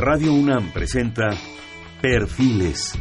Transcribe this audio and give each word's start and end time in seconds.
Radio 0.00 0.32
UNAM 0.32 0.72
presenta 0.72 1.30
Perfiles. 2.00 2.92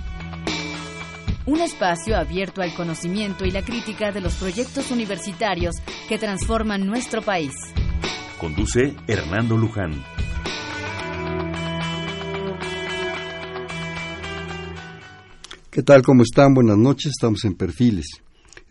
Un 1.46 1.62
espacio 1.62 2.18
abierto 2.18 2.64
al 2.64 2.74
conocimiento 2.74 3.46
y 3.46 3.52
la 3.52 3.64
crítica 3.64 4.12
de 4.12 4.20
los 4.20 4.34
proyectos 4.38 4.90
universitarios 4.90 5.76
que 6.10 6.18
transforman 6.18 6.88
nuestro 6.88 7.22
país. 7.22 7.54
Conduce 8.40 8.96
Hernando 9.06 9.56
Luján. 9.58 9.92
¿Qué 15.70 15.84
tal? 15.84 16.02
¿Cómo 16.02 16.24
están? 16.24 16.56
Buenas 16.56 16.78
noches. 16.78 17.12
Estamos 17.12 17.46
en 17.46 17.54
Perfiles. 17.54 18.08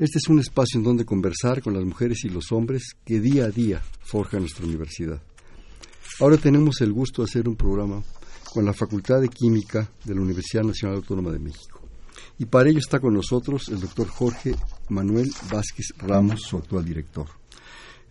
Este 0.00 0.18
es 0.18 0.28
un 0.28 0.40
espacio 0.40 0.78
en 0.78 0.84
donde 0.84 1.04
conversar 1.04 1.62
con 1.62 1.74
las 1.74 1.84
mujeres 1.84 2.24
y 2.24 2.28
los 2.28 2.50
hombres 2.50 2.96
que 3.04 3.20
día 3.20 3.44
a 3.44 3.50
día 3.50 3.82
forjan 4.00 4.40
nuestra 4.40 4.66
universidad. 4.66 5.22
Ahora 6.18 6.38
tenemos 6.38 6.80
el 6.80 6.92
gusto 6.92 7.22
de 7.22 7.26
hacer 7.26 7.48
un 7.48 7.56
programa 7.56 8.02
con 8.52 8.64
la 8.64 8.72
Facultad 8.72 9.20
de 9.20 9.28
Química 9.28 9.88
de 10.04 10.14
la 10.14 10.20
Universidad 10.20 10.62
Nacional 10.62 10.96
Autónoma 10.96 11.30
de 11.30 11.38
México. 11.38 11.80
Y 12.38 12.46
para 12.46 12.68
ello 12.68 12.78
está 12.78 13.00
con 13.00 13.14
nosotros 13.14 13.68
el 13.68 13.80
doctor 13.80 14.08
Jorge 14.08 14.54
Manuel 14.88 15.30
Vázquez 15.50 15.86
Ramos, 15.98 16.42
su 16.42 16.56
actual 16.56 16.84
director. 16.84 17.26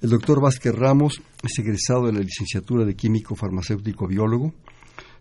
El 0.02 0.10
doctor 0.10 0.42
Vázquez 0.42 0.74
Ramos 0.74 1.22
es 1.44 1.60
egresado 1.60 2.08
de 2.08 2.14
la 2.14 2.20
licenciatura 2.20 2.86
de 2.86 2.96
Químico 2.96 3.36
Farmacéutico 3.36 4.08
Biólogo 4.08 4.54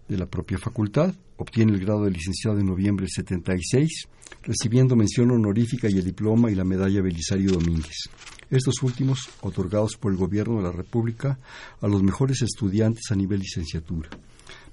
de 0.09 0.19
la 0.19 0.27
propia 0.27 0.59
facultad, 0.59 1.15
obtiene 1.37 1.73
el 1.73 1.81
grado 1.81 2.05
de 2.05 2.11
licenciado 2.11 2.59
en 2.59 2.67
noviembre 2.67 3.05
del 3.05 3.13
76, 3.13 4.09
recibiendo 4.43 4.97
mención 4.97 5.31
honorífica 5.31 5.89
y 5.89 5.99
el 5.99 6.05
diploma 6.05 6.51
y 6.51 6.55
la 6.55 6.65
medalla 6.65 7.01
Belisario 7.01 7.53
Domínguez. 7.53 8.11
Estos 8.51 8.83
últimos 8.83 9.31
otorgados 9.41 9.97
por 9.97 10.13
el 10.13 10.19
Gobierno 10.19 10.59
de 10.59 10.65
la 10.65 10.73
República 10.73 11.39
a 11.81 11.89
los 11.89 12.03
mejores 12.03 12.43
estudiantes 12.43 13.11
a 13.11 13.15
nivel 13.15 13.41
licenciatura. 13.41 14.11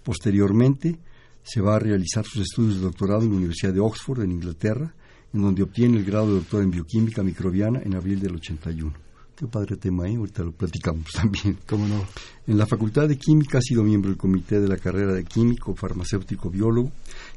Posteriormente, 0.03 0.99
se 1.43 1.61
va 1.61 1.75
a 1.75 1.79
realizar 1.79 2.25
sus 2.25 2.43
estudios 2.43 2.75
de 2.75 2.81
doctorado 2.81 3.23
en 3.23 3.31
la 3.31 3.37
Universidad 3.37 3.73
de 3.73 3.79
Oxford, 3.79 4.21
en 4.21 4.31
Inglaterra, 4.31 4.93
en 5.33 5.41
donde 5.41 5.63
obtiene 5.63 5.97
el 5.97 6.05
grado 6.05 6.27
de 6.27 6.35
doctor 6.35 6.63
en 6.63 6.71
bioquímica 6.71 7.23
microbiana 7.23 7.81
en 7.83 7.95
abril 7.95 8.19
del 8.19 8.35
81. 8.35 8.93
Qué 9.41 9.47
padre 9.47 9.75
tema, 9.75 10.07
¿eh? 10.07 10.17
ahorita 10.17 10.43
lo 10.43 10.51
platicamos 10.51 11.11
también. 11.15 11.57
¿Cómo 11.67 11.87
no? 11.87 12.05
En 12.45 12.57
la 12.59 12.67
Facultad 12.67 13.07
de 13.07 13.17
Química 13.17 13.57
ha 13.57 13.61
sido 13.61 13.81
miembro 13.81 14.11
del 14.11 14.17
comité 14.17 14.59
de 14.59 14.67
la 14.67 14.77
carrera 14.77 15.13
de 15.13 15.23
químico, 15.23 15.73
farmacéutico, 15.73 16.51
biólogo 16.51 16.91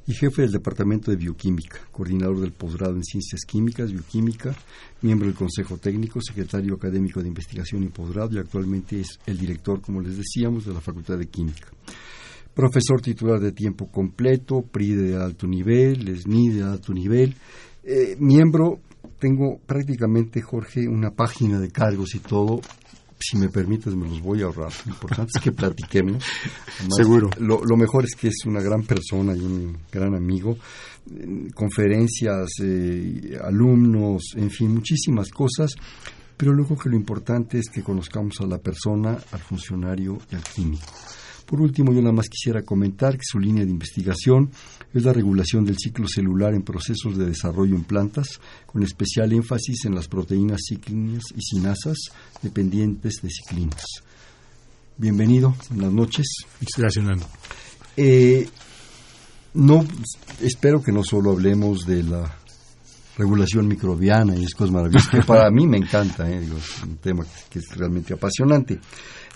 y 0.07 0.13
jefe 0.13 0.43
del 0.43 0.53
departamento 0.53 1.11
de 1.11 1.17
bioquímica, 1.17 1.79
coordinador 1.91 2.41
del 2.41 2.53
posgrado 2.53 2.95
en 2.95 3.05
ciencias 3.05 3.41
químicas, 3.47 3.91
bioquímica, 3.91 4.55
miembro 5.01 5.29
del 5.29 5.37
consejo 5.37 5.79
técnico, 5.79 6.21
secretario 6.21 6.75
académico 6.75 7.23
de 7.23 7.29
investigación 7.29 7.85
y 7.85 7.89
posgrado 7.89 8.35
y 8.35 8.39
actualmente 8.39 9.01
es 9.01 9.19
el 9.25 9.39
director, 9.39 9.81
como 9.81 10.03
les 10.03 10.19
decíamos, 10.19 10.67
de 10.67 10.75
la 10.75 10.83
Facultad 10.83 11.17
de 11.17 11.29
Química. 11.29 11.69
Profesor 12.55 13.01
titular 13.01 13.41
de 13.41 13.53
tiempo 13.53 13.91
completo, 13.91 14.63
PRI 14.63 14.95
de 14.95 15.17
alto 15.17 15.47
nivel, 15.47 16.17
SNI 16.17 16.49
de 16.51 16.63
alto 16.63 16.93
nivel, 16.93 17.35
eh, 17.83 18.17
miembro 18.19 18.81
tengo 19.19 19.59
prácticamente, 19.65 20.43
Jorge, 20.43 20.87
una 20.89 21.11
página 21.11 21.59
de 21.59 21.71
cargos 21.71 22.15
y 22.15 22.19
todo. 22.19 22.61
Si 23.19 23.39
me 23.39 23.49
permites, 23.49 23.95
me 23.95 24.07
los 24.07 24.21
voy 24.21 24.43
a 24.43 24.47
ahorrar. 24.47 24.73
Lo 24.85 24.93
importante 24.93 25.33
es 25.37 25.43
que 25.43 25.53
platiquemos. 25.53 26.23
Seguro. 26.95 27.31
Lo, 27.39 27.65
lo, 27.65 27.77
mejor 27.77 28.05
es 28.05 28.15
que 28.15 28.29
es 28.29 28.45
una 28.45 28.61
gran 28.61 28.83
persona 28.83 29.35
y 29.35 29.41
un 29.41 29.79
gran 29.91 30.15
amigo. 30.15 30.59
Conferencias, 31.55 32.51
eh, 32.63 33.39
alumnos, 33.43 34.35
en 34.37 34.51
fin, 34.51 34.75
muchísimas 34.75 35.31
cosas. 35.31 35.75
Pero 36.37 36.53
luego 36.53 36.77
que 36.77 36.91
lo 36.91 36.97
importante 36.97 37.59
es 37.59 37.71
que 37.71 37.83
conozcamos 37.83 38.41
a 38.41 38.47
la 38.47 38.59
persona, 38.59 39.17
al 39.33 39.41
funcionario 39.41 40.19
y 40.31 40.35
al 40.35 40.43
químico. 40.43 40.93
Por 41.47 41.61
último, 41.61 41.93
yo 41.93 42.01
nada 42.01 42.13
más 42.13 42.29
quisiera 42.29 42.63
comentar 42.63 43.17
que 43.17 43.25
su 43.25 43.39
línea 43.39 43.65
de 43.65 43.71
investigación 43.71 44.51
es 44.93 45.05
la 45.05 45.13
regulación 45.13 45.65
del 45.65 45.77
ciclo 45.79 46.07
celular 46.09 46.55
en 46.55 46.63
procesos 46.63 47.19
de 47.19 47.27
desarrollo 47.27 47.75
en 47.77 47.85
plantas, 47.85 48.41
con 48.67 48.83
especial 48.83 49.33
énfasis 49.33 49.85
en 49.85 49.95
las 49.95 50.09
proteínas 50.09 50.61
ciclinas 50.69 51.25
y 51.37 51.41
sinasas 51.43 51.99
dependientes 52.43 53.15
de 53.23 53.29
ciclinas. 53.31 53.85
Bienvenido, 54.97 55.55
buenas 55.71 55.93
noches. 55.93 56.27
Gracias, 56.77 57.05
Nando. 57.05 57.27
Eh, 57.97 58.49
no, 59.55 59.85
espero 60.41 60.83
que 60.83 60.93
no 60.93 61.03
solo 61.05 61.33
hablemos 61.33 61.87
de 61.87 62.03
la 62.03 62.39
regulación 63.17 63.69
microbiana 63.69 64.35
y 64.37 64.45
es 64.45 64.55
cosas 64.55 64.73
maravillosas, 64.73 65.11
que 65.11 65.23
para 65.23 65.51
mí 65.53 65.67
me 65.67 65.79
encanta, 65.79 66.29
eh, 66.29 66.41
digo, 66.41 66.57
es 66.59 66.83
un 66.83 66.97
tema 66.97 67.25
que 67.49 67.59
es 67.59 67.65
realmente 67.77 68.15
apasionante. 68.15 68.81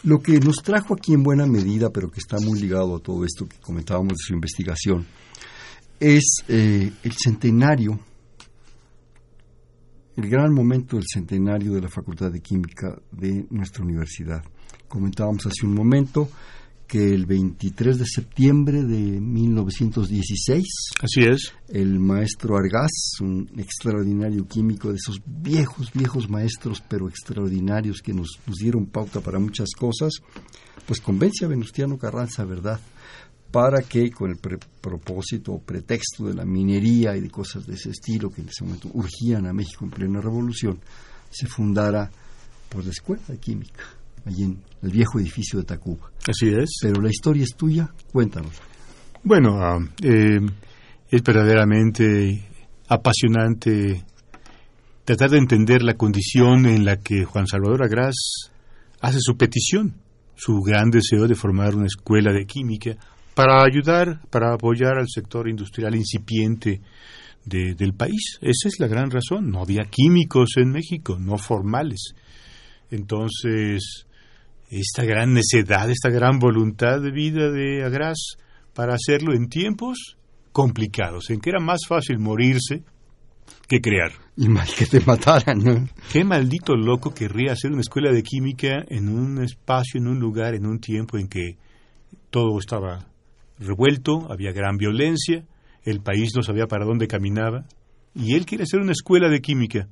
Lo 0.04 0.20
que 0.20 0.38
nos 0.38 0.62
trajo 0.62 0.94
aquí 0.94 1.12
en 1.12 1.22
buena 1.22 1.46
medida, 1.46 1.90
pero 1.90 2.10
que 2.10 2.20
está 2.20 2.38
muy 2.38 2.60
ligado 2.60 2.96
a 2.96 3.00
todo 3.00 3.24
esto 3.24 3.48
que 3.48 3.56
comentábamos 3.58 4.12
de 4.12 4.24
su 4.26 4.32
investigación, 4.32 5.06
es 5.98 6.44
eh, 6.48 6.92
el 7.02 7.12
centenario, 7.12 7.98
el 10.16 10.28
gran 10.28 10.52
momento 10.52 10.96
del 10.96 11.06
centenario 11.12 11.74
de 11.74 11.80
la 11.80 11.88
Facultad 11.88 12.30
de 12.30 12.40
Química 12.40 12.96
de 13.10 13.46
nuestra 13.50 13.84
universidad. 13.84 14.42
Comentábamos 14.86 15.46
hace 15.46 15.66
un 15.66 15.74
momento 15.74 16.28
que 16.88 17.12
el 17.12 17.26
23 17.26 17.98
de 17.98 18.06
septiembre 18.06 18.82
de 18.82 19.20
1916, 19.20 20.64
así 21.02 21.20
es, 21.20 21.52
el 21.68 22.00
maestro 22.00 22.56
Argas, 22.56 22.90
un 23.20 23.46
extraordinario 23.58 24.48
químico 24.48 24.88
de 24.88 24.96
esos 24.96 25.20
viejos, 25.24 25.92
viejos 25.92 26.30
maestros, 26.30 26.82
pero 26.88 27.08
extraordinarios 27.08 28.00
que 28.00 28.14
nos, 28.14 28.40
nos 28.46 28.56
dieron 28.56 28.86
pauta 28.86 29.20
para 29.20 29.38
muchas 29.38 29.68
cosas, 29.78 30.14
pues 30.86 31.00
convence 31.00 31.44
a 31.44 31.48
Venustiano 31.48 31.98
Carranza, 31.98 32.44
¿verdad?, 32.46 32.80
para 33.50 33.82
que 33.82 34.10
con 34.10 34.30
el 34.30 34.38
propósito 34.38 35.52
o 35.52 35.60
pretexto 35.60 36.26
de 36.26 36.34
la 36.34 36.44
minería 36.44 37.16
y 37.16 37.20
de 37.20 37.30
cosas 37.30 37.66
de 37.66 37.74
ese 37.74 37.90
estilo 37.90 38.30
que 38.30 38.40
en 38.40 38.48
ese 38.48 38.64
momento 38.64 38.90
urgían 38.94 39.46
a 39.46 39.52
México 39.52 39.84
en 39.84 39.90
plena 39.90 40.20
revolución, 40.20 40.80
se 41.30 41.46
fundara 41.46 42.10
pues 42.70 42.86
la 42.86 42.92
Escuela 42.92 43.22
de 43.28 43.38
Química 43.38 43.97
allí 44.28 44.44
en 44.44 44.62
el 44.82 44.90
viejo 44.90 45.18
edificio 45.18 45.58
de 45.58 45.64
Tacuba. 45.64 46.10
Así 46.28 46.48
es. 46.48 46.78
Pero 46.82 47.00
la 47.00 47.10
historia 47.10 47.42
es 47.42 47.54
tuya, 47.56 47.88
cuéntanos. 48.12 48.52
Bueno, 49.24 49.58
eh, 50.02 50.40
es 51.10 51.22
verdaderamente 51.22 52.48
apasionante 52.88 54.04
tratar 55.04 55.30
de 55.30 55.38
entender 55.38 55.82
la 55.82 55.94
condición 55.94 56.66
en 56.66 56.84
la 56.84 56.98
que 56.98 57.24
Juan 57.24 57.46
Salvador 57.46 57.82
Agras 57.82 58.14
hace 59.00 59.18
su 59.20 59.36
petición, 59.36 59.94
su 60.36 60.60
gran 60.60 60.90
deseo 60.90 61.26
de 61.26 61.34
formar 61.34 61.74
una 61.74 61.86
escuela 61.86 62.32
de 62.32 62.46
química 62.46 62.96
para 63.34 63.62
ayudar, 63.62 64.20
para 64.30 64.54
apoyar 64.54 64.98
al 64.98 65.08
sector 65.08 65.48
industrial 65.48 65.94
incipiente 65.94 66.80
de, 67.44 67.74
del 67.74 67.94
país. 67.94 68.38
Esa 68.40 68.68
es 68.68 68.80
la 68.80 68.88
gran 68.88 69.10
razón. 69.10 69.50
No 69.50 69.62
había 69.62 69.84
químicos 69.84 70.56
en 70.56 70.70
México, 70.70 71.18
no 71.18 71.38
formales. 71.38 72.14
Entonces, 72.90 74.06
esta 74.70 75.04
gran 75.04 75.34
necedad, 75.34 75.90
esta 75.90 76.10
gran 76.10 76.38
voluntad 76.38 77.00
de 77.00 77.10
vida 77.10 77.50
de 77.50 77.84
Agras 77.84 78.36
para 78.74 78.94
hacerlo 78.94 79.34
en 79.34 79.48
tiempos 79.48 80.16
complicados, 80.52 81.30
en 81.30 81.40
que 81.40 81.50
era 81.50 81.60
más 81.60 81.80
fácil 81.86 82.18
morirse 82.18 82.82
que 83.66 83.80
crear. 83.80 84.12
Y 84.36 84.48
mal 84.48 84.68
que 84.76 84.86
te 84.86 85.00
mataran, 85.00 85.58
¿no? 85.58 85.88
Qué 86.12 86.24
maldito 86.24 86.74
loco 86.74 87.12
querría 87.12 87.52
hacer 87.52 87.72
una 87.72 87.80
escuela 87.80 88.12
de 88.12 88.22
química 88.22 88.84
en 88.88 89.08
un 89.08 89.42
espacio, 89.42 90.00
en 90.00 90.06
un 90.06 90.18
lugar, 90.18 90.54
en 90.54 90.66
un 90.66 90.78
tiempo 90.78 91.18
en 91.18 91.28
que 91.28 91.56
todo 92.30 92.58
estaba 92.58 93.06
revuelto, 93.58 94.30
había 94.30 94.52
gran 94.52 94.76
violencia, 94.76 95.44
el 95.82 96.00
país 96.00 96.32
no 96.36 96.42
sabía 96.42 96.66
para 96.66 96.84
dónde 96.84 97.08
caminaba, 97.08 97.64
y 98.14 98.34
él 98.34 98.46
quiere 98.46 98.64
hacer 98.64 98.80
una 98.80 98.92
escuela 98.92 99.28
de 99.28 99.40
química. 99.40 99.88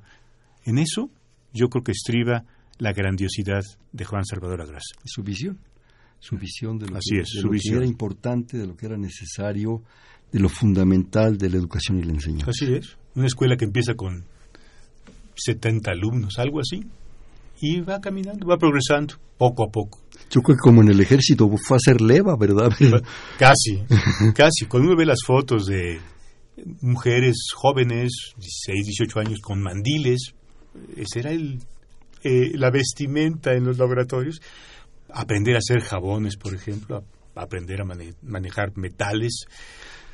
En 0.65 0.77
eso 0.77 1.09
yo 1.53 1.69
creo 1.69 1.83
que 1.83 1.91
estriba 1.91 2.43
la 2.79 2.93
grandiosidad 2.93 3.61
de 3.91 4.05
Juan 4.05 4.25
Salvador 4.25 4.61
Agras. 4.61 4.83
Su 5.05 5.23
visión, 5.23 5.59
su 6.19 6.37
visión 6.37 6.77
de 6.77 6.87
lo, 6.87 6.97
Así 6.97 7.15
que, 7.15 7.21
es, 7.21 7.29
de 7.33 7.41
su 7.41 7.47
lo 7.47 7.53
visión. 7.53 7.73
que 7.73 7.77
era 7.79 7.87
importante, 7.87 8.57
de 8.57 8.67
lo 8.67 8.75
que 8.75 8.85
era 8.85 8.97
necesario, 8.97 9.83
de 10.31 10.39
lo 10.39 10.49
fundamental 10.49 11.37
de 11.37 11.49
la 11.49 11.57
educación 11.57 11.99
y 11.99 12.03
la 12.03 12.13
enseñanza. 12.13 12.51
Así 12.51 12.73
es, 12.73 12.97
una 13.15 13.27
escuela 13.27 13.55
que 13.57 13.65
empieza 13.65 13.95
con 13.95 14.25
70 15.35 15.91
alumnos, 15.91 16.37
algo 16.39 16.59
así, 16.59 16.81
y 17.59 17.81
va 17.81 17.99
caminando, 17.99 18.45
va 18.47 18.57
progresando, 18.57 19.15
poco 19.37 19.63
a 19.63 19.71
poco. 19.71 19.99
Yo 20.29 20.41
creo 20.41 20.57
que 20.57 20.61
como 20.61 20.81
en 20.81 20.89
el 20.89 20.99
ejército 20.99 21.47
fue 21.57 21.75
a 21.75 21.77
hacer 21.77 22.01
leva, 22.01 22.35
¿verdad? 22.37 22.69
Casi, 23.39 23.83
casi. 24.35 24.65
Cuando 24.67 24.89
uno 24.89 24.97
ve 24.97 25.05
las 25.05 25.19
fotos 25.25 25.65
de 25.65 25.99
mujeres 26.81 27.35
jóvenes, 27.55 28.11
16, 28.37 28.85
18 28.85 29.19
años, 29.19 29.39
con 29.41 29.61
mandiles, 29.61 30.33
ese 30.95 31.19
era 31.19 31.31
el 31.31 31.59
eh, 32.23 32.51
la 32.55 32.69
vestimenta 32.69 33.53
en 33.53 33.65
los 33.65 33.77
laboratorios, 33.77 34.41
aprender 35.13 35.55
a 35.55 35.59
hacer 35.59 35.81
jabones, 35.81 36.37
por 36.37 36.53
ejemplo, 36.53 37.03
a, 37.35 37.41
aprender 37.41 37.81
a 37.81 37.85
mane 37.85 38.13
manejar 38.23 38.75
metales, 38.77 39.45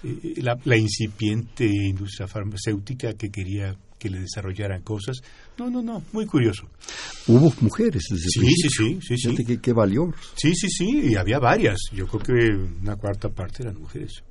eh, 0.04 0.36
la, 0.38 0.58
la, 0.66 0.78
incipiente 0.78 1.66
industria 1.66 2.28
farmacéutica 2.28 3.14
que 3.14 3.30
quería 3.30 3.76
que 3.98 4.10
le 4.10 4.20
desarrollaran 4.20 4.82
cosas. 4.82 5.22
No, 5.58 5.70
no, 5.70 5.82
no, 5.82 6.04
muy 6.12 6.26
curioso. 6.26 6.68
Hubo 7.28 7.54
mujeres 7.62 8.04
desde 8.10 8.28
Sí, 8.28 8.40
el 8.42 8.46
sí, 8.48 8.70
sí, 8.70 9.00
sí, 9.02 9.18
sí. 9.18 9.30
Fíjate 9.30 9.46
qué, 9.46 9.62
qué 9.62 9.74
valió. 9.74 10.14
Sí, 10.36 10.54
sí, 10.54 10.68
sí, 10.70 11.10
y 11.12 11.16
había 11.16 11.40
varias. 11.40 11.80
Yo 11.94 12.06
creo 12.08 12.22
que 12.22 12.56
una 12.82 12.98
cuarta 12.98 13.30
parte 13.30 13.64
eran 13.64 13.80
mujeres. 13.80 14.24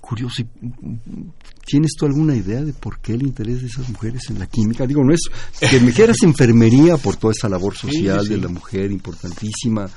Curioso. 0.00 0.42
¿y, 0.42 0.44
mm, 0.44 1.30
¿Tienes 1.64 1.92
tú 1.96 2.06
alguna 2.06 2.34
idea 2.34 2.62
de 2.62 2.72
por 2.72 3.00
qué 3.00 3.12
el 3.12 3.22
interés 3.22 3.60
de 3.60 3.68
esas 3.68 3.88
mujeres 3.88 4.22
en 4.30 4.38
la 4.38 4.46
química? 4.46 4.86
Digo, 4.86 5.02
no 5.04 5.12
es 5.14 5.20
que 5.60 5.80
me 5.80 5.92
quieras 5.92 6.16
enfermería 6.22 6.96
por 6.96 7.16
toda 7.16 7.32
esa 7.36 7.48
labor 7.48 7.76
social 7.76 8.22
sí. 8.22 8.30
de 8.30 8.38
la 8.38 8.48
mujer 8.48 8.90
importantísima, 8.90 9.88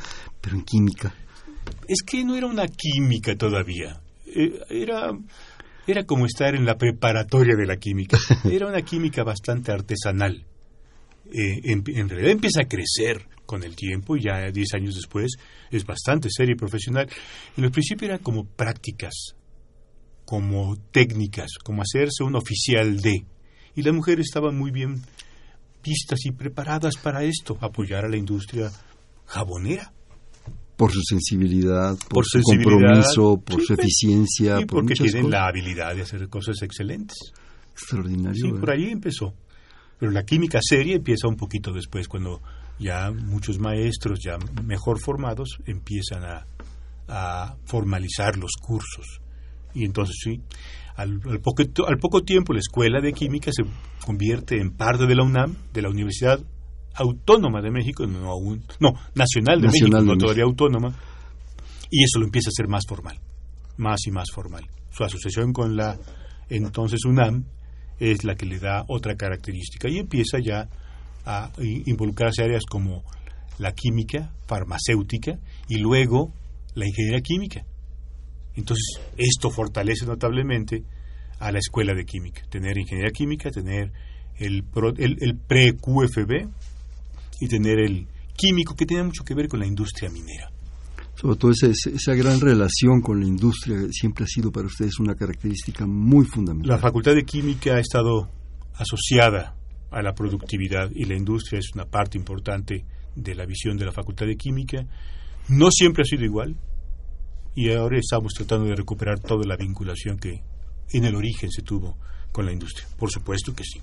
pero 0.42 0.56
en 0.56 0.64
química. 0.64 1.14
Es 1.88 2.04
que 2.04 2.24
no 2.24 2.36
era 2.36 2.48
una 2.48 2.68
química 2.68 3.36
todavía. 3.36 4.00
Eh, 4.26 4.60
Era, 4.70 5.12
era 5.88 6.04
como 6.06 6.26
estar 6.26 6.56
en 6.56 6.66
la 6.66 6.78
preparatoria 6.78 7.56
de 7.56 7.66
la 7.66 7.78
química. 7.78 8.18
Era 8.44 8.68
una 8.68 8.82
química 8.82 9.24
bastante 9.24 9.72
artesanal. 9.72 10.46
Eh, 11.32 11.62
en, 11.64 11.84
en 11.88 12.10
realidad 12.10 12.32
empieza 12.32 12.62
a 12.62 12.68
crecer 12.68 13.28
con 13.46 13.64
el 13.64 13.76
tiempo 13.76 14.16
y 14.18 14.24
ya 14.24 14.52
10 14.52 14.74
años 14.74 14.96
después 14.96 15.34
es 15.72 15.86
bastante 15.86 16.30
seria 16.30 16.54
y 16.54 16.58
profesional. 16.58 17.08
En 17.58 17.64
el 17.64 17.72
principio 17.72 18.08
eran 18.08 18.20
como 18.20 18.46
prácticas, 18.46 19.36
como 20.26 20.76
técnicas, 20.92 21.52
como 21.64 21.82
hacerse 21.82 22.24
un 22.24 22.36
oficial 22.36 23.00
de. 23.00 23.26
Y 23.76 23.82
las 23.84 23.94
mujeres 23.94 24.26
estaban 24.28 24.58
muy 24.58 24.72
bien 24.72 25.02
vistas 25.84 26.26
y 26.26 26.32
preparadas 26.32 26.96
para 26.98 27.24
esto, 27.24 27.58
apoyar 27.62 28.06
a 28.06 28.10
la 28.10 28.18
industria 28.18 28.72
jabonera. 29.26 29.92
Por 30.76 30.92
su 30.92 31.02
sensibilidad, 31.08 31.96
por, 31.98 32.10
Por 32.10 32.26
su 32.26 32.40
sensibilidad, 32.40 32.72
compromiso, 32.72 33.38
por 33.38 33.62
sí, 33.62 33.68
su 33.68 33.76
pues, 33.76 33.80
eficiencia, 33.80 34.60
Y 34.60 34.66
por 34.66 34.80
porque 34.82 34.96
tienen 34.96 35.24
cosas. 35.24 35.32
la 35.32 35.48
habilidad 35.48 35.96
de 35.96 36.02
hacer 36.02 36.28
cosas 36.28 36.62
excelentes. 36.64 37.18
Extraordinario. 37.72 38.34
Sí, 38.36 38.48
¿verdad? 38.48 38.60
por 38.60 38.72
ahí 38.72 38.86
empezó. 38.90 39.34
Pero 40.00 40.12
la 40.12 40.24
química 40.26 40.60
seria 40.62 40.96
empieza 40.96 41.28
un 41.30 41.38
poquito 41.38 41.72
después, 41.72 42.08
cuando 42.10 42.42
ya 42.78 43.12
muchos 43.12 43.60
maestros 43.60 44.20
ya 44.22 44.38
mejor 44.64 45.00
formados 45.00 45.60
empiezan 45.66 46.24
a, 46.26 46.46
a 47.08 47.56
formalizar 47.66 48.36
los 48.38 48.52
cursos. 48.60 49.22
Y 49.76 49.86
entonces 49.86 50.16
sí, 50.24 50.42
al, 50.96 51.22
al 51.30 51.40
poco, 51.42 51.64
al 51.88 51.98
poco 51.98 52.24
tiempo 52.24 52.54
la 52.54 52.60
escuela 52.60 53.02
de 53.02 53.14
química 53.14 53.52
se 53.54 53.64
convierte 54.04 54.60
en 54.60 54.72
parte 54.72 55.06
de 55.06 55.16
la 55.16 55.24
UNAM, 55.24 55.56
de 55.74 55.82
la 55.82 55.90
Universidad 55.90 56.40
Autónoma 56.98 57.62
de 57.62 57.72
México, 57.72 58.08
no, 58.08 58.32
aún, 58.32 58.64
no 58.80 58.94
Nacional 59.16 59.60
de 59.60 59.68
Nacional 59.68 59.72
México, 59.72 59.86
de 59.86 59.92
no 59.92 60.02
México. 60.02 60.18
todavía 60.18 60.44
autónoma, 60.46 60.96
y 61.92 62.04
eso 62.04 62.20
lo 62.20 62.26
empieza 62.26 62.50
a 62.50 62.54
hacer 62.56 62.70
más 62.70 62.84
formal, 62.88 63.20
más 63.78 64.00
y 64.08 64.12
más 64.12 64.28
formal. 64.34 64.66
Su 64.92 65.04
asociación 65.04 65.52
con 65.52 65.76
la 65.76 66.00
entonces 66.50 67.04
UNAM 67.06 67.46
es 68.00 68.24
la 68.24 68.36
que 68.36 68.46
le 68.46 68.60
da 68.60 68.86
otra 68.88 69.16
característica 69.16 69.90
y 69.90 69.98
empieza 69.98 70.40
ya 70.40 70.70
a 71.26 71.52
involucrarse 71.60 72.44
áreas 72.44 72.64
como 72.66 73.04
la 73.58 73.74
química, 73.74 74.32
farmacéutica 74.48 75.40
y 75.68 75.78
luego 75.78 76.32
la 76.76 76.86
ingeniería 76.86 77.22
química. 77.22 77.66
Entonces, 78.56 79.00
esto 79.18 79.50
fortalece 79.50 80.06
notablemente 80.06 80.84
a 81.40 81.52
la 81.52 81.60
escuela 81.60 81.94
de 81.94 82.06
química. 82.06 82.42
Tener 82.50 82.78
ingeniería 82.78 83.12
química, 83.12 83.52
tener 83.52 83.92
el, 84.38 84.64
pro- 84.64 84.94
el, 84.96 85.18
el 85.22 85.36
pre-QFB 85.38 86.48
y 87.42 87.48
tener 87.48 87.80
el 87.80 88.08
químico 88.36 88.76
que 88.76 88.86
tiene 88.86 89.04
mucho 89.04 89.24
que 89.24 89.34
ver 89.34 89.48
con 89.48 89.60
la 89.60 89.66
industria 89.68 90.10
minera. 90.10 90.50
Sobre 91.16 91.38
todo 91.38 91.52
esa, 91.52 91.68
esa- 91.68 91.90
esa 91.90 92.14
gran 92.14 92.40
relación 92.42 93.02
con 93.02 93.20
la 93.22 93.28
industria 93.28 93.78
siempre 93.92 94.26
ha 94.26 94.28
sido 94.28 94.52
para 94.52 94.68
ustedes 94.68 95.00
una 95.00 95.16
característica 95.16 95.86
muy 95.86 96.26
fundamental. 96.26 96.70
La 96.76 96.78
Facultad 96.78 97.14
de 97.16 97.24
Química 97.24 97.76
ha 97.76 97.80
estado 97.80 98.30
asociada 98.74 99.56
a 99.92 100.02
la 100.02 100.14
productividad 100.14 100.90
y 100.94 101.06
la 101.06 101.16
industria 101.16 101.60
es 101.60 101.72
una 101.74 101.86
parte 101.86 102.18
importante 102.18 102.84
de 103.16 103.36
la 103.36 103.46
visión 103.46 103.78
de 103.78 103.86
la 103.86 103.92
Facultad 103.94 104.26
de 104.26 104.36
Química. 104.36 104.86
No 105.48 105.70
siempre 105.72 106.02
ha 106.04 106.06
sido 106.06 106.26
igual 106.26 106.56
y 107.56 107.72
ahora 107.72 107.98
estamos 107.98 108.34
tratando 108.34 108.68
de 108.68 108.76
recuperar 108.76 109.20
toda 109.20 109.46
la 109.46 109.56
vinculación 109.56 110.18
que 110.18 110.42
en 110.92 111.06
el 111.06 111.16
origen 111.16 111.50
se 111.50 111.62
tuvo 111.62 111.98
con 112.32 112.46
la 112.46 112.52
industria. 112.52 112.88
Por 112.98 113.10
supuesto 113.10 113.56
que 113.56 113.64
sí. 113.64 113.80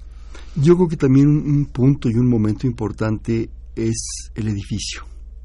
Yo 0.56 0.76
creo 0.76 0.88
que 0.88 0.96
también 0.96 1.26
un, 1.26 1.38
un 1.38 1.66
punto 1.66 2.08
y 2.08 2.14
un 2.14 2.28
momento 2.28 2.66
importante 2.66 3.48
es 3.74 4.30
el 4.34 4.48
edificio, 4.48 5.04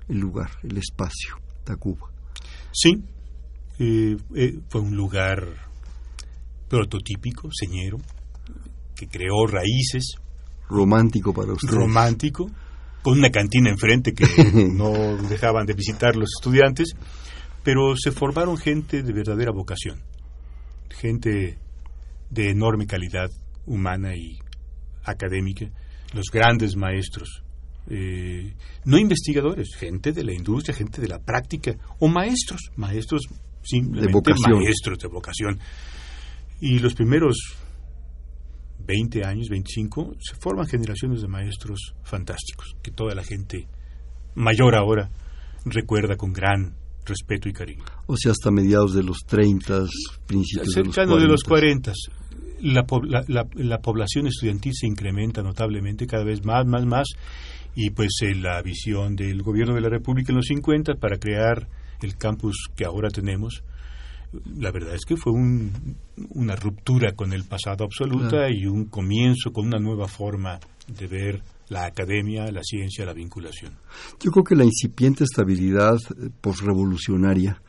el 0.10 0.20
lugar, 0.20 0.52
el 0.64 0.78
espacio, 0.78 1.36
Tacuba. 1.64 2.12
Sí, 2.72 3.02
eh, 3.80 4.18
eh, 4.36 4.60
fue 4.70 4.82
un 4.82 4.96
lugar 4.96 5.48
prototípico, 6.68 7.50
señero, 7.52 7.98
que 8.96 9.08
creó 9.08 9.46
raíces, 9.48 10.16
Romántico 10.70 11.34
para 11.34 11.54
ustedes. 11.54 11.74
romántico, 11.74 12.50
con 13.02 13.20
una 13.20 13.30
cantina 13.30 13.70
enfrente 13.70 14.14
que 14.14 14.26
no 14.74 14.92
dejaban 15.30 15.66
de 15.66 15.74
visitar 15.74 16.16
los 16.16 16.30
estudiantes, 16.38 16.96
pero 17.68 17.98
se 17.98 18.14
formaron 18.14 18.56
gente 18.56 19.04
de 19.04 19.12
verdadera 19.12 19.52
vocación, 19.52 20.02
gente 20.90 21.58
de 22.30 22.50
enorme 22.50 22.88
calidad 22.88 23.30
humana 23.66 24.16
y 24.16 24.38
académica, 25.04 25.70
los 26.14 26.28
grandes 26.32 26.78
maestros, 26.78 27.44
eh, 27.90 28.54
no 28.86 28.98
investigadores, 28.98 29.76
gente 29.76 30.14
de 30.14 30.24
la 30.24 30.32
industria, 30.32 30.78
gente 30.78 31.02
de 31.02 31.10
la 31.10 31.20
práctica, 31.20 31.76
o 32.00 32.08
maestros, 32.08 32.72
maestros 32.78 33.24
simplemente 33.64 34.14
vocación. 34.14 34.64
maestros 34.64 35.00
de 35.00 35.08
vocación. 35.10 35.60
Y 36.62 36.80
los 36.80 36.96
primeros 36.96 37.36
20 38.80 39.26
años, 39.26 39.50
25, 39.50 40.16
se 40.22 40.38
forman 40.38 40.68
generaciones 40.68 41.22
de 41.22 41.28
maestros 41.28 41.96
fantásticos, 42.04 42.78
que 42.82 42.92
toda 42.92 43.14
la 43.14 43.26
gente 43.26 43.68
mayor 44.36 44.74
ahora 44.74 45.12
recuerda 45.66 46.16
con 46.16 46.32
gran 46.32 46.87
respeto 47.08 47.50
y 47.50 47.54
cariño. 47.54 47.84
O 48.06 48.16
sea, 48.18 48.32
hasta 48.32 48.52
mediados 48.52 48.94
de 48.94 49.04
los 49.04 49.18
30, 49.26 49.86
principios 50.28 50.68
de 50.76 50.84
los 50.84 50.94
40. 50.94 50.94
Cercano 50.94 51.18
de 51.22 51.28
los 51.28 51.44
40, 51.44 51.94
la, 52.62 52.86
la- 53.04 53.24
la- 53.28 53.48
la 53.56 53.80
población 53.80 54.28
estudiantil 54.28 54.74
se 54.76 54.88
incrementa 54.88 55.42
notablemente, 55.42 56.06
cada 56.08 56.24
vez 56.24 56.44
más, 56.46 56.66
más, 56.66 56.86
más, 56.86 57.08
y 57.76 57.90
pues 57.92 58.10
eh, 58.22 58.36
la 58.36 58.62
visión 58.62 59.16
del 59.16 59.42
gobierno 59.44 59.76
de 59.76 59.82
la 59.82 59.90
República 59.90 60.32
en 60.32 60.38
los 60.38 60.46
50 60.48 60.96
para 60.96 61.18
crear 61.18 61.68
el 62.02 62.16
campus 62.18 62.56
que 62.76 62.86
ahora 62.86 63.10
tenemos, 63.10 63.64
la 64.58 64.72
verdad 64.72 64.94
es 64.96 65.06
que 65.06 65.16
fue 65.16 65.32
un- 65.32 65.96
una 66.32 66.56
ruptura 66.56 67.14
con 67.14 67.34
el 67.34 67.44
pasado 67.46 67.86
absoluta 67.86 68.30
Claro. 68.30 68.54
y 68.54 68.66
un 68.66 68.86
comienzo 68.86 69.52
con 69.52 69.68
una 69.68 69.80
nueva 69.80 70.08
forma 70.08 70.60
de 70.88 71.08
ver 71.08 71.42
la 71.70 71.86
academia, 71.86 72.52
la 72.52 72.64
ciencia, 72.64 73.06
la 73.06 73.14
vinculación. 73.14 73.78
Yo 74.20 74.32
creo 74.32 74.44
que 74.44 74.56
la 74.56 74.66
incipiente 74.66 75.24
estabilidad 75.24 75.98
eh, 75.98 76.30
posrevolucionaria 76.42 77.62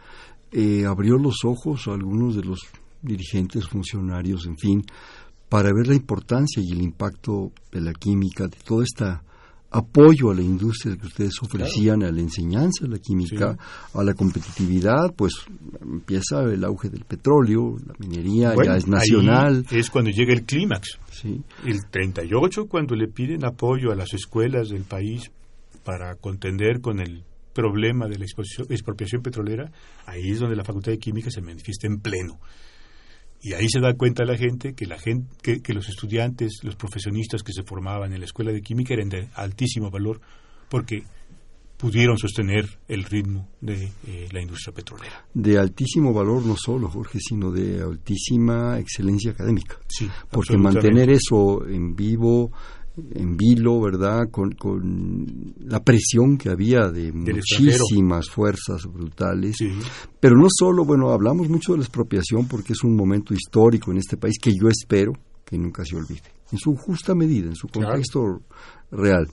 eh, 0.52 0.84
abrió 0.86 1.18
los 1.18 1.44
ojos 1.44 1.88
a 1.88 1.94
algunos 1.94 2.36
de 2.36 2.42
los 2.42 2.60
dirigentes, 3.02 3.68
funcionarios, 3.68 4.46
en 4.46 4.56
fin, 4.56 4.84
para 5.48 5.72
ver 5.72 5.88
la 5.88 5.94
importancia 5.94 6.62
y 6.62 6.72
el 6.72 6.82
impacto 6.82 7.52
de 7.72 7.80
la 7.80 7.92
química, 7.92 8.46
de 8.46 8.56
todo 8.64 8.82
este 8.82 9.04
apoyo 9.70 10.30
a 10.30 10.34
la 10.34 10.42
industria 10.42 10.96
que 10.96 11.06
ustedes 11.06 11.34
ofrecían, 11.42 12.02
a 12.02 12.10
la 12.10 12.20
enseñanza 12.20 12.84
de 12.84 12.88
la 12.88 12.98
química, 12.98 13.56
a 13.92 14.02
la 14.02 14.14
competitividad, 14.14 15.12
pues 15.14 15.34
empieza 15.82 16.42
el 16.42 16.64
auge 16.64 16.88
del 16.88 17.04
petróleo, 17.04 17.76
la 17.86 17.94
minería 17.98 18.54
Bueno, 18.54 18.72
ya 18.72 18.78
es 18.78 18.88
nacional. 18.88 19.66
ahí 19.70 19.78
es 19.78 19.90
cuando 19.90 20.10
llega 20.10 20.32
el 20.32 20.44
clímax. 20.44 20.98
Sí. 21.10 21.42
El 21.66 21.78
38, 21.90 22.66
cuando 22.66 22.94
le 22.94 23.08
piden 23.08 23.44
apoyo 23.44 23.92
a 23.92 23.96
las 23.96 24.14
escuelas 24.14 24.70
del 24.70 24.84
país 24.84 25.30
para 25.84 26.14
contender 26.14 26.80
con 26.80 27.00
el 27.00 27.24
problema 27.52 28.06
de 28.06 28.18
la 28.18 28.24
expropiación 28.24 29.22
petrolera, 29.22 29.70
ahí 30.06 30.30
es 30.30 30.38
donde 30.38 30.56
la 30.56 30.64
Facultad 30.64 30.92
de 30.92 30.98
Química 30.98 31.30
se 31.30 31.42
manifiesta 31.42 31.86
en 31.86 31.98
pleno. 31.98 32.38
Y 33.40 33.52
ahí 33.52 33.68
se 33.68 33.80
da 33.80 33.94
cuenta 33.94 34.24
la 34.24 34.36
gente 34.36 34.74
que, 34.74 34.86
la 34.86 34.98
gente 34.98 35.28
que, 35.42 35.62
que 35.62 35.72
los 35.72 35.88
estudiantes, 35.88 36.60
los 36.62 36.76
profesionistas 36.76 37.42
que 37.42 37.52
se 37.52 37.62
formaban 37.62 38.12
en 38.12 38.20
la 38.20 38.26
escuela 38.26 38.52
de 38.52 38.62
química 38.62 38.94
eran 38.94 39.08
de 39.08 39.28
altísimo 39.34 39.90
valor 39.90 40.20
porque 40.68 41.04
pudieron 41.78 42.18
sostener 42.18 42.68
el 42.88 43.04
ritmo 43.04 43.48
de 43.60 43.92
eh, 44.06 44.28
la 44.32 44.42
industria 44.42 44.74
petrolera. 44.74 45.24
De 45.32 45.56
altísimo 45.56 46.12
valor 46.12 46.44
no 46.44 46.56
solo, 46.56 46.88
Jorge, 46.88 47.20
sino 47.20 47.52
de 47.52 47.80
altísima 47.80 48.78
excelencia 48.78 49.30
académica. 49.30 49.78
Sí, 49.86 50.08
porque 50.30 50.58
mantener 50.58 51.08
eso 51.08 51.64
en 51.66 51.94
vivo, 51.94 52.50
en 53.14 53.36
vilo, 53.36 53.80
¿verdad? 53.80 54.28
Con, 54.30 54.52
con 54.52 55.54
la 55.64 55.80
presión 55.82 56.36
que 56.38 56.48
había 56.50 56.88
de 56.90 57.12
muchísimas 57.12 58.28
fuerzas 58.28 58.82
brutales. 58.92 59.56
Sí. 59.58 59.68
Pero 60.20 60.36
no 60.36 60.46
solo, 60.50 60.84
bueno, 60.84 61.10
hablamos 61.10 61.48
mucho 61.48 61.72
de 61.72 61.78
la 61.78 61.84
expropiación 61.84 62.46
porque 62.48 62.72
es 62.72 62.82
un 62.84 62.96
momento 62.96 63.34
histórico 63.34 63.90
en 63.90 63.98
este 63.98 64.16
país 64.16 64.36
que 64.40 64.50
yo 64.52 64.68
espero 64.68 65.12
que 65.44 65.56
nunca 65.58 65.84
se 65.84 65.96
olvide, 65.96 66.22
en 66.52 66.58
su 66.58 66.74
justa 66.76 67.14
medida, 67.14 67.48
en 67.48 67.56
su 67.56 67.68
Claro. 67.68 67.88
contexto 67.88 68.40
real. 68.90 69.26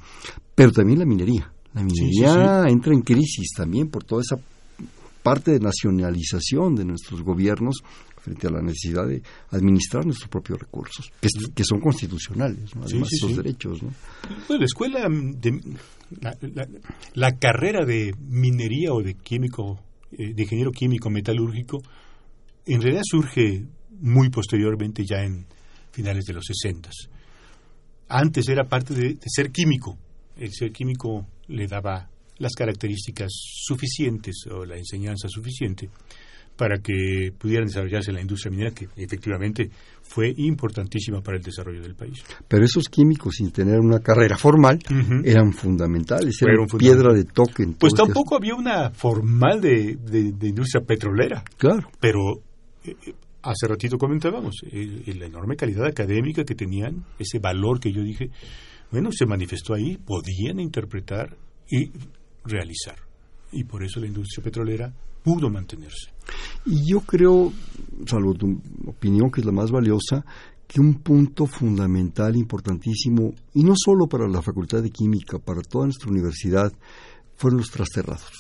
Pero 0.56 0.72
también 0.72 1.00
la 1.00 1.06
minería. 1.06 1.52
La 1.74 1.82
sí, 1.82 1.88
minería 1.88 2.64
entra 2.70 2.94
en 2.94 3.02
crisis 3.02 3.50
también 3.56 3.90
por 3.90 4.04
toda 4.06 4.22
esa 4.22 4.38
parte 5.22 5.52
de 5.52 5.60
nacionalización 5.60 6.76
de 6.76 6.86
nuestros 6.86 7.22
gobiernos 7.24 7.84
frente 8.26 8.48
a 8.48 8.50
la 8.50 8.62
necesidad 8.62 9.08
de 9.08 9.22
administrar 9.52 10.04
nuestros 10.04 10.30
propios 10.30 10.60
recursos, 10.60 11.12
que, 11.22 11.64
son 11.64 11.80
constitucionales, 11.80 12.72
además 12.76 13.10
esos 13.14 13.38
derechos. 13.38 13.84
¿no? 13.84 13.94
Bueno, 14.48 14.62
la 14.62 14.66
escuela, 14.66 15.08
de, 15.08 15.62
la, 17.14 17.38
carrera 17.38 17.86
de 17.86 18.16
minería 18.20 18.94
o 18.94 19.04
de 19.04 19.14
químico, 19.14 19.80
eh, 20.12 20.34
de 20.34 20.42
ingeniero 20.42 20.72
químico 20.72 21.12
metalúrgico, 21.12 21.84
en 22.66 22.82
realidad 22.82 23.04
surge 23.06 23.64
muy 24.02 24.30
posteriormente, 24.30 25.06
ya 25.06 25.24
en 25.24 25.46
finales 25.92 26.26
de 26.26 26.34
los 26.34 26.46
60. 26.46 26.90
Antes 28.10 28.50
era 28.50 28.64
parte 28.68 28.96
de 28.96 29.18
ser 29.28 29.52
químico. 29.52 29.98
El 30.36 30.52
ser 30.52 30.72
químico 30.72 31.28
le 31.48 31.68
daba 31.68 32.10
las 32.38 32.54
características 32.54 33.32
suficientes 33.32 34.36
o 34.52 34.66
la 34.66 34.78
enseñanza 34.78 35.30
suficiente 35.30 35.90
para 36.56 36.78
que 36.78 37.32
pudieran 37.38 37.68
desarrollarse 37.68 38.12
la 38.12 38.22
industria 38.22 38.52
minera, 38.52 38.72
que 38.72 38.88
efectivamente 38.96 39.70
fue 40.02 40.34
importantísima 40.38 41.22
para 41.22 41.38
el 41.38 41.44
desarrollo 41.44 41.82
del 41.82 41.96
país. 41.96 42.24
Pero 42.48 42.64
esos 42.64 42.88
químicos, 42.88 43.36
sin 43.36 43.52
tener 43.52 43.80
una 43.80 44.00
carrera 44.00 44.38
formal, 44.38 44.80
eran 45.24 45.52
fundamentales, 45.52 46.42
eran 46.42 46.66
piedra 46.78 47.14
de 47.14 47.26
toque. 47.26 47.64
En 47.64 47.74
pues 47.74 47.94
tampoco 47.94 48.36
había 48.36 48.56
una 48.56 48.92
formal 48.92 49.60
de, 49.60 49.98
industria 50.42 50.86
petrolera. 50.86 51.44
Claro. 51.58 51.90
Pero 52.00 52.42
eh, 52.84 52.96
hace 53.42 53.68
ratito 53.68 53.98
comentábamos, 53.98 54.56
la 54.72 55.26
enorme 55.26 55.56
calidad 55.56 55.86
académica 55.86 56.44
que 56.44 56.56
tenían, 56.56 57.06
ese 57.20 57.40
valor 57.40 57.80
que 57.80 57.92
yo 57.92 58.02
dije, 58.02 58.30
bueno, 58.92 59.12
se 59.12 59.26
manifestó 59.26 59.74
ahí, 59.74 59.98
podían 59.98 60.60
interpretar 60.60 61.36
y 61.70 61.92
realizar. 62.46 63.05
Y 63.52 63.64
por 63.64 63.84
eso 63.84 64.00
la 64.00 64.08
industria 64.08 64.44
petrolera 64.44 64.94
pudo 65.24 65.50
mantenerse. 65.50 66.12
Y 66.66 66.92
yo 66.92 67.02
creo, 67.02 67.52
salvo 68.06 68.34
tu 68.34 68.62
opinión, 68.86 69.32
que 69.32 69.42
es 69.42 69.46
la 69.46 69.52
más 69.52 69.72
valiosa, 69.72 70.24
que 70.68 70.80
un 70.80 70.96
punto 70.96 71.46
fundamental, 71.46 72.36
importantísimo, 72.36 73.34
y 73.54 73.64
no 73.64 73.74
solo 73.76 74.08
para 74.08 74.28
la 74.28 74.42
Facultad 74.42 74.82
de 74.82 74.90
Química, 74.90 75.40
para 75.40 75.62
toda 75.62 75.86
nuestra 75.86 76.10
universidad, 76.10 76.72
fueron 77.36 77.60
los 77.60 77.70
trasterrados. 77.70 78.32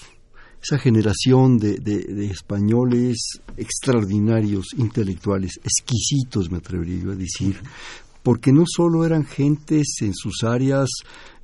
Esa 0.61 0.79
generación 0.79 1.57
de, 1.59 1.75
de 1.77 2.25
españoles 2.25 3.39
extraordinarios, 3.55 4.67
intelectuales, 4.77 5.59
exquisitos, 5.63 6.49
me 6.49 6.57
atrevería 6.57 7.03
yo 7.03 7.11
a 7.11 7.15
decir, 7.15 7.57
porque 8.23 8.51
no 8.51 8.63
solo 8.65 9.05
eran 9.05 9.23
gentes 9.25 9.97
en 10.01 10.15
sus 10.15 10.43
áreas 10.43 10.89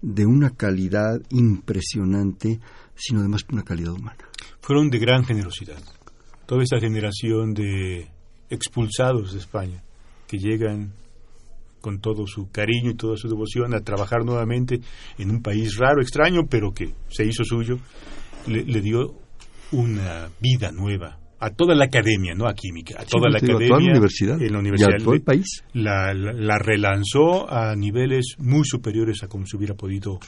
de 0.01 0.25
una 0.25 0.49
calidad 0.49 1.21
impresionante, 1.29 2.59
sino 3.01 3.19
además 3.19 3.45
de 3.47 3.55
una 3.55 3.63
calidad 3.63 3.93
humana. 3.93 4.17
Fueron 4.61 4.89
de 4.89 4.99
gran 4.99 5.25
generosidad. 5.25 5.81
Toda 6.45 6.63
esta 6.63 6.79
generación 6.79 7.53
de 7.53 8.09
expulsados 8.49 9.33
de 9.33 9.39
España, 9.39 9.83
que 10.27 10.37
llegan 10.37 10.93
con 11.79 11.99
todo 11.99 12.27
su 12.27 12.51
cariño 12.51 12.91
y 12.91 12.95
toda 12.95 13.17
su 13.17 13.27
devoción 13.27 13.73
a 13.73 13.81
trabajar 13.81 14.23
nuevamente 14.23 14.81
en 15.17 15.31
un 15.31 15.41
país 15.41 15.77
raro, 15.77 16.01
extraño, 16.01 16.41
pero 16.49 16.73
que 16.73 16.93
se 17.09 17.25
hizo 17.25 17.43
suyo, 17.43 17.79
le 18.47 18.81
dio 18.81 19.15
una 19.71 20.29
vida 20.39 20.71
nueva 20.71 21.21
a 21.41 21.49
toda 21.49 21.73
la 21.73 21.85
academia, 21.85 22.35
no 22.35 22.47
a 22.47 22.53
química, 22.53 23.01
a 23.01 23.03
toda 23.03 23.27
la 23.27 23.39
academia, 23.39 23.67
toda 23.67 23.79
la 23.79 23.89
universidad, 23.89 24.39
en 24.39 24.53
la 24.53 24.59
universidad, 24.59 24.91
y 24.91 25.01
a 25.01 25.03
todo 25.03 25.13
el 25.15 25.23
país. 25.23 25.63
La, 25.73 26.13
la, 26.13 26.59
relanzó 26.59 27.51
a 27.51 27.75
niveles 27.75 28.35
muy 28.37 28.63
superiores 28.63 29.23
a 29.23 29.27
como 29.27 29.47
se 29.47 29.57
hubiera 29.57 29.73
podido 29.73 30.19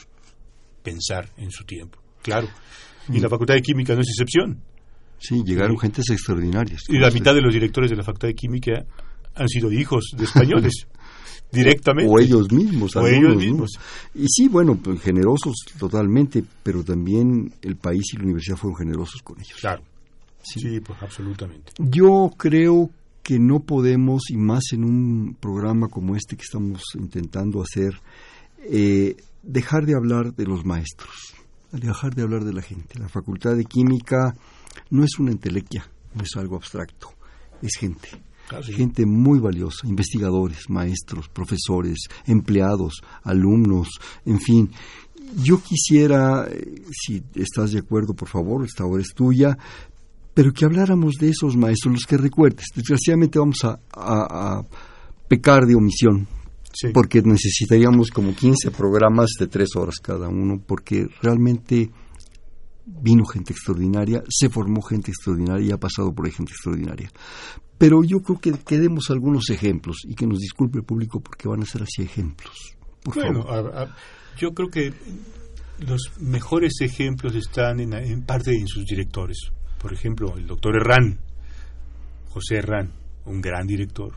pensar 0.82 1.28
en 1.36 1.52
su 1.52 1.64
tiempo. 1.64 2.00
Claro. 2.24 2.48
Y 3.08 3.20
la 3.20 3.28
Facultad 3.28 3.54
de 3.54 3.62
Química 3.62 3.94
no 3.94 4.00
es 4.00 4.08
excepción. 4.08 4.60
Sí, 5.18 5.42
llegaron 5.44 5.78
gentes 5.78 6.10
extraordinarias. 6.10 6.82
Y 6.88 6.98
la 6.98 7.10
mitad 7.10 7.34
de 7.34 7.40
los 7.40 7.52
directores 7.52 7.90
de 7.90 7.96
la 7.96 8.02
Facultad 8.02 8.28
de 8.28 8.34
Química 8.34 8.84
han 9.34 9.48
sido 9.48 9.70
hijos 9.70 10.14
de 10.16 10.24
españoles. 10.24 10.86
directamente. 11.52 12.10
O 12.12 12.18
ellos 12.18 12.50
mismos. 12.52 12.96
O 12.96 13.06
ellos 13.06 13.36
mismos. 13.36 13.70
Y 14.14 14.26
sí, 14.28 14.48
bueno, 14.48 14.76
pues, 14.76 15.00
generosos 15.00 15.54
totalmente, 15.78 16.44
pero 16.62 16.82
también 16.82 17.52
el 17.62 17.76
país 17.76 18.02
y 18.12 18.16
la 18.16 18.24
universidad 18.24 18.56
fueron 18.56 18.78
generosos 18.78 19.22
con 19.22 19.40
ellos. 19.40 19.58
Claro. 19.60 19.82
Sí. 20.42 20.80
pues 20.80 21.02
absolutamente. 21.02 21.72
Yo 21.78 22.30
creo 22.36 22.90
que 23.22 23.38
no 23.38 23.60
podemos, 23.60 24.30
y 24.30 24.36
más 24.36 24.64
en 24.72 24.84
un 24.84 25.36
programa 25.40 25.88
como 25.88 26.16
este 26.16 26.36
que 26.36 26.42
estamos 26.42 26.82
intentando 26.98 27.62
hacer, 27.62 27.98
eh, 28.58 29.16
dejar 29.42 29.86
de 29.86 29.94
hablar 29.94 30.34
de 30.34 30.44
los 30.44 30.66
maestros, 30.66 31.34
dejar 31.80 32.14
de 32.14 32.22
hablar 32.22 32.44
de 32.44 32.52
la 32.52 32.62
gente. 32.62 32.98
La 32.98 33.08
Facultad 33.08 33.56
de 33.56 33.64
Química 33.64 34.34
no 34.90 35.04
es 35.04 35.18
una 35.18 35.32
entelequia, 35.32 35.88
no 36.14 36.22
es 36.22 36.30
algo 36.36 36.56
abstracto, 36.56 37.10
es 37.62 37.72
gente. 37.78 38.08
Ah, 38.50 38.60
gente 38.62 39.06
muy 39.06 39.38
valiosa, 39.38 39.86
investigadores, 39.86 40.68
maestros, 40.68 41.28
profesores, 41.30 42.08
empleados, 42.26 43.00
alumnos, 43.22 43.88
en 44.26 44.38
fin. 44.38 44.70
Yo 45.42 45.62
quisiera, 45.62 46.46
eh, 46.50 46.82
si 46.92 47.22
estás 47.34 47.72
de 47.72 47.78
acuerdo, 47.78 48.12
por 48.12 48.28
favor, 48.28 48.64
esta 48.64 48.84
hora 48.84 49.02
es 49.02 49.14
tuya, 49.14 49.56
pero 50.34 50.52
que 50.52 50.66
habláramos 50.66 51.14
de 51.14 51.30
esos 51.30 51.56
maestros, 51.56 51.94
los 51.94 52.04
que 52.04 52.18
recuerdes. 52.18 52.66
Desgraciadamente 52.74 53.38
vamos 53.38 53.64
a, 53.64 54.62
pecar 55.26 55.64
de 55.64 55.74
omisión, 55.74 56.28
porque 56.92 57.22
necesitaríamos 57.22 58.10
como 58.10 58.34
15 58.34 58.70
programas 58.70 59.30
de 59.38 59.46
tres 59.46 59.76
horas 59.76 59.96
cada 60.02 60.28
uno, 60.28 60.62
porque 60.66 61.06
realmente 61.22 61.90
vino 62.86 63.24
gente 63.24 63.52
extraordinaria, 63.52 64.22
se 64.28 64.48
formó 64.50 64.82
gente 64.82 65.10
extraordinaria 65.10 65.68
y 65.68 65.72
ha 65.72 65.78
pasado 65.78 66.14
por 66.14 66.26
ahí 66.26 66.32
gente 66.32 66.52
extraordinaria. 66.52 67.10
Pero 67.78 68.04
yo 68.04 68.20
creo 68.20 68.38
que 68.38 68.52
quedemos 68.64 69.10
algunos 69.10 69.50
ejemplos 69.50 69.98
y 70.04 70.14
que 70.14 70.26
nos 70.26 70.38
disculpe 70.38 70.78
el 70.78 70.84
público 70.84 71.20
porque 71.20 71.48
van 71.48 71.62
a 71.62 71.66
ser 71.66 71.82
así 71.82 72.02
ejemplos. 72.02 72.76
bueno, 73.04 73.44
yo 74.38 74.52
creo 74.52 74.68
que 74.68 74.92
los 75.86 76.12
mejores 76.20 76.80
ejemplos 76.80 77.34
están 77.34 77.80
en 77.80 78.22
parte 78.22 78.52
en 78.52 78.68
sus 78.68 78.84
directores 78.84 79.50
por 79.84 79.92
ejemplo, 79.92 80.34
el 80.38 80.46
doctor 80.46 80.76
Herrán, 80.76 81.18
José 82.30 82.56
Herrán, 82.56 82.90
un 83.26 83.42
gran 83.42 83.66
director, 83.66 84.14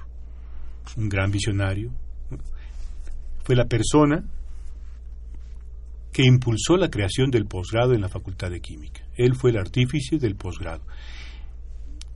un 0.95 1.09
gran 1.09 1.29
visionario, 1.29 1.91
fue 3.43 3.55
la 3.55 3.65
persona 3.65 4.23
que 6.11 6.23
impulsó 6.23 6.77
la 6.77 6.89
creación 6.89 7.29
del 7.29 7.45
posgrado 7.45 7.93
en 7.93 8.01
la 8.01 8.09
Facultad 8.09 8.49
de 8.49 8.59
Química. 8.59 9.03
Él 9.15 9.35
fue 9.35 9.51
el 9.51 9.57
artífice 9.57 10.17
del 10.17 10.35
posgrado. 10.35 10.81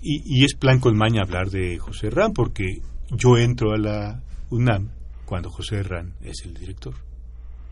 Y, 0.01 0.43
es 0.43 0.55
plan 0.55 0.79
con 0.79 0.97
maña 0.97 1.21
hablar 1.21 1.51
de 1.51 1.77
José 1.77 2.07
Herrán, 2.07 2.33
porque 2.33 2.81
yo 3.11 3.37
entro 3.37 3.73
a 3.73 3.77
la 3.77 4.23
UNAM 4.49 4.89
cuando 5.25 5.51
José 5.51 5.75
Herrán 5.75 6.15
es 6.23 6.41
el 6.43 6.55
director. 6.55 6.95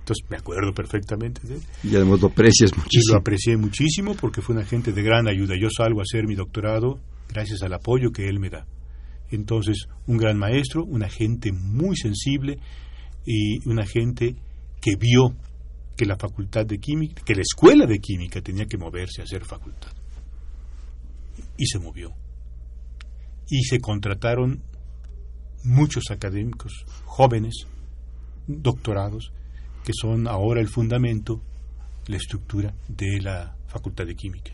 Entonces 0.01 0.23
me 0.29 0.37
acuerdo 0.37 0.71
perfectamente 0.71 1.41
de 1.47 1.55
él. 1.55 1.61
Y 1.83 1.95
además 1.95 2.21
lo 2.21 2.27
aprecias 2.27 2.77
muchísimo. 2.77 3.03
Y 3.09 3.13
lo 3.13 3.19
aprecié 3.19 3.57
muchísimo 3.57 4.13
porque 4.13 4.41
fue 4.41 4.55
una 4.55 4.65
gente 4.65 4.91
de 4.91 5.01
gran 5.01 5.27
ayuda. 5.27 5.55
Yo 5.59 5.69
salgo 5.75 6.01
a 6.01 6.03
hacer 6.03 6.27
mi 6.27 6.35
doctorado 6.35 6.99
gracias 7.27 7.63
al 7.63 7.73
apoyo 7.73 8.11
que 8.11 8.29
él 8.29 8.39
me 8.39 8.51
da. 8.51 8.67
Entonces, 9.31 9.87
un 10.07 10.17
gran 10.17 10.37
maestro, 10.37 10.83
una 10.83 11.09
gente 11.09 11.51
muy 11.51 11.95
sensible 11.95 12.59
y 13.25 13.67
una 13.69 13.85
gente 13.85 14.35
que 14.81 14.95
vio 14.95 15.35
que 15.95 16.05
la 16.05 16.15
facultad 16.15 16.65
de 16.65 16.79
química, 16.79 17.21
que 17.23 17.35
la 17.35 17.41
escuela 17.41 17.85
de 17.85 17.99
química 17.99 18.41
tenía 18.41 18.65
que 18.65 18.77
moverse 18.77 19.21
a 19.21 19.27
ser 19.27 19.43
facultad. 19.43 19.91
Y 21.57 21.65
se 21.65 21.79
movió. 21.79 22.13
Y 23.49 23.63
se 23.63 23.79
contrataron 23.79 24.63
muchos 25.63 26.05
académicos 26.09 26.85
jóvenes, 27.05 27.67
doctorados, 28.47 29.31
que 29.83 29.91
son 29.93 30.27
ahora 30.27 30.61
el 30.61 30.67
fundamento, 30.67 31.41
la 32.07 32.17
estructura 32.17 32.73
de 32.87 33.21
la 33.21 33.55
Facultad 33.67 34.05
de 34.05 34.15
Química. 34.15 34.51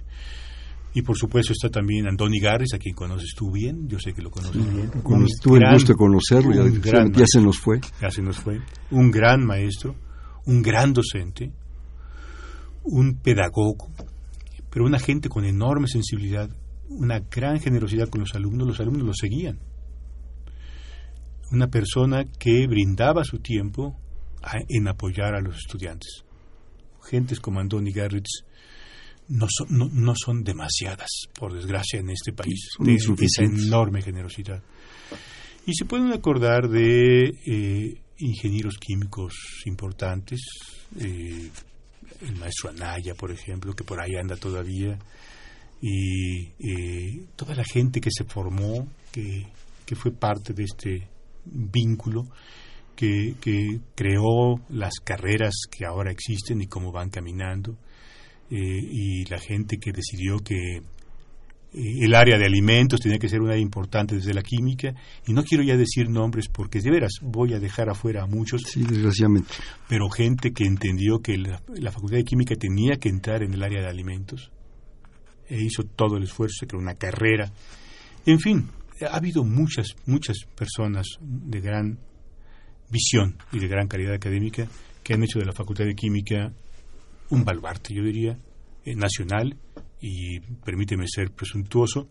Y 0.95 1.01
por 1.01 1.17
supuesto 1.17 1.51
está 1.51 1.69
también 1.69 2.07
Andoni 2.07 2.39
Garris, 2.39 2.73
a 2.73 2.79
quien 2.79 2.95
conoces 2.95 3.33
tú 3.35 3.51
bien, 3.51 3.85
yo 3.85 3.99
sé 3.99 4.13
que 4.13 4.21
lo 4.21 4.31
conoces 4.31 4.55
bien. 4.55 4.89
tuve 5.41 5.57
el 5.57 5.73
gusto 5.73 5.91
de 5.91 5.97
conocerlo, 5.97 6.53
ya, 6.53 7.05
ya 7.11 7.25
se 7.27 7.41
nos 7.41 7.59
fue. 7.59 7.81
Ya 8.01 8.09
se 8.09 8.21
nos 8.21 8.37
fue. 8.37 8.61
Un 8.91 9.11
gran 9.11 9.45
maestro, 9.45 9.93
un 10.45 10.61
gran 10.61 10.93
docente, 10.93 11.51
un 12.83 13.17
pedagogo, 13.17 13.89
pero 14.69 14.85
una 14.85 14.97
gente 14.97 15.27
con 15.27 15.43
enorme 15.43 15.89
sensibilidad, 15.89 16.49
una 16.87 17.19
gran 17.19 17.59
generosidad 17.59 18.07
con 18.07 18.21
los 18.21 18.33
alumnos, 18.33 18.65
los 18.65 18.79
alumnos 18.79 19.05
lo 19.05 19.13
seguían. 19.13 19.59
Una 21.51 21.67
persona 21.67 22.23
que 22.39 22.67
brindaba 22.67 23.25
su 23.25 23.39
tiempo 23.39 23.99
en 24.69 24.87
apoyar 24.87 25.35
a 25.35 25.41
los 25.41 25.57
estudiantes. 25.57 26.23
Gentes 27.03 27.41
como 27.41 27.59
Andoni 27.59 27.91
Garritz 27.91 28.45
no 29.29 29.47
son, 29.49 29.91
no, 29.93 30.13
son 30.15 30.43
demasiadas, 30.43 31.09
por 31.37 31.53
desgracia, 31.53 31.99
en 31.99 32.09
este 32.09 32.31
país, 32.31 32.69
de 32.79 32.95
esa 32.95 33.43
enorme 33.43 34.01
generosidad. 34.01 34.61
Y 35.65 35.73
se 35.73 35.85
pueden 35.85 36.13
acordar 36.13 36.69
de 36.69 37.33
eh, 37.45 38.01
ingenieros 38.19 38.77
químicos 38.77 39.33
importantes, 39.65 40.41
eh, 40.99 41.49
el 42.21 42.35
maestro 42.37 42.69
Anaya, 42.69 43.15
por 43.15 43.31
ejemplo, 43.31 43.73
que 43.73 43.83
por 43.83 43.99
ahí 43.99 44.15
anda 44.15 44.35
todavía, 44.35 44.97
y 45.81 46.51
eh, 46.59 47.25
toda 47.35 47.55
la 47.55 47.63
gente 47.63 47.99
que 47.99 48.11
se 48.11 48.23
formó, 48.23 48.87
que, 49.11 49.47
que 49.85 49.95
fue 49.95 50.11
parte 50.11 50.53
de 50.53 50.63
este 50.63 51.07
vínculo, 51.45 52.27
que, 52.95 53.35
que, 53.41 53.79
creó 53.93 54.61
las 54.69 54.93
carreras 55.03 55.53
que 55.69 55.85
ahora 55.85 56.11
existen 56.11 56.61
y 56.61 56.67
cómo 56.67 56.91
van 56.91 57.09
caminando, 57.09 57.75
y 58.49 59.25
la 59.25 59.39
gente 59.39 59.77
que 59.77 59.91
decidió 59.91 60.37
que 60.39 60.81
el 61.75 62.15
área 62.15 62.37
de 62.37 62.45
alimentos 62.45 63.01
tenía 63.01 63.17
que 63.17 63.27
ser 63.27 63.41
una 63.41 63.51
área 63.51 63.61
importante 63.61 64.15
desde 64.15 64.33
la 64.33 64.41
química. 64.41 64.93
Y 65.27 65.33
no 65.33 65.43
quiero 65.43 65.63
ya 65.63 65.75
decir 65.75 66.09
nombres 66.09 66.47
porque 66.47 66.79
de 66.79 66.89
veras 66.89 67.13
voy 67.21 67.53
a 67.53 67.59
dejar 67.59 67.89
afuera 67.89 68.23
a 68.23 68.27
muchos. 68.27 68.63
Sí 68.63 68.83
desgraciadamente. 68.83 69.53
Pero 69.89 70.09
gente 70.09 70.51
que 70.51 70.63
entendió 70.63 71.19
que 71.19 71.37
la, 71.37 71.61
la, 71.75 71.91
facultad 71.91 72.17
de 72.17 72.23
química 72.23 72.55
tenía 72.55 72.95
que 72.97 73.09
entrar 73.09 73.43
en 73.43 73.53
el 73.53 73.63
área 73.63 73.81
de 73.81 73.89
alimentos 73.89 74.51
e 75.47 75.61
hizo 75.61 75.83
todo 75.83 76.17
el 76.17 76.23
esfuerzo 76.23 76.55
se 76.61 76.67
creó 76.67 76.81
una 76.81 76.95
carrera. 76.95 77.51
En 78.25 78.39
fin 78.39 78.69
ha 79.01 79.17
habido 79.17 79.43
muchas 79.43 79.95
muchas 80.05 80.37
personas 80.55 81.05
de 81.19 81.59
gran 81.59 81.99
visión 82.89 83.37
y 83.51 83.59
de 83.59 83.67
gran 83.67 83.87
calidad 83.87 84.13
académica 84.13 84.67
que 85.03 85.13
han 85.13 85.23
hecho 85.23 85.39
de 85.39 85.45
la 85.45 85.51
facultad 85.51 85.85
de 85.85 85.95
química 85.95 86.53
un 87.29 87.43
baluarte 87.43 87.93
yo 87.93 88.03
diría 88.03 88.37
eh, 88.83 88.95
nacional 88.95 89.57
y 89.99 90.39
permíteme 90.39 91.05
ser 91.07 91.31
presuntuoso, 91.31 92.07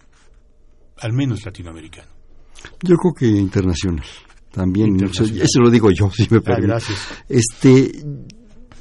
al 0.99 1.12
menos 1.12 1.44
latinoamericano. 1.44 2.09
Yo 2.83 2.97
creo 2.97 3.14
que 3.14 3.26
internacional. 3.26 4.04
También, 4.50 4.90
internacional. 4.90 5.42
eso 5.42 5.61
lo 5.61 5.71
digo 5.71 5.90
yo, 5.90 6.11
si 6.14 6.23
me 6.30 6.40
permite. 6.40 6.52
Ah, 6.52 6.75
gracias. 6.75 7.09
Este, 7.28 7.92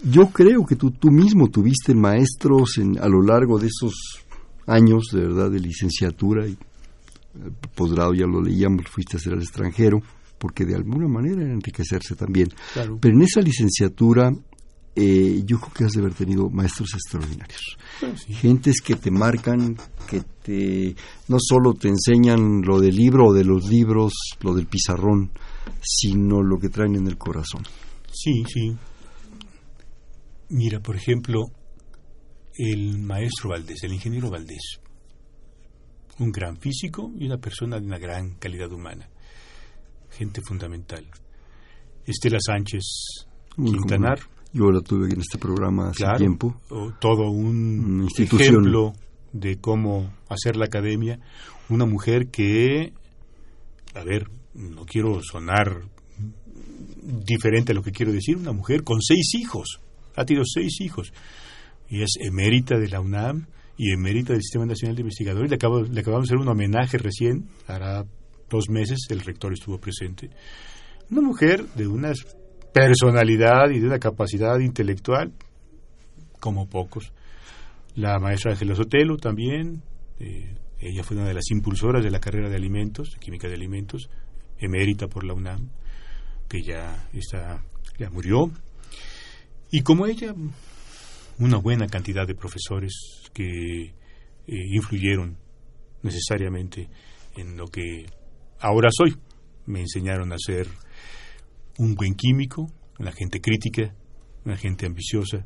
yo 0.03 0.27
creo 0.27 0.65
que 0.65 0.75
tú, 0.75 0.91
tú 0.91 1.11
mismo 1.11 1.49
tuviste 1.49 1.93
maestros 1.93 2.77
en, 2.77 2.99
a 2.99 3.07
lo 3.07 3.21
largo 3.21 3.59
de 3.59 3.67
esos 3.67 3.93
años, 4.67 5.09
de 5.11 5.21
verdad, 5.21 5.51
de 5.51 5.59
licenciatura 5.59 6.47
y 6.47 6.57
posgrado, 7.75 8.13
ya 8.13 8.25
lo 8.25 8.41
leíamos, 8.41 8.85
fuiste 8.87 9.17
a 9.17 9.19
hacer 9.19 9.33
al 9.33 9.41
extranjero, 9.41 9.99
porque 10.37 10.65
de 10.65 10.75
alguna 10.75 11.07
manera 11.07 11.41
era 11.41 11.53
enriquecerse 11.53 12.15
también. 12.15 12.49
Claro. 12.73 12.97
Pero 13.01 13.15
en 13.15 13.23
esa 13.23 13.41
licenciatura 13.41 14.31
eh, 14.95 15.41
yo 15.45 15.59
creo 15.59 15.73
que 15.73 15.83
has 15.85 15.91
de 15.91 16.01
haber 16.01 16.13
tenido 16.13 16.49
maestros 16.49 16.93
extraordinarios. 16.93 17.77
Sí. 18.15 18.33
Gentes 18.33 18.81
que 18.81 18.95
te 18.95 19.09
marcan, 19.09 19.75
que 20.07 20.21
te 20.43 20.95
no 21.27 21.37
solo 21.39 21.73
te 21.73 21.89
enseñan 21.89 22.61
lo 22.61 22.79
del 22.79 22.95
libro 22.95 23.29
o 23.29 23.33
de 23.33 23.43
los 23.43 23.67
libros, 23.67 24.13
lo 24.41 24.53
del 24.53 24.67
pizarrón, 24.67 25.31
sino 25.81 26.41
lo 26.43 26.59
que 26.59 26.69
traen 26.69 26.95
en 26.95 27.07
el 27.07 27.17
corazón. 27.17 27.63
Sí, 28.11 28.43
sí. 28.47 28.75
Mira, 30.49 30.79
por 30.79 30.95
ejemplo, 30.95 31.45
el 32.55 32.99
maestro 32.99 33.49
Valdés, 33.49 33.83
el 33.83 33.93
ingeniero 33.93 34.29
Valdés, 34.29 34.79
un 36.19 36.31
gran 36.31 36.57
físico 36.57 37.11
y 37.17 37.25
una 37.25 37.37
persona 37.37 37.79
de 37.79 37.87
una 37.87 37.97
gran 37.97 38.35
calidad 38.35 38.71
humana, 38.71 39.09
gente 40.11 40.41
fundamental. 40.47 41.07
Estela 42.05 42.37
Sánchez 42.39 42.83
Quintanar, 43.55 44.19
yo 44.53 44.71
la 44.71 44.81
tuve 44.81 45.11
en 45.11 45.19
este 45.19 45.37
programa 45.37 45.89
hace 45.89 46.03
claro, 46.03 46.17
tiempo. 46.17 46.61
Todo 46.99 47.29
un 47.29 48.07
ejemplo 48.17 48.93
de 49.31 49.57
cómo 49.57 50.13
hacer 50.29 50.55
la 50.55 50.65
academia. 50.65 51.19
Una 51.69 51.85
mujer 51.85 52.27
que, 52.27 52.93
a 53.95 54.03
ver, 54.03 54.29
no 54.53 54.85
quiero 54.85 55.21
sonar 55.23 55.81
diferente 57.03 57.71
a 57.71 57.75
lo 57.75 57.81
que 57.83 57.91
quiero 57.91 58.11
decir, 58.11 58.37
una 58.37 58.53
mujer 58.53 58.83
con 58.83 59.01
seis 59.01 59.33
hijos, 59.35 59.81
ha 60.15 60.25
tenido 60.25 60.45
seis 60.45 60.79
hijos, 60.81 61.11
y 61.89 62.01
es 62.01 62.13
emérita 62.19 62.77
de 62.77 62.87
la 62.87 63.01
UNAM 63.01 63.47
y 63.77 63.91
emérita 63.91 64.33
del 64.33 64.41
Sistema 64.41 64.65
Nacional 64.65 64.95
de 64.95 65.01
Investigadores. 65.01 65.49
Le, 65.49 65.55
acabo, 65.55 65.81
le 65.81 65.99
acabamos 65.99 66.27
de 66.27 66.35
hacer 66.35 66.41
un 66.41 66.47
homenaje 66.47 66.97
recién, 66.97 67.49
hará 67.67 68.05
dos 68.49 68.69
meses, 68.69 68.99
el 69.09 69.21
rector 69.21 69.53
estuvo 69.53 69.79
presente. 69.79 70.29
Una 71.09 71.21
mujer 71.21 71.65
de 71.75 71.87
unas 71.87 72.19
personalidad 72.73 73.69
y 73.69 73.79
de 73.79 73.87
una 73.87 73.99
capacidad 73.99 74.59
intelectual 74.59 75.31
como 76.39 76.67
pocos. 76.67 77.13
La 77.95 78.19
maestra 78.19 78.51
Ángela 78.51 78.75
Sotelo 78.75 79.17
también, 79.17 79.83
eh, 80.19 80.55
ella 80.79 81.03
fue 81.03 81.15
una 81.15 81.27
de 81.27 81.35
las 81.35 81.49
impulsoras 81.51 82.03
de 82.03 82.11
la 82.11 82.19
carrera 82.19 82.49
de 82.49 82.55
alimentos, 82.55 83.15
química 83.19 83.47
de 83.47 83.53
alimentos, 83.53 84.09
emérita 84.57 85.07
por 85.07 85.23
la 85.23 85.33
UNAM, 85.33 85.69
que 86.49 86.61
ya 86.61 87.07
está, 87.13 87.63
ya 87.99 88.09
murió. 88.09 88.51
Y 89.71 89.81
como 89.81 90.07
ella, 90.07 90.33
una 91.39 91.57
buena 91.57 91.87
cantidad 91.87 92.27
de 92.27 92.35
profesores 92.35 92.93
que 93.33 93.83
eh, 93.85 93.93
influyeron 94.47 95.37
necesariamente 96.01 96.89
en 97.35 97.57
lo 97.57 97.67
que 97.67 98.05
ahora 98.59 98.89
soy. 98.91 99.15
Me 99.65 99.79
enseñaron 99.79 100.33
a 100.33 100.37
ser 100.37 100.67
un 101.79 101.95
buen 101.95 102.15
químico, 102.15 102.69
una 102.99 103.11
gente 103.11 103.39
crítica, 103.41 103.93
una 104.45 104.57
gente 104.57 104.85
ambiciosa 104.85 105.45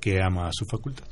que 0.00 0.20
ama 0.22 0.46
a 0.48 0.52
su 0.52 0.64
facultad. 0.66 1.04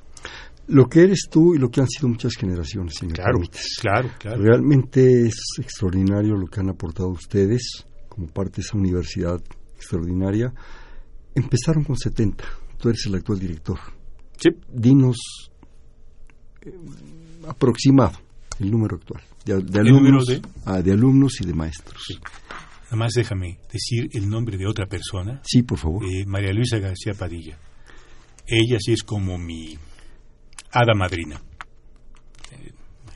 Lo 0.69 0.89
que 0.89 1.03
eres 1.03 1.29
tú 1.31 1.55
y 1.55 1.59
lo 1.59 1.71
que 1.71 1.81
han 1.81 1.89
sido 1.89 2.09
muchas 2.09 2.35
generaciones, 2.35 2.95
si 2.95 3.07
claro. 3.07 3.39
Claro, 3.81 4.11
claro. 4.19 4.43
Realmente 4.43 5.27
es 5.27 5.35
extraordinario 5.59 6.35
lo 6.35 6.47
que 6.49 6.61
han 6.61 6.69
aportado 6.71 7.09
ustedes 7.11 7.87
como 8.09 8.27
parte 8.27 8.57
de 8.57 8.63
esa 8.63 8.77
universidad 8.77 9.41
extraordinaria. 9.77 10.53
Empezaron 11.35 11.85
con 11.85 11.97
70. 11.97 12.45
Tú 12.79 12.89
eres 12.89 13.07
el 13.07 13.15
actual 13.15 13.39
director. 13.39 13.79
Sí. 14.39 14.49
Dinos 14.73 15.17
eh, 16.63 16.73
aproximado 17.47 18.19
el 18.59 18.71
número 18.71 18.97
actual 18.97 19.23
de, 19.45 19.55
de 19.63 19.81
¿El 19.81 19.87
alumnos, 19.89 20.03
número 20.03 20.25
de? 20.25 20.43
ah, 20.65 20.83
de 20.83 20.93
alumnos 20.93 21.41
y 21.41 21.47
de 21.47 21.55
maestros. 21.55 22.03
Sí. 22.09 22.19
Nada 22.87 22.97
más 22.97 23.13
déjame 23.15 23.59
decir 23.73 24.09
el 24.13 24.29
nombre 24.29 24.57
de 24.57 24.67
otra 24.67 24.87
persona, 24.87 25.41
Sí, 25.45 25.63
por 25.63 25.79
favor. 25.79 26.05
eh, 26.05 26.25
María 26.27 26.53
Luisa 26.53 26.79
García 26.79 27.15
Padilla. 27.15 27.59
Ella 28.47 28.79
sí 28.81 28.93
es 28.93 29.03
como 29.03 29.37
mi 29.39 29.77
hada 30.71 30.95
madrina. 30.97 31.41
Eh, 32.53 32.71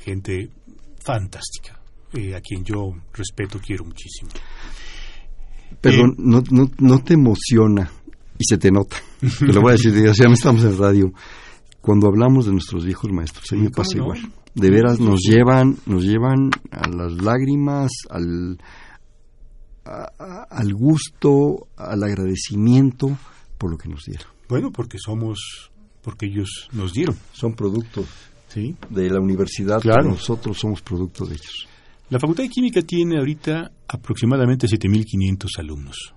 gente 0.04 0.48
fantástica, 1.04 1.80
eh, 2.14 2.34
a 2.34 2.40
quien 2.40 2.64
yo 2.64 2.92
respeto, 3.12 3.60
quiero 3.64 3.84
muchísimo. 3.84 4.30
Perdón, 5.80 6.14
no, 6.18 6.42
no, 6.50 6.68
no 6.78 6.98
te 7.02 7.14
emociona 7.14 7.90
y 8.38 8.44
se 8.44 8.58
te 8.58 8.70
nota. 8.70 8.96
Te 9.38 9.46
lo 9.52 9.60
voy 9.60 9.70
a 9.70 9.72
decir, 9.76 9.92
ya 9.94 10.24
no 10.24 10.32
estamos 10.34 10.64
en 10.64 10.76
radio. 10.78 11.12
Cuando 11.80 12.08
hablamos 12.08 12.46
de 12.46 12.52
nuestros 12.52 12.84
viejos 12.84 13.10
maestros, 13.12 13.44
a 13.52 13.54
mí 13.54 13.62
me 13.62 13.70
¿Cómo 13.70 13.84
pasa 13.84 13.96
no? 13.98 14.02
igual. 14.04 14.32
De 14.54 14.70
veras 14.70 14.98
nos 14.98 15.20
llevan, 15.20 15.76
nos 15.86 16.02
llevan 16.02 16.50
a 16.72 16.88
las 16.88 17.12
lágrimas, 17.22 17.90
al, 18.10 18.58
a- 19.90 20.12
a- 20.18 20.42
al 20.50 20.72
gusto, 20.74 21.68
al 21.76 22.02
agradecimiento 22.02 23.18
por 23.58 23.70
lo 23.72 23.76
que 23.78 23.88
nos 23.88 24.04
dieron. 24.04 24.26
Bueno, 24.48 24.70
porque 24.72 24.98
somos, 24.98 25.70
porque 26.02 26.26
ellos 26.26 26.68
nos 26.72 26.92
dieron, 26.92 27.16
Son 27.32 27.54
productos 27.54 28.06
¿sí? 28.48 28.74
de 28.88 29.10
la 29.10 29.20
universidad, 29.20 29.80
Claro. 29.80 30.02
pero 30.02 30.14
nosotros 30.14 30.58
somos 30.58 30.80
producto 30.82 31.24
de 31.26 31.34
ellos. 31.34 31.66
La 32.08 32.18
Facultad 32.18 32.42
de 32.44 32.48
Química 32.48 32.82
tiene 32.82 33.18
ahorita 33.18 33.70
aproximadamente 33.86 34.66
7.500 34.66 35.50
alumnos 35.58 36.14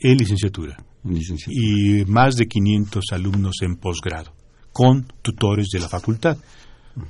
en 0.00 0.16
licenciatura 0.16 0.76
en 1.04 1.14
licenciatura. 1.14 1.58
y 1.58 2.04
más 2.06 2.36
de 2.36 2.46
500 2.46 3.04
alumnos 3.12 3.56
en 3.62 3.76
posgrado, 3.76 4.32
con 4.72 5.06
tutores 5.22 5.68
de 5.72 5.80
la 5.80 5.88
facultad, 5.88 6.36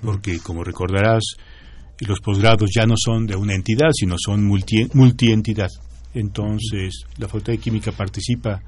porque 0.02 0.38
como 0.40 0.64
recordarás, 0.64 1.22
los 2.00 2.18
posgrados 2.20 2.70
ya 2.74 2.86
no 2.86 2.94
son 2.96 3.26
de 3.26 3.36
una 3.36 3.54
entidad, 3.54 3.90
sino 3.92 4.16
son 4.18 4.44
multi, 4.44 4.88
multientidad. 4.94 5.68
Entonces, 6.14 7.04
la 7.18 7.26
Facultad 7.26 7.52
de 7.52 7.58
Química 7.58 7.92
participa 7.92 8.62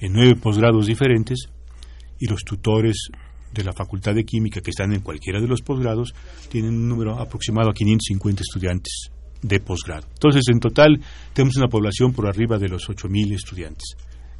en 0.00 0.12
nueve 0.12 0.36
posgrados 0.36 0.86
diferentes 0.86 1.48
y 2.18 2.26
los 2.26 2.42
tutores 2.44 3.08
de 3.52 3.64
la 3.64 3.72
Facultad 3.72 4.14
de 4.14 4.24
Química 4.24 4.60
que 4.60 4.70
están 4.70 4.92
en 4.92 5.00
cualquiera 5.00 5.40
de 5.40 5.48
los 5.48 5.62
posgrados 5.62 6.14
tienen 6.48 6.70
un 6.70 6.88
número 6.88 7.18
aproximado 7.18 7.70
a 7.70 7.74
550 7.74 8.42
estudiantes 8.42 9.10
de 9.42 9.60
posgrado. 9.60 10.06
Entonces, 10.14 10.44
en 10.48 10.60
total, 10.60 11.00
tenemos 11.32 11.56
una 11.56 11.68
población 11.68 12.12
por 12.12 12.26
arriba 12.26 12.58
de 12.58 12.68
los 12.68 12.88
8.000 12.88 13.34
estudiantes 13.34 13.96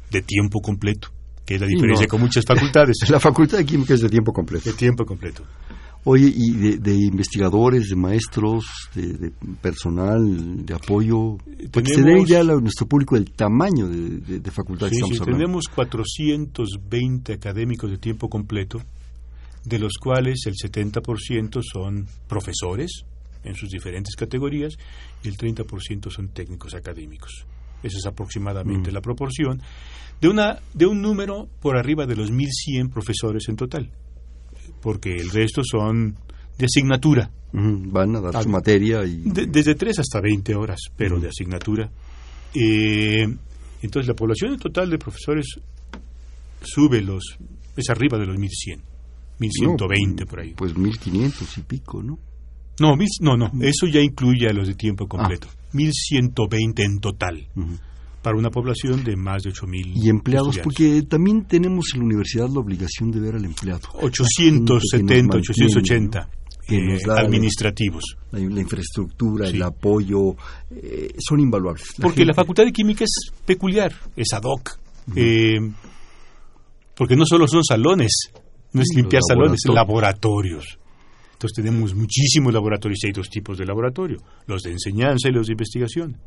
de 0.09 0.21
tiempo 0.21 0.61
completo, 0.61 1.09
que 1.45 1.55
es 1.55 1.61
la 1.61 1.67
diferencia 1.67 2.05
no. 2.05 2.09
con 2.09 2.21
muchas 2.21 2.45
facultades. 2.45 2.97
La 3.09 3.19
facultad 3.19 3.57
de 3.57 3.65
química 3.65 3.93
es 3.93 4.01
de 4.01 4.09
tiempo 4.09 4.31
completo. 4.31 4.69
de 4.69 4.77
tiempo 4.77 5.05
completo. 5.05 5.43
Oye, 6.05 6.33
y 6.35 6.51
de, 6.51 6.77
de 6.79 6.93
investigadores, 6.95 7.87
de 7.87 7.95
maestros, 7.95 8.65
de, 8.93 9.13
de 9.13 9.31
personal, 9.61 10.65
de 10.65 10.73
apoyo, 10.73 11.37
porque 11.71 11.91
se 11.93 12.01
dé 12.01 12.03
tenemos- 12.03 12.29
idea 12.29 12.41
a 12.41 12.43
nuestro 12.43 12.87
público 12.87 13.15
del 13.15 13.31
tamaño 13.31 13.87
de, 13.87 14.09
de- 14.19 14.39
de 14.39 14.51
facultad 14.51 14.87
que 14.87 14.95
Sí, 14.95 14.97
estamos 14.97 15.15
sí, 15.17 15.21
hablando. 15.23 15.37
tenemos 15.45 15.65
420 15.73 17.33
académicos 17.33 17.89
de 17.89 17.97
tiempo 17.97 18.29
completo, 18.29 18.81
de 19.65 19.79
los 19.79 19.93
cuales 19.97 20.41
el 20.45 20.55
70% 20.55 21.61
son 21.63 22.05
profesores 22.27 23.03
en 23.45 23.55
sus 23.55 23.69
diferentes 23.69 24.15
categorías 24.15 24.73
y 25.23 25.27
el 25.29 25.37
30% 25.37 26.09
son 26.11 26.29
técnicos 26.29 26.73
académicos. 26.73 27.45
Esa 27.81 27.97
es 27.97 28.05
aproximadamente 28.05 28.91
Mm. 28.91 28.93
la 28.93 29.01
proporción 29.01 29.61
de 30.21 30.27
una 30.29 30.59
de 30.73 30.85
un 30.85 31.01
número 31.01 31.47
por 31.61 31.77
arriba 31.77 32.05
de 32.05 32.15
los 32.15 32.31
1100 32.31 32.89
profesores 32.89 33.47
en 33.49 33.55
total, 33.57 33.89
porque 34.83 35.15
el 35.15 35.29
resto 35.31 35.61
son 35.63 36.15
de 36.59 36.65
asignatura. 36.65 37.31
Van 37.53 38.15
a 38.15 38.19
dar 38.21 38.33
su 38.43 38.49
Ah, 38.49 38.51
materia 38.51 39.03
y... 39.05 39.21
De- 39.23 39.45
desde 39.47 39.75
3 39.75 39.99
hasta 39.99 40.19
20 40.21 40.55
horas, 40.55 40.79
pero 40.97 41.19
de 41.19 41.29
asignatura. 41.29 41.89
Eh, 42.53 43.23
entonces 43.81 44.07
la 44.07 44.15
población 44.15 44.57
total 44.57 44.89
de 44.89 44.97
profesores 44.97 45.45
sube 46.61 47.01
los, 47.01 47.23
es 47.75 47.89
arriba 47.89 48.17
de 48.17 48.25
los 48.25 48.37
1100, 48.37 48.81
1120 49.39 50.23
No, 50.23 50.29
por 50.29 50.39
ahí. 50.39 50.53
Pues 50.55 50.75
1500 50.77 51.57
y 51.57 51.61
pico, 51.61 52.01
¿no? 52.03 52.17
No, 52.79 52.95
mil- 52.95 53.07
no, 53.21 53.37
no, 53.37 53.51
eso 53.61 53.85
ya 53.87 53.99
incluye 54.01 54.47
a 54.49 54.53
los 54.53 54.67
de 54.67 54.73
tiempo 54.75 55.07
completo. 55.07 55.47
1120 55.73 56.83
en 56.83 56.99
total, 56.99 57.47
Ujú. 57.55 57.77
Para 58.23 58.37
una 58.37 58.49
población 58.49 59.03
de 59.03 59.15
más 59.15 59.43
de 59.43 59.49
8000 59.49 59.93
Y 59.95 60.09
empleados, 60.09 60.57
porque 60.59 61.03
también 61.03 61.45
tenemos 61.45 61.87
en 61.93 61.99
la 61.99 62.05
universidad 62.05 62.47
la 62.49 62.59
obligación 62.61 63.11
de 63.11 63.19
ver 63.19 63.35
al 63.35 63.45
empleado. 63.45 63.81
870, 64.01 64.97
Gente 64.97 65.13
que 65.15 65.23
nos 65.23 65.49
880 65.49 66.29
que 66.65 66.81
nos 66.81 67.01
eh, 67.01 67.05
da 67.05 67.19
administrativos. 67.19 68.15
La, 68.31 68.39
la 68.39 68.61
infraestructura, 68.61 69.49
Sí. 69.49 69.57
el 69.57 69.63
apoyo, 69.63 70.35
eh, 70.71 71.13
son 71.19 71.41
invaluables. 71.41 71.83
Porque 72.01 72.23
la 72.25 72.33
Facultad 72.33 72.63
de 72.63 72.71
Química 72.71 73.03
es 73.03 73.31
peculiar, 73.45 73.93
es 74.15 74.31
ad 74.31 74.43
hoc. 74.45 74.79
Eh, 75.15 75.55
porque 76.95 77.15
no 77.17 77.25
solo 77.25 77.47
son 77.47 77.63
salones, 77.65 78.31
no 78.71 78.81
es 78.81 78.87
limpiar 78.95 79.21
salones, 79.27 79.59
laboratorios. 79.67 79.75
laboratorios. 79.75 80.79
Entonces 81.33 81.55
tenemos 81.57 81.93
muchísimos 81.93 82.53
laboratorios 82.53 83.03
y 83.03 83.07
hay 83.07 83.11
dos 83.13 83.29
tipos 83.29 83.57
de 83.57 83.65
laboratorio, 83.65 84.19
los 84.47 84.61
de 84.63 84.71
enseñanza 84.71 85.27
y 85.27 85.33
los 85.33 85.47
de 85.47 85.53
investigación. 85.53 86.17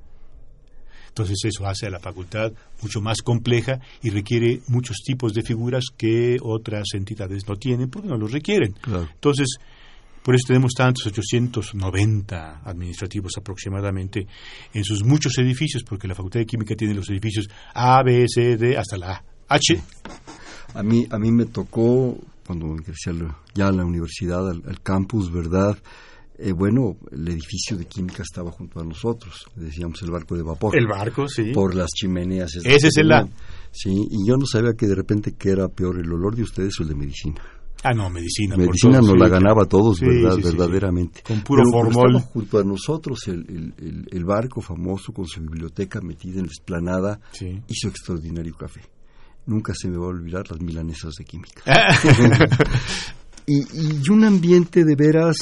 Entonces 1.17 1.39
eso 1.47 1.67
hace 1.67 1.87
a 1.87 1.91
la 1.91 1.99
facultad 1.99 2.53
mucho 2.83 3.01
más 3.01 3.23
compleja 3.23 3.81
y 4.03 4.11
requiere 4.11 4.61
muchos 4.69 4.99
tipos 5.03 5.33
de 5.33 5.41
figuras 5.41 5.85
que 5.97 6.37
otras 6.43 6.89
entidades 6.93 7.49
no 7.49 7.57
tienen 7.57 7.89
porque 7.89 8.09
no 8.09 8.19
los 8.19 8.33
requieren. 8.33 8.73
Claro. 8.83 9.09
Entonces, 9.15 9.57
por 10.23 10.35
eso 10.35 10.49
tenemos 10.49 10.73
tantos 10.75 11.07
890 11.07 12.61
administrativos 12.65 13.33
aproximadamente 13.39 14.27
en 14.75 14.85
sus 14.85 15.05
muchos 15.05 15.39
edificios, 15.39 15.85
porque 15.85 16.07
la 16.07 16.15
Facultad 16.15 16.41
de 16.41 16.47
Química 16.47 16.75
tiene 16.77 16.93
los 16.93 17.09
edificios 17.09 17.49
A, 17.73 18.03
B, 18.03 18.27
C, 18.29 18.59
D, 18.59 18.77
hasta 18.77 18.99
la 18.99 19.25
H. 19.49 19.81
A 20.75 20.83
mí, 20.83 21.07
a 21.09 21.19
mí 21.19 21.33
me 21.33 21.47
tocó, 21.47 22.19
cuando 22.47 22.67
ingresé 22.67 23.13
ya 23.55 23.69
a 23.69 23.73
la 23.73 23.87
universidad, 23.87 24.51
al, 24.51 24.63
al 24.69 24.83
campus, 24.83 25.33
¿verdad? 25.33 25.79
Eh, 26.39 26.53
bueno, 26.53 26.97
el 27.13 27.29
edificio 27.29 27.79
de 27.79 27.87
química 27.87 28.23
estaba 28.23 28.51
junto 28.51 28.79
a 28.81 28.85
nosotros, 28.85 29.47
decíamos 29.55 30.03
el 30.03 30.11
barco 30.11 30.37
de 30.37 30.43
vapor. 30.43 30.77
El 30.79 30.87
barco, 30.87 31.27
sí. 31.29 31.51
Por 31.55 31.75
las 31.75 31.89
chimeneas. 31.91 32.57
Ese 32.57 32.89
es 32.89 32.97
el. 32.99 33.11
Sí, 33.71 33.91
y 33.91 34.29
yo 34.29 34.37
no 34.37 34.45
sabía 34.47 34.73
que 34.77 34.87
de 34.87 34.95
repente 34.95 35.33
que 35.33 35.49
era 35.51 35.69
peor 35.69 35.99
el 35.99 36.13
olor 36.13 36.37
de 36.37 36.43
ustedes 36.43 36.79
o 36.79 36.83
el 36.83 36.91
de 36.91 36.95
medicina. 36.95 37.41
Ah, 37.83 37.93
no, 37.95 38.11
medicina. 38.11 38.57
medicina 38.57 38.99
nos 38.99 39.11
sí. 39.13 39.19
la 39.19 39.29
ganaba 39.29 39.63
a 39.63 39.67
todos, 39.67 39.99
Sí, 39.99 40.07
¿verdad? 40.07 40.37
sí. 40.37 40.43
Verdaderamente. 40.43 41.23
Con 41.27 41.41
puro 41.43 41.63
Pero- 41.71 41.85
formol. 41.91 42.21
junto 42.23 42.59
a 42.59 42.65
nosotros 42.65 43.21
el, 43.29 43.45
el- 43.49 43.75
el- 43.79 44.07
el 44.11 44.25
barco 44.25 44.61
famoso 44.61 45.13
con 45.13 45.27
su 45.27 45.41
biblioteca 45.41 46.01
metida 46.03 46.41
en 46.41 46.47
la 46.47 46.53
esplanada 46.53 47.21
su 47.33 47.89
extraordinario 47.89 48.55
café. 48.57 48.81
Nunca 49.47 49.73
se 49.75 49.89
me 49.89 49.97
va 49.99 50.07
a 50.07 50.09
olvidar 50.09 50.51
las 50.51 50.61
milanesas 50.61 51.15
de 51.19 51.25
química. 51.25 51.63
y, 53.47 53.59
y 54.03 54.11
un 54.11 54.25
ambiente 54.25 54.85
de 54.85 54.97
veras 54.97 55.37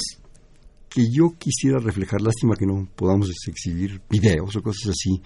que 0.95 1.11
yo 1.11 1.33
quisiera 1.37 1.77
reflejar, 1.79 2.21
lástima 2.21 2.55
que 2.55 2.65
no 2.65 2.87
podamos 2.95 3.29
exhibir 3.49 4.01
videos 4.09 4.55
o 4.55 4.61
cosas 4.61 4.91
así, 4.91 5.21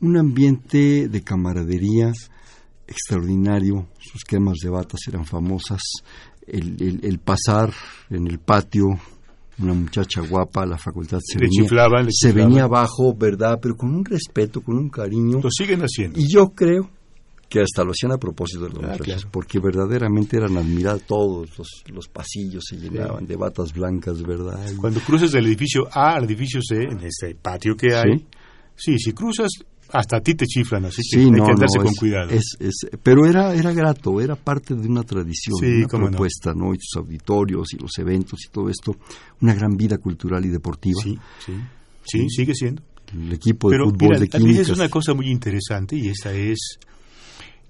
un 0.00 0.16
ambiente 0.18 1.08
de 1.08 1.22
camaradería 1.22 2.12
extraordinario, 2.88 3.86
sus 4.00 4.22
quemas 4.24 4.56
de 4.62 4.68
batas 4.70 5.00
eran 5.08 5.24
famosas, 5.24 5.80
el, 6.46 6.76
el- 6.82 7.00
el 7.04 7.18
pasar 7.20 7.72
en 8.10 8.26
el 8.26 8.38
patio, 8.40 8.86
una 9.58 9.74
muchacha 9.74 10.22
guapa 10.22 10.66
la 10.66 10.76
facultad 10.78 11.18
se, 11.22 11.38
Le 11.38 11.46
venía, 11.46 11.62
chiflaban, 11.62 12.08
se 12.10 12.32
venía 12.32 12.64
abajo, 12.64 13.14
¿verdad? 13.14 13.58
Pero 13.62 13.76
con 13.76 13.94
un 13.94 14.04
respeto, 14.04 14.60
con 14.60 14.76
un 14.76 14.88
cariño. 14.88 15.40
Lo 15.40 15.50
siguen 15.50 15.80
haciendo. 15.82 16.18
Y 16.18 16.26
yo 16.28 16.48
creo 16.54 16.90
que 17.52 17.60
hasta 17.60 17.84
lo 17.84 17.90
hacían 17.90 18.12
a 18.12 18.18
propósito 18.18 18.62
de 18.64 18.70
los 18.70 18.78
Ah, 18.78 18.86
muchachos, 18.92 19.04
claro. 19.04 19.28
porque 19.30 19.58
verdaderamente 19.58 20.36
eran 20.38 20.56
admirados 20.56 21.02
todos, 21.02 21.50
los, 21.58 21.68
los 21.92 22.08
pasillos 22.08 22.64
se 22.68 22.76
llenaban 22.76 23.26
de 23.26 23.36
batas 23.36 23.72
blancas, 23.74 24.22
¿verdad? 24.22 24.58
Cuando 24.80 25.00
cruces 25.00 25.32
del 25.32 25.46
edificio 25.46 25.86
A 25.92 26.14
al 26.14 26.24
edificio 26.24 26.60
C, 26.66 26.82
en 26.84 27.00
este 27.00 27.34
patio 27.34 27.76
que 27.76 27.94
hay, 27.94 28.18
Sí. 28.18 28.26
sí, 28.76 28.98
si 28.98 29.12
cruzas, 29.12 29.50
hasta 29.90 30.16
a 30.16 30.20
ti 30.22 30.34
te 30.34 30.46
chiflan, 30.46 30.86
así 30.86 31.02
que 31.02 31.18
Sí, 31.18 31.24
hay 31.24 31.30
no, 31.30 31.44
que 31.44 31.50
andarse 31.52 31.76
no, 31.78 31.84
con 31.84 31.92
es- 31.92 31.98
cuidado. 31.98 32.30
es- 32.30 32.56
es- 32.58 32.88
pero 33.02 33.26
era, 33.26 33.54
era 33.54 33.72
grato, 33.74 34.20
era 34.22 34.34
parte 34.36 34.74
de 34.74 34.88
una 34.88 35.02
tradición, 35.02 35.56
Sí, 35.60 35.66
una 35.66 35.88
cómo 35.88 36.04
no. 36.06 36.10
propuesta, 36.12 36.54
¿no? 36.54 36.72
Y 36.72 36.78
sus 36.80 36.96
auditorios 37.02 37.74
y 37.74 37.76
los 37.76 37.90
eventos 37.98 38.40
y 38.46 38.50
todo 38.50 38.70
esto, 38.70 38.96
una 39.42 39.52
gran 39.54 39.76
vida 39.76 39.98
cultural 39.98 40.42
y 40.46 40.48
deportiva. 40.48 41.02
Sí, 41.02 41.18
sí, 41.44 41.52
sí, 42.06 42.26
sigue 42.30 42.54
siendo. 42.54 42.82
El 43.12 43.30
equipo 43.34 43.68
de 43.68 43.74
Pero 43.76 43.90
fútbol 43.90 44.08
mira, 44.08 44.20
de 44.20 44.28
químicas. 44.28 44.70
es 44.70 44.74
una 44.74 44.88
cosa 44.88 45.12
muy 45.12 45.28
interesante 45.28 45.96
y 45.96 46.08
esta 46.08 46.32
es 46.32 46.78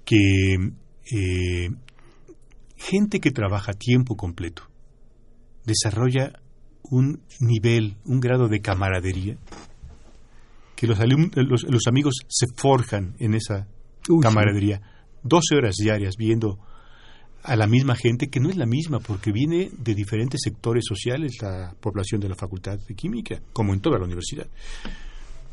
que 0.05 0.55
eh, 1.11 1.69
gente 2.77 3.19
que 3.19 3.31
trabaja 3.31 3.73
tiempo 3.73 4.15
completo 4.15 4.63
desarrolla 5.65 6.39
un 6.83 7.21
nivel, 7.39 7.95
un 8.05 8.19
grado 8.19 8.47
de 8.47 8.61
camaradería 8.61 9.37
que 10.75 10.87
los, 10.87 10.99
los, 10.99 11.63
los 11.63 11.87
amigos 11.87 12.15
se 12.27 12.47
forjan 12.55 13.15
en 13.19 13.35
esa 13.35 13.67
Uy, 14.09 14.21
camaradería. 14.21 14.81
12 15.23 15.55
horas 15.55 15.75
diarias 15.75 16.15
viendo 16.17 16.59
a 17.43 17.55
la 17.55 17.67
misma 17.67 17.95
gente 17.95 18.27
que 18.27 18.39
no 18.39 18.49
es 18.49 18.57
la 18.57 18.65
misma 18.65 18.99
porque 18.99 19.31
viene 19.31 19.69
de 19.77 19.95
diferentes 19.95 20.41
sectores 20.43 20.83
sociales 20.87 21.37
la 21.41 21.73
población 21.79 22.21
de 22.21 22.29
la 22.29 22.35
Facultad 22.35 22.77
de 22.79 22.95
Química, 22.95 23.41
como 23.51 23.73
en 23.73 23.79
toda 23.79 23.97
la 23.97 24.05
universidad. 24.05 24.47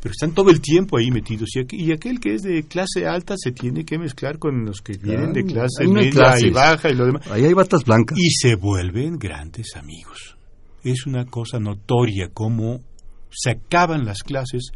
Pero 0.00 0.12
están 0.12 0.32
todo 0.32 0.50
el 0.50 0.60
tiempo 0.62 0.96
ahí 0.96 1.10
metidos 1.10 1.50
y, 1.54 1.60
aqu- 1.60 1.78
y 1.78 1.92
aquel 1.92 2.20
que 2.20 2.34
es 2.34 2.42
de 2.42 2.62
clase 2.64 3.06
alta 3.06 3.34
se 3.36 3.52
tiene 3.52 3.84
que 3.84 3.98
mezclar 3.98 4.38
con 4.38 4.64
los 4.64 4.80
que 4.80 4.94
vienen 4.96 5.32
de 5.34 5.44
clase 5.44 5.86
media 5.86 6.38
y 6.40 6.50
baja 6.50 6.88
y 6.90 6.94
lo 6.94 7.04
demás 7.06 7.26
Ahí 7.30 7.44
hay 7.44 7.52
batas 7.52 7.84
blancas. 7.84 8.18
y 8.18 8.30
se 8.30 8.54
vuelven 8.54 9.18
grandes 9.18 9.76
amigos. 9.76 10.36
Es 10.82 11.06
una 11.06 11.26
cosa 11.26 11.58
notoria 11.60 12.30
cómo 12.32 12.80
se 13.30 13.50
acaban 13.50 14.06
las 14.06 14.22
clases 14.22 14.70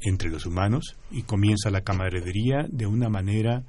entre 0.00 0.30
los 0.30 0.46
humanos 0.46 0.96
y 1.10 1.22
comienza 1.22 1.70
la 1.70 1.82
camaradería 1.82 2.66
de 2.70 2.86
una 2.86 3.08
manera 3.08 3.62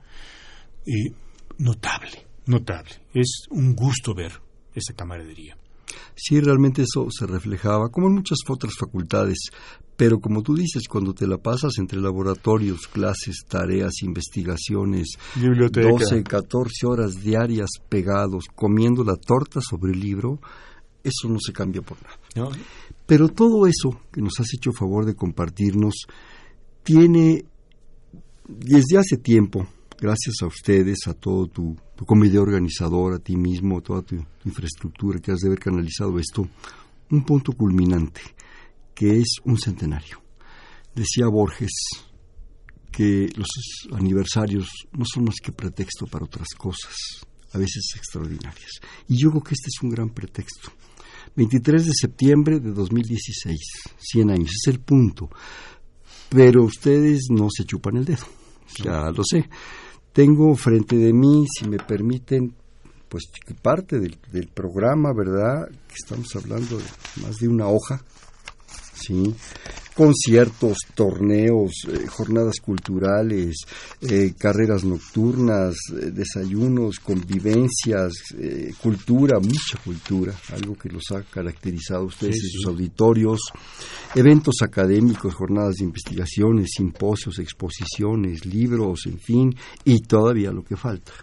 eh, 0.85 1.11
notable, 1.57 2.25
notable. 2.45 2.91
Es 3.13 3.45
un 3.49 3.73
gusto 3.75 4.13
ver 4.13 4.31
esa 4.73 4.93
camaradería. 4.93 5.57
Sí, 6.15 6.39
realmente 6.39 6.83
eso 6.83 7.07
se 7.09 7.25
reflejaba, 7.25 7.89
como 7.89 8.07
en 8.07 8.15
muchas 8.15 8.39
otras 8.47 8.73
facultades. 8.79 9.37
Pero 9.97 10.19
como 10.19 10.41
tú 10.41 10.55
dices, 10.55 10.87
cuando 10.89 11.13
te 11.13 11.25
la 11.25 11.37
pasas 11.37 11.77
entre 11.77 12.01
laboratorios, 12.01 12.87
clases, 12.87 13.45
tareas, 13.47 14.01
investigaciones, 14.01 15.07
Biblioteca. 15.35 15.89
12, 15.89 16.23
14 16.23 16.85
horas 16.85 17.21
diarias 17.23 17.69
pegados, 17.87 18.45
comiendo 18.53 19.03
la 19.03 19.15
torta 19.15 19.61
sobre 19.61 19.93
el 19.93 19.99
libro, 20.01 20.39
eso 21.01 21.29
no 21.29 21.37
se 21.39 21.53
cambia 21.53 21.81
por 21.81 21.97
nada. 22.03 22.19
¿no? 22.35 22.49
Pero 23.05 23.29
todo 23.29 23.67
eso 23.67 24.01
que 24.11 24.21
nos 24.21 24.39
has 24.39 24.47
hecho 24.53 24.71
favor 24.73 25.05
de 25.05 25.15
compartirnos 25.15 26.07
tiene 26.83 27.45
desde 28.47 28.97
hace 28.97 29.17
tiempo, 29.17 29.67
gracias 29.99 30.35
a 30.41 30.47
ustedes, 30.47 31.07
a 31.07 31.13
todo 31.13 31.47
tu, 31.47 31.75
tu 31.95 32.05
comité 32.05 32.39
organizador, 32.39 33.13
a 33.13 33.19
ti 33.19 33.35
mismo, 33.35 33.77
a 33.77 33.81
toda 33.81 34.01
tu 34.01 34.15
infraestructura 34.43 35.19
que 35.19 35.31
has 35.31 35.39
de 35.39 35.47
haber 35.47 35.59
canalizado 35.59 36.19
esto, 36.19 36.47
un 37.11 37.23
punto 37.23 37.53
culminante, 37.53 38.21
que 38.93 39.17
es 39.17 39.27
un 39.43 39.57
centenario. 39.57 40.21
Decía 40.93 41.27
Borges 41.27 41.71
que 42.91 43.29
los 43.35 43.47
aniversarios 43.91 44.69
no 44.93 45.03
son 45.05 45.25
más 45.25 45.35
que 45.43 45.51
pretexto 45.51 46.05
para 46.07 46.25
otras 46.25 46.47
cosas, 46.57 46.95
a 47.51 47.57
veces 47.57 47.91
extraordinarias. 47.95 48.79
Y 49.09 49.17
yo 49.17 49.29
creo 49.31 49.43
que 49.43 49.53
este 49.53 49.67
es 49.67 49.83
un 49.83 49.89
gran 49.89 50.09
pretexto. 50.09 50.71
23 51.35 51.85
de 51.85 51.91
septiembre 51.93 52.59
de 52.61 52.71
2016, 52.71 53.59
100 53.97 54.31
años, 54.31 54.51
es 54.51 54.73
el 54.73 54.79
punto. 54.79 55.29
Pero 56.29 56.63
ustedes 56.63 57.25
no 57.29 57.49
se 57.51 57.65
chupan 57.65 57.97
el 57.97 58.05
dedo, 58.05 58.25
ya 58.81 59.11
lo 59.11 59.23
sé. 59.23 59.49
Tengo 60.15 60.55
frente 60.55 60.95
de 60.95 61.11
mí, 61.11 61.45
si 61.45 61.67
me 61.67 61.77
permiten, 61.77 62.55
pues 63.09 63.25
parte 63.61 63.99
del, 63.99 64.17
del 64.31 64.47
programa, 64.47 65.11
¿verdad? 65.13 65.67
Que 65.89 65.93
estamos 65.93 66.33
hablando 66.37 66.77
de 66.77 66.85
más 67.21 67.35
de 67.35 67.49
una 67.49 67.67
hoja, 67.67 68.01
¿sí? 68.93 69.35
Conciertos, 69.95 70.77
torneos, 70.93 71.71
eh, 71.87 72.05
jornadas 72.07 72.59
culturales, 72.59 73.55
eh, 74.01 74.33
carreras 74.37 74.83
nocturnas, 74.83 75.75
eh, 75.93 76.11
desayunos, 76.11 76.99
convivencias, 76.99 78.13
cultura, 78.81 79.39
mucha 79.39 79.77
cultura, 79.83 80.33
algo 80.51 80.75
que 80.75 80.89
los 80.89 81.03
ha 81.11 81.21
caracterizado 81.23 82.01
a 82.01 82.07
ustedes 82.07 82.35
Sí, 82.35 82.41
sí. 82.41 82.57
sus 82.57 82.65
auditorios, 82.67 83.39
eventos 84.13 84.55
académicos, 84.61 85.33
jornadas 85.33 85.75
de 85.75 85.85
investigaciones, 85.85 86.71
simposios, 86.75 87.39
exposiciones, 87.39 88.45
libros, 88.45 89.05
en 89.05 89.19
fin, 89.19 89.55
y 89.85 90.01
todavía 90.01 90.51
lo 90.51 90.63
que 90.63 90.75
falta. 90.75 91.13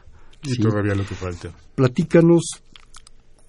Y 0.45 0.55
¿sí? 0.55 0.63
todavía 0.63 0.95
lo 0.95 1.07
que 1.07 1.15
falta. 1.15 1.53
Platícanos 1.75 2.43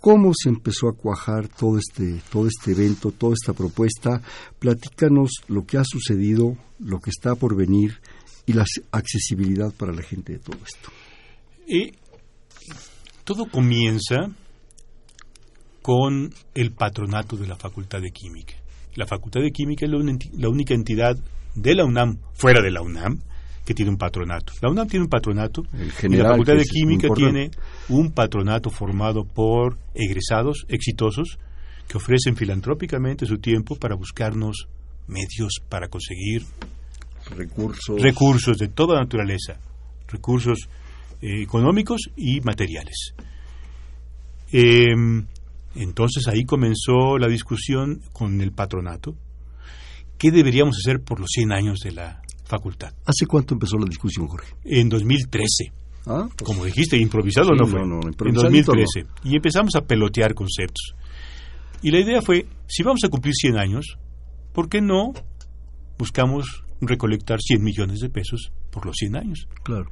¿Cómo 0.04 0.34
se 0.36 0.50
empezó 0.50 0.90
a 0.90 0.98
cuajar 0.98 1.48
todo 1.48 1.78
este, 1.78 2.22
todo 2.30 2.46
este 2.46 2.74
evento, 2.74 3.12
toda 3.12 3.36
esta 3.40 3.54
propuesta? 3.54 4.22
Platícanos 4.60 5.32
lo 5.48 5.66
que 5.66 5.78
ha 5.78 5.86
sucedido, 5.86 6.58
lo 6.78 7.00
que 7.00 7.10
está 7.10 7.36
por 7.36 7.56
venir 7.56 8.02
y 8.46 8.52
la 8.52 8.66
accesibilidad 8.92 9.72
para 9.72 9.94
la 9.94 10.02
gente 10.02 10.34
de 10.34 10.40
todo 10.40 10.58
esto. 10.62 10.92
Y 11.66 11.94
todo 13.24 13.46
comienza 13.50 14.28
con 15.82 16.34
el 16.54 16.72
patronato 16.74 17.38
de 17.38 17.48
la 17.48 17.56
Facultad 17.56 18.02
de 18.02 18.12
Química. 18.12 18.56
La 18.96 19.08
Facultad 19.08 19.40
de 19.40 19.54
Química 19.54 19.86
es 19.86 19.92
la, 20.34 20.50
única 20.50 20.74
entidad 20.74 21.16
de 21.56 21.76
la 21.76 21.86
UNAM, 21.86 22.20
fuera 22.34 22.62
de 22.62 22.72
la 22.72 22.82
UNAM, 22.82 23.22
que 23.66 23.74
tiene 23.74 23.92
un 23.92 23.98
patronato. 23.98 24.54
La 24.62 24.70
UNAM 24.70 24.88
tiene 24.88 25.04
un 25.06 25.10
patronato 25.10 25.64
y 26.04 26.16
la 26.16 26.30
Facultad 26.30 26.56
de 26.56 26.66
Química 26.66 27.08
tiene 27.16 27.52
un 27.90 28.12
patronato 28.12 28.70
formado 28.70 29.24
por 29.24 29.78
egresados 29.94 30.66
exitosos 30.68 31.38
que 31.88 31.98
ofrecen 31.98 32.36
filantrópicamente 32.36 33.26
su 33.26 33.38
tiempo 33.38 33.76
para 33.76 33.96
buscarnos 33.96 34.68
medios 35.08 35.62
para 35.70 35.88
conseguir 35.88 36.44
recursos, 37.36 38.02
recursos 38.02 38.58
de 38.58 38.68
toda 38.70 39.00
naturaleza, 39.00 39.60
recursos 40.08 40.70
eh, 41.22 41.42
económicos 41.42 42.10
y 42.16 42.42
materiales. 42.42 43.14
Em, 44.52 45.26
entonces 45.76 46.28
ahí 46.28 46.44
comenzó 46.46 47.18
la 47.18 47.28
discusión 47.28 48.02
con 48.12 48.42
el 48.42 48.52
patronato. 48.52 49.16
¿Qué 50.18 50.32
deberíamos 50.32 50.78
hacer 50.78 51.02
por 51.02 51.20
los 51.20 51.30
100 51.34 51.52
años 51.52 51.80
de 51.80 51.92
la 51.92 52.23
facultad? 52.44 52.94
¿Hace 53.06 53.26
cuánto 53.26 53.54
empezó 53.54 53.78
la 53.78 53.86
discusión, 53.86 54.28
Jorge? 54.28 54.54
En 54.66 54.90
2013. 54.90 55.72
Ah, 56.06 56.28
pues 56.36 56.46
Como 56.46 56.66
dijiste, 56.66 56.98
improvisado 56.98 57.52
no 57.52 57.66
fue. 57.66 57.82
en 57.82 58.34
2013. 58.34 59.06
Y 59.24 59.36
empezamos 59.36 59.76
a 59.76 59.82
pelotear 59.82 60.34
conceptos. 60.34 60.96
Y 61.82 61.92
la 61.92 62.00
idea 62.00 62.22
fue, 62.22 62.46
si 62.68 62.84
vamos 62.84 63.02
a 63.06 63.10
cumplir 63.10 63.34
100 63.34 63.58
años, 63.58 63.98
¿por 64.54 64.70
qué 64.70 64.82
no 64.82 65.14
buscamos 65.98 66.64
recolectar 66.82 67.40
100 67.42 67.64
millones 67.64 68.00
de 68.00 68.10
pesos 68.10 68.52
por 68.72 68.86
los 68.86 68.96
100 68.98 69.16
años? 69.16 69.48
Claro. 69.64 69.90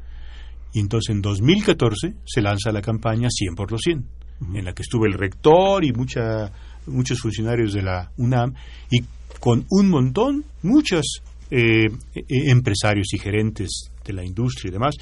Y 0.74 0.80
entonces 0.80 1.16
en 1.16 1.22
2014 1.22 2.16
se 2.26 2.42
lanza 2.42 2.72
la 2.72 2.82
campaña 2.82 3.30
100 3.30 3.56
por 3.56 3.72
los 3.72 3.82
100 3.82 4.06
en 4.54 4.66
la 4.66 4.74
que 4.74 4.82
estuvo 4.82 5.06
el 5.06 5.14
rector 5.14 5.84
y 5.84 5.92
mucha, 5.94 6.52
muchos 6.88 7.20
funcionarios 7.20 7.74
de 7.74 7.84
la 7.84 8.12
UNAM, 8.18 8.54
y 8.90 9.04
con 9.40 9.66
un 9.70 9.90
montón, 9.90 10.46
muchos 10.64 11.22
eh, 11.52 11.90
e, 12.16 12.50
empresarios 12.50 13.14
y 13.14 13.20
gerentes 13.20 13.92
de 14.04 14.14
la 14.14 14.24
industria 14.24 14.70
y 14.70 14.72
demás. 14.72 14.96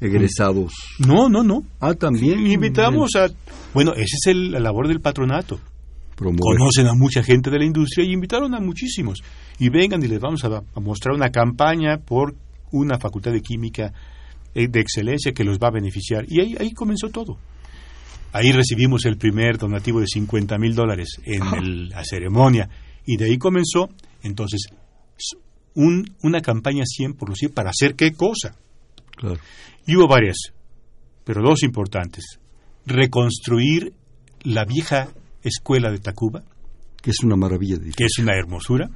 Egresados. 0.00 0.72
No, 0.98 1.28
no, 1.28 1.42
no. 1.42 1.64
Ah, 1.80 1.94
también. 1.94 2.46
Invitamos 2.46 3.16
a... 3.16 3.28
Bueno, 3.74 3.92
esa 3.94 4.30
es 4.30 4.36
la 4.36 4.60
labor 4.60 4.88
del 4.88 5.00
patronato. 5.00 5.60
Conocen 6.16 6.86
a 6.86 6.94
mucha 6.94 7.22
gente 7.22 7.50
de 7.50 7.58
la 7.58 7.64
industria 7.64 8.04
y 8.04 8.12
invitaron 8.12 8.54
a 8.54 8.60
muchísimos. 8.60 9.22
Y 9.58 9.68
vengan 9.68 10.02
y 10.02 10.08
les 10.08 10.20
vamos 10.20 10.44
a, 10.44 10.48
a 10.48 10.80
mostrar 10.80 11.14
una 11.14 11.30
campaña 11.30 11.98
por 11.98 12.34
una 12.72 12.98
facultad 12.98 13.32
de 13.32 13.40
química 13.40 13.92
eh, 14.54 14.68
de 14.68 14.80
excelencia 14.80 15.32
que 15.32 15.44
los 15.44 15.58
va 15.58 15.68
a 15.68 15.72
beneficiar. 15.72 16.24
Y 16.28 16.40
ahí, 16.40 16.56
ahí 16.58 16.72
comenzó 16.72 17.08
todo. 17.08 17.38
Ahí 18.32 18.52
recibimos 18.52 19.04
el 19.06 19.16
primer 19.16 19.58
donativo 19.58 20.00
de 20.00 20.06
50 20.06 20.56
mil 20.58 20.74
dólares 20.74 21.20
en 21.24 21.88
la 21.88 22.04
ceremonia 22.04 22.68
y 23.04 23.16
de 23.16 23.24
ahí 23.24 23.38
comenzó 23.38 23.88
entonces 24.22 24.68
una 25.74 26.40
campaña 26.40 26.84
100 26.84 27.14
por 27.14 27.34
100 27.36 27.52
para 27.52 27.70
hacer 27.70 27.94
qué 27.94 28.12
cosa. 28.12 28.56
Y 29.86 29.96
hubo 29.96 30.08
varias, 30.08 30.52
pero 31.24 31.42
dos 31.42 31.62
importantes. 31.62 32.38
Reconstruir 32.86 33.92
la 34.42 34.64
vieja 34.64 35.08
escuela 35.42 35.90
de 35.90 35.98
Tacuba. 35.98 36.42
Que 37.02 37.10
es 37.10 37.20
una 37.22 37.36
maravilla. 37.36 37.78
que 37.96 38.04
es 38.04 38.18
una 38.18 38.36
hermosura. 38.36 38.90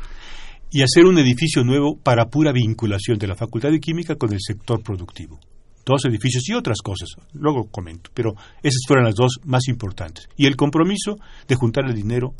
Y 0.70 0.82
hacer 0.82 1.04
un 1.04 1.18
edificio 1.18 1.64
nuevo 1.64 1.96
para 1.96 2.26
pura 2.26 2.52
vinculación 2.52 3.18
de 3.18 3.28
la 3.28 3.36
Facultad 3.36 3.70
de 3.70 3.80
Química 3.80 4.16
con 4.16 4.32
el 4.32 4.40
sector 4.40 4.82
productivo 4.82 5.38
dos 5.84 6.04
edificios 6.06 6.48
y 6.48 6.54
otras 6.54 6.78
cosas. 6.82 7.10
Luego 7.32 7.68
comento, 7.70 8.10
pero 8.14 8.34
esas 8.62 8.80
fueron 8.86 9.04
las 9.04 9.14
dos 9.14 9.38
más 9.44 9.68
importantes. 9.68 10.28
Y 10.36 10.46
el 10.46 10.56
compromiso 10.56 11.18
de 11.46 11.54
juntar 11.54 11.84
el 11.86 11.94
dinero 11.94 12.34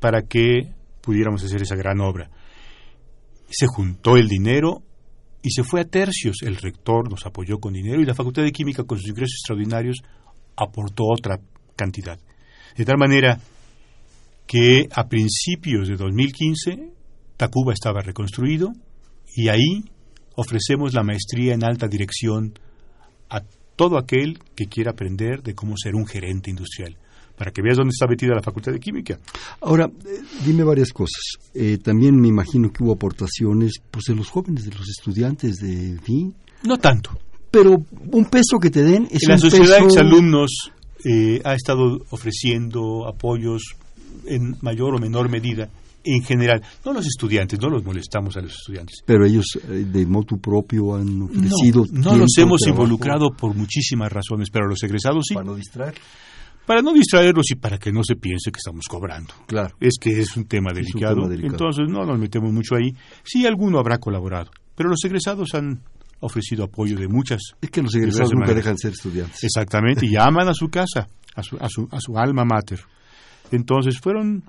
para 0.00 0.22
que 0.22 0.72
pudiéramos 1.00 1.44
hacer 1.44 1.62
esa 1.62 1.76
gran 1.76 2.00
obra. 2.00 2.30
Se 3.50 3.66
juntó 3.66 4.16
el 4.16 4.28
dinero 4.28 4.82
y 5.42 5.50
se 5.50 5.64
fue 5.64 5.80
a 5.80 5.84
tercios. 5.84 6.42
El 6.42 6.56
rector 6.56 7.10
nos 7.10 7.26
apoyó 7.26 7.58
con 7.58 7.72
dinero 7.72 8.00
y 8.00 8.06
la 8.06 8.14
Facultad 8.14 8.42
de 8.42 8.52
Química, 8.52 8.84
con 8.84 8.98
sus 8.98 9.08
ingresos 9.08 9.36
extraordinarios, 9.40 9.98
aportó 10.56 11.04
otra 11.06 11.40
cantidad. 11.76 12.18
De 12.76 12.84
tal 12.84 12.98
manera 12.98 13.40
que 14.46 14.88
a 14.92 15.08
principios 15.08 15.88
de 15.88 15.96
2015 15.96 16.90
Tacuba 17.36 17.72
estaba 17.72 18.00
reconstruido 18.00 18.72
y 19.34 19.48
ahí 19.48 19.84
ofrecemos 20.34 20.94
la 20.94 21.02
maestría 21.02 21.54
en 21.54 21.64
alta 21.64 21.86
dirección 21.86 22.58
a 23.30 23.42
todo 23.76 23.98
aquel 23.98 24.38
que 24.56 24.66
quiera 24.66 24.92
aprender 24.92 25.42
de 25.42 25.54
cómo 25.54 25.76
ser 25.76 25.94
un 25.94 26.06
gerente 26.06 26.50
industrial 26.50 26.96
para 27.38 27.52
que 27.52 27.62
veas 27.62 27.76
dónde 27.76 27.92
está 27.92 28.06
metida 28.06 28.34
la 28.34 28.42
Facultad 28.42 28.72
de 28.72 28.80
Química. 28.80 29.18
Ahora, 29.60 29.86
eh, 29.86 30.20
dime 30.44 30.64
varias 30.64 30.92
cosas. 30.92 31.38
Eh, 31.54 31.78
también 31.78 32.20
me 32.20 32.28
imagino 32.28 32.70
que 32.70 32.82
hubo 32.82 32.92
aportaciones 32.92 33.74
pues, 33.90 34.06
de 34.06 34.16
los 34.16 34.28
jóvenes, 34.28 34.64
de 34.64 34.72
los 34.72 34.88
estudiantes, 34.88 35.56
de 35.56 35.98
fin. 36.02 36.34
No 36.64 36.76
tanto. 36.78 37.16
Pero 37.50 37.76
un 38.12 38.24
peso 38.26 38.58
que 38.60 38.70
te 38.70 38.82
den 38.82 39.08
es 39.10 39.26
la 39.26 39.38
sociedad 39.38 39.78
de 39.78 39.86
exalumnos 39.86 40.72
eh, 41.04 41.40
ha 41.44 41.54
estado 41.54 41.98
ofreciendo 42.10 43.06
apoyos 43.06 43.62
en 44.26 44.56
mayor 44.60 44.96
o 44.96 44.98
menor 44.98 45.30
medida 45.30 45.70
en 46.04 46.22
general, 46.22 46.62
no 46.84 46.92
los 46.92 47.06
estudiantes, 47.06 47.58
no 47.60 47.68
los 47.68 47.84
molestamos 47.84 48.36
a 48.36 48.40
los 48.40 48.52
estudiantes. 48.52 49.02
Pero 49.04 49.26
ellos 49.26 49.46
eh, 49.68 49.84
de 49.84 50.06
motu 50.06 50.38
propio 50.38 50.96
han 50.96 51.22
ofrecido. 51.22 51.84
No, 51.92 52.12
no 52.12 52.16
los 52.18 52.38
hemos 52.38 52.66
involucrado 52.66 53.30
por 53.30 53.54
muchísimas 53.54 54.10
razones, 54.10 54.48
pero 54.50 54.66
los 54.68 54.82
egresados 54.82 55.26
sí. 55.28 55.34
Para 55.34 55.46
no 55.46 55.54
distraer. 55.54 55.94
Para 56.68 56.82
no 56.82 56.92
distraerlos 56.92 57.50
y 57.50 57.54
para 57.54 57.78
que 57.78 57.90
no 57.90 58.04
se 58.04 58.16
piense 58.16 58.52
que 58.52 58.58
estamos 58.58 58.84
cobrando. 58.86 59.32
Claro. 59.46 59.74
Es 59.80 59.94
que 59.98 60.20
es 60.20 60.36
un 60.36 60.44
tema 60.44 60.70
delicado. 60.70 61.32
Entonces 61.32 61.88
no 61.88 62.04
nos 62.04 62.18
metemos 62.18 62.52
mucho 62.52 62.74
ahí. 62.74 62.94
Sí, 63.24 63.46
alguno 63.46 63.78
habrá 63.78 63.96
colaborado, 63.96 64.50
pero 64.74 64.90
los 64.90 65.02
egresados 65.02 65.54
han 65.54 65.80
ofrecido 66.20 66.64
apoyo 66.64 66.98
de 66.98 67.08
muchas. 67.08 67.40
Es 67.62 67.70
que 67.70 67.80
los 67.80 67.94
egresados 67.94 68.34
nunca 68.34 68.52
dejan 68.52 68.74
de 68.74 68.80
ser 68.80 68.92
estudiantes. 68.92 69.42
Exactamente, 69.42 70.04
y 70.04 70.16
aman 70.20 70.46
a 70.46 70.52
su 70.52 70.68
casa, 70.68 71.08
a 71.34 71.42
su, 71.42 71.56
a 71.56 71.70
su, 71.70 71.88
a 71.90 72.00
su 72.00 72.18
alma 72.18 72.44
mater. 72.44 72.80
Entonces 73.50 73.98
fueron 73.98 74.44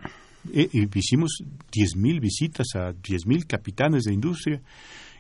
eh, 0.54 0.70
hicimos 0.74 1.42
10.000 1.72 2.20
visitas 2.20 2.68
a 2.76 2.92
10.000 2.92 3.46
capitanes 3.48 4.04
de 4.04 4.14
industria 4.14 4.62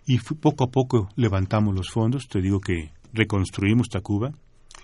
y 0.06 0.18
poco 0.18 0.66
a 0.66 0.68
poco 0.68 1.08
levantamos 1.16 1.74
los 1.74 1.90
fondos. 1.90 2.28
Te 2.28 2.42
digo 2.42 2.60
que 2.60 2.92
reconstruimos 3.14 3.88
Tacuba. 3.88 4.34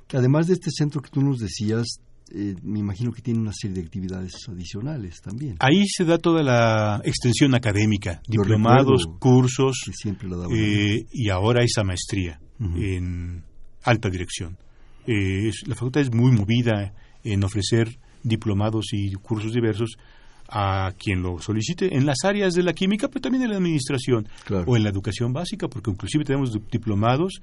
Que 0.08 0.18
además 0.18 0.48
de 0.48 0.54
este 0.54 0.70
centro 0.72 1.02
que 1.02 1.10
tú 1.10 1.22
nos 1.22 1.40
decías, 1.40 2.00
eh, 2.34 2.56
me 2.64 2.80
imagino 2.80 3.12
que 3.12 3.22
tiene 3.22 3.40
una 3.40 3.54
serie 3.54 3.76
de 3.76 3.82
actividades 3.82 4.34
adicionales 4.48 5.22
también. 5.22 5.58
Ahí 5.60 5.86
se 5.88 6.06
da 6.06 6.18
toda 6.18 6.44
la 6.44 7.02
extensión 7.04 7.56
académica, 7.56 8.22
diplomados, 8.28 9.06
cursos, 9.20 9.78
eh, 10.52 11.06
y 11.12 11.30
ahora 11.30 11.64
esa 11.64 11.84
maestría 11.84 12.40
en 12.60 13.44
alta 13.84 14.10
dirección. 14.10 14.58
la 15.06 15.76
facultad 15.76 16.02
es 16.02 16.14
muy 16.14 16.32
movida 16.32 16.94
en 17.24 17.44
ofrecer 17.44 18.00
diplomados 18.24 18.88
y 18.92 19.14
cursos 19.14 19.54
diversos 19.54 19.98
a 20.48 20.94
quien 20.98 21.22
lo 21.22 21.40
solicite 21.40 21.96
en 21.96 22.06
las 22.06 22.24
áreas 22.24 22.54
de 22.54 22.64
la 22.64 22.74
química, 22.74 23.08
pero 23.08 23.22
también 23.22 23.44
en 23.44 23.50
la 23.52 23.58
administración 23.58 24.28
o 24.66 24.78
en 24.78 24.84
la 24.84 24.90
educación 24.90 25.34
básica, 25.34 25.68
porque 25.68 25.92
inclusive 25.92 26.24
tenemos 26.24 26.52
diplomados 26.72 27.42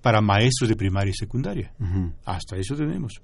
para 0.00 0.20
maestros 0.20 0.68
de 0.68 0.76
primaria 0.76 1.10
y 1.10 1.14
secundaria. 1.14 1.72
Hasta 2.24 2.56
eso 2.56 2.74
tenemos. 2.74 3.20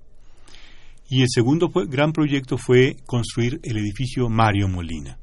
Y 1.09 1.23
el 1.23 1.29
segundo 1.31 1.69
gran 1.69 2.13
proyecto 2.13 2.59
fue 2.59 2.97
construir 3.07 3.61
el 3.63 3.79
edificio 3.79 4.29
Mario 4.29 4.69
Molina. 4.69 5.19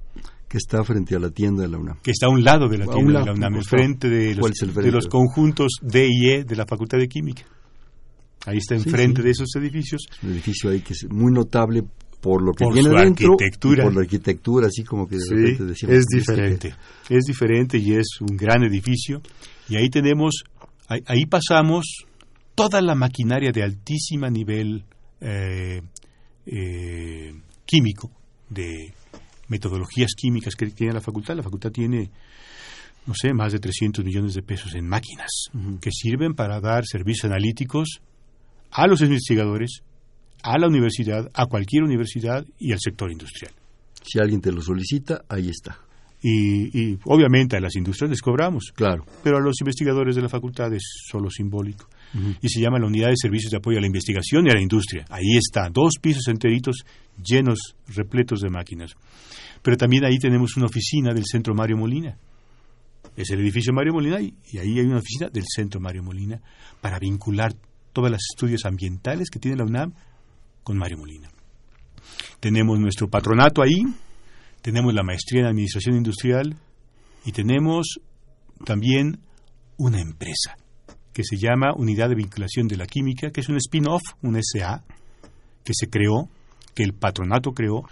Que 0.47 0.57
está 0.57 0.83
frente 0.83 1.15
a 1.15 1.19
la 1.19 1.31
tienda 1.31 1.63
de 1.63 1.69
la 1.69 1.77
UNAM. 1.77 1.97
Que 2.01 2.11
está 2.11 2.27
a 2.27 2.29
un 2.29 2.43
lado 2.43 2.69
de 2.69 2.77
la 2.77 2.85
tienda 2.85 3.19
de 3.19 3.25
la 3.25 3.33
UNAM, 3.33 3.55
enfrente 3.55 4.07
de 4.07 4.35
los, 4.35 4.51
de 4.51 4.91
los 4.91 5.07
conjuntos 5.07 5.73
D 5.81 6.07
y 6.09 6.29
E 6.29 6.43
de 6.43 6.55
la 6.55 6.65
Facultad 6.65 6.99
de 6.99 7.07
Química. 7.07 7.43
Ahí 8.45 8.57
está 8.57 8.75
enfrente 8.75 9.21
de 9.21 9.31
esos 9.31 9.49
edificios. 9.55 10.03
un 10.21 10.31
edificio 10.31 10.69
ahí 10.69 10.81
que 10.81 10.93
es 10.93 11.07
muy 11.09 11.31
notable 11.31 11.83
por 12.23 12.41
lo 12.41 12.53
que 12.53 12.63
por 12.63 12.77
su 12.77 12.95
arquitectura. 12.95 13.83
por 13.83 13.95
la 13.95 14.01
arquitectura, 14.01 14.67
así 14.67 14.83
como 14.83 15.07
que 15.07 15.17
es 15.17 15.27
diferente, 16.07 16.73
es 17.09 17.23
diferente 17.25 17.77
y 17.77 17.93
es 17.93 18.21
un 18.21 18.37
gran 18.37 18.63
edificio. 18.63 19.21
Y 19.67 19.75
ahí 19.75 19.89
tenemos, 19.89 20.43
ahí, 21.05 21.25
pasamos 21.25 22.05
toda 22.55 22.81
la 22.81 22.95
maquinaria 22.95 23.51
de 23.51 23.63
altísima 23.63 24.29
nivel 24.29 24.83
eh, 25.21 25.81
eh, 26.45 27.33
químico, 27.65 28.11
de 28.49 28.93
metodologías 29.47 30.11
químicas 30.15 30.55
que 30.55 30.67
tiene 30.67 30.93
la 30.93 31.01
facultad. 31.01 31.35
La 31.35 31.43
facultad 31.43 31.71
tiene, 31.71 32.09
no 33.05 33.13
sé, 33.15 33.33
más 33.33 33.51
de 33.51 33.59
300 33.59 34.03
millones 34.05 34.33
de 34.33 34.43
pesos 34.43 34.75
en 34.75 34.87
máquinas 34.87 35.45
que 35.81 35.91
sirven 35.91 36.33
para 36.33 36.59
dar 36.59 36.85
servicios 36.85 37.25
analíticos 37.25 38.01
a 38.71 38.87
los 38.87 39.01
investigadores 39.01 39.83
a 40.43 40.57
la 40.57 40.67
universidad, 40.67 41.29
a 41.33 41.45
cualquier 41.45 41.83
universidad 41.83 42.45
y 42.59 42.73
al 42.73 42.79
sector 42.79 43.11
industrial. 43.11 43.53
Si 44.03 44.19
alguien 44.19 44.41
te 44.41 44.51
lo 44.51 44.61
solicita, 44.61 45.23
ahí 45.29 45.49
está. 45.49 45.79
Y, 46.25 46.97
obviamente 47.03 47.57
a 47.57 47.59
las 47.59 47.75
industrias 47.75 48.09
les 48.09 48.21
cobramos. 48.21 48.71
Claro. 48.73 49.05
Pero 49.23 49.37
a 49.37 49.41
los 49.41 49.59
investigadores 49.59 50.15
de 50.15 50.21
la 50.21 50.29
facultad 50.29 50.73
es 50.73 50.83
solo 51.09 51.29
simbólico. 51.29 51.87
Y 52.41 52.47
se 52.47 52.61
llama 52.61 52.77
la 52.77 52.85
Unidad 52.85 53.09
de 53.09 53.15
Servicios 53.17 53.49
de 53.51 53.57
Apoyo 53.57 53.79
a 53.79 53.81
la 53.81 53.87
Investigación 53.87 54.45
y 54.45 54.51
a 54.51 54.53
la 54.53 54.61
Industria. 54.61 55.03
Ahí 55.09 55.35
está, 55.35 55.69
dos 55.69 55.93
pisos 55.99 56.27
enteritos 56.27 56.85
llenos, 57.21 57.75
repletos 57.87 58.39
de 58.39 58.49
máquinas. 58.49 58.93
Pero 59.63 59.77
también 59.77 60.05
ahí 60.05 60.19
tenemos 60.19 60.55
una 60.55 60.67
oficina 60.67 61.11
del 61.11 61.25
Centro 61.25 61.55
Mario 61.55 61.77
Molina. 61.77 62.15
Es 63.17 63.31
el 63.31 63.41
edificio 63.41 63.73
Mario 63.73 63.93
Molina 63.93 64.21
y, 64.21 64.33
y 64.51 64.59
ahí 64.59 64.79
hay 64.79 64.85
una 64.85 64.99
oficina 64.99 65.29
del 65.29 65.43
Centro 65.47 65.81
Mario 65.81 66.03
Molina 66.03 66.39
para 66.81 66.99
vincular 66.99 67.53
todos 67.91 68.11
los 68.11 68.21
estudios 68.31 68.65
ambientales 68.65 69.29
que 69.29 69.39
tiene 69.39 69.57
la 69.57 69.65
UNAM 69.65 69.93
con 70.63 70.77
Mario 70.77 70.99
Molina. 70.99 71.29
Tenemos 72.39 72.79
nuestro 72.79 73.07
patronato 73.07 73.61
ahí, 73.61 73.83
tenemos 74.63 74.93
la 74.93 75.03
maestría 75.03 75.41
en 75.41 75.47
Administración 75.47 75.97
Industrial 75.97 76.55
y 77.25 77.33
tenemos 77.33 77.99
también 78.65 79.19
una 79.77 79.99
empresa 79.99 80.55
que 81.11 81.23
se 81.23 81.35
llama 81.37 81.73
Unidad 81.75 82.07
de 82.09 82.15
Vinculación 82.15 82.67
de 82.67 82.77
la 82.77 82.87
Química, 82.87 83.29
que 83.29 83.41
es 83.41 83.49
un 83.49 83.57
spin-off, 83.57 84.01
un 84.21 84.39
SA, 84.41 84.83
que 85.65 85.73
se 85.75 85.89
creó, 85.89 86.29
que 86.73 86.83
el 86.83 86.93
patronato 86.93 87.51
creó 87.51 87.83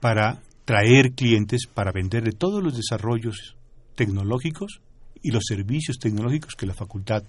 para 0.00 0.40
traer 0.64 1.14
clientes 1.14 1.66
para 1.66 1.90
venderle 1.92 2.30
todos 2.30 2.62
los 2.62 2.76
desarrollos 2.76 3.56
tecnológicos 3.96 4.80
y 5.20 5.32
los 5.32 5.42
servicios 5.46 5.98
tecnológicos 5.98 6.54
que 6.54 6.66
la 6.66 6.74
facultad 6.74 7.24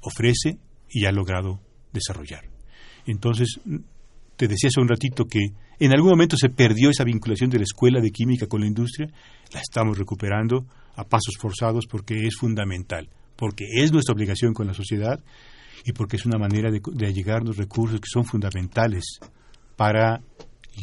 ofrece 0.00 0.58
y 0.90 1.06
ha 1.06 1.12
logrado 1.12 1.60
desarrollar. 1.92 2.44
Entonces, 3.06 3.60
te 4.40 4.48
decía 4.48 4.68
hace 4.68 4.80
un 4.80 4.88
ratito 4.88 5.26
que 5.26 5.52
en 5.78 5.92
algún 5.92 6.12
momento 6.12 6.34
se 6.34 6.48
perdió 6.48 6.88
esa 6.88 7.04
vinculación 7.04 7.50
de 7.50 7.58
la 7.58 7.64
escuela 7.64 8.00
de 8.00 8.10
química 8.10 8.46
con 8.46 8.62
la 8.62 8.66
industria, 8.66 9.06
la 9.52 9.60
estamos 9.60 9.98
recuperando 9.98 10.64
a 10.96 11.04
pasos 11.04 11.34
forzados 11.38 11.84
porque 11.86 12.26
es 12.26 12.36
fundamental, 12.36 13.10
porque 13.36 13.66
es 13.70 13.92
nuestra 13.92 14.14
obligación 14.14 14.54
con 14.54 14.66
la 14.66 14.72
sociedad 14.72 15.22
y 15.84 15.92
porque 15.92 16.16
es 16.16 16.24
una 16.24 16.38
manera 16.38 16.70
de, 16.70 16.80
de 16.80 17.40
los 17.44 17.58
recursos 17.58 18.00
que 18.00 18.08
son 18.10 18.24
fundamentales 18.24 19.18
para 19.76 20.22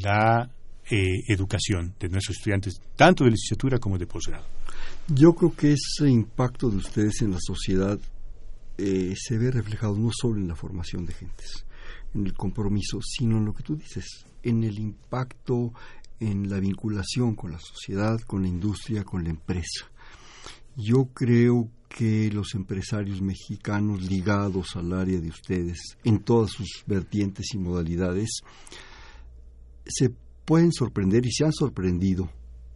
la 0.03 0.51
eh, 0.91 1.23
educación 1.27 1.95
de 1.99 2.09
nuestros 2.09 2.37
estudiantes, 2.37 2.79
tanto 2.95 3.23
de 3.23 3.31
licenciatura 3.31 3.79
como 3.79 3.97
de 3.97 4.05
posgrado. 4.05 4.45
Yo 5.07 5.33
creo 5.33 5.55
que 5.55 5.73
ese 5.73 6.07
impacto 6.07 6.69
de 6.69 6.77
ustedes 6.77 7.23
en 7.23 7.31
la 7.31 7.39
sociedad 7.39 7.97
eh, 8.77 9.15
se 9.17 9.39
ve 9.39 9.49
reflejado 9.49 9.97
no 9.97 10.11
solo 10.13 10.39
en 10.39 10.47
la 10.47 10.55
formación 10.55 11.07
de 11.07 11.13
gentes, 11.13 11.65
en 12.17 12.25
el 12.25 12.33
compromiso, 12.33 12.99
sino 13.01 13.37
en 13.37 13.45
lo 13.45 13.53
que 13.53 13.63
tú 13.63 13.75
dices, 13.75 14.25
en 14.43 14.63
el 14.63 14.79
impacto 14.79 15.73
en 16.19 16.49
la 16.49 16.59
vinculación 16.59 17.35
con 17.35 17.51
la 17.51 17.59
sociedad, 17.59 18.19
con 18.21 18.41
la 18.41 18.47
industria, 18.47 19.03
con 19.03 19.23
la 19.23 19.29
empresa. 19.29 19.85
Yo 20.75 21.05
creo 21.13 21.69
que 21.89 22.29
los 22.31 22.53
empresarios 22.53 23.21
mexicanos 23.21 24.01
ligados 24.03 24.75
al 24.75 24.93
área 24.93 25.19
de 25.19 25.29
ustedes, 25.29 25.97
en 26.03 26.19
todas 26.19 26.51
sus 26.51 26.83
vertientes 26.85 27.47
y 27.53 27.57
modalidades, 27.57 28.41
se 29.85 30.11
pueden 30.45 30.71
sorprender 30.71 31.25
y 31.25 31.31
se 31.31 31.45
han 31.45 31.53
sorprendido 31.53 32.29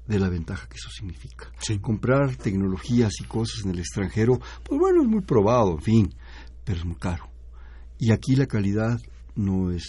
de 0.07 0.19
la 0.19 0.29
ventaja 0.29 0.67
que 0.67 0.75
eso 0.75 0.89
significa. 0.89 1.51
Comprar 1.81 2.35
tecnologías 2.35 3.13
y 3.21 3.25
cosas 3.25 3.65
en 3.65 3.71
el 3.71 3.79
extranjero, 3.79 4.39
pues 4.63 4.79
bueno, 4.79 5.03
es 5.03 5.07
muy 5.07 5.21
probado, 5.21 5.73
en 5.73 5.81
fin, 5.81 6.15
pero 6.63 6.79
es 6.79 6.85
muy 6.85 6.97
caro. 6.97 7.29
Y 7.99 8.11
aquí 8.11 8.35
la 8.35 8.47
calidad 8.47 8.99
no 9.35 9.71
es 9.71 9.85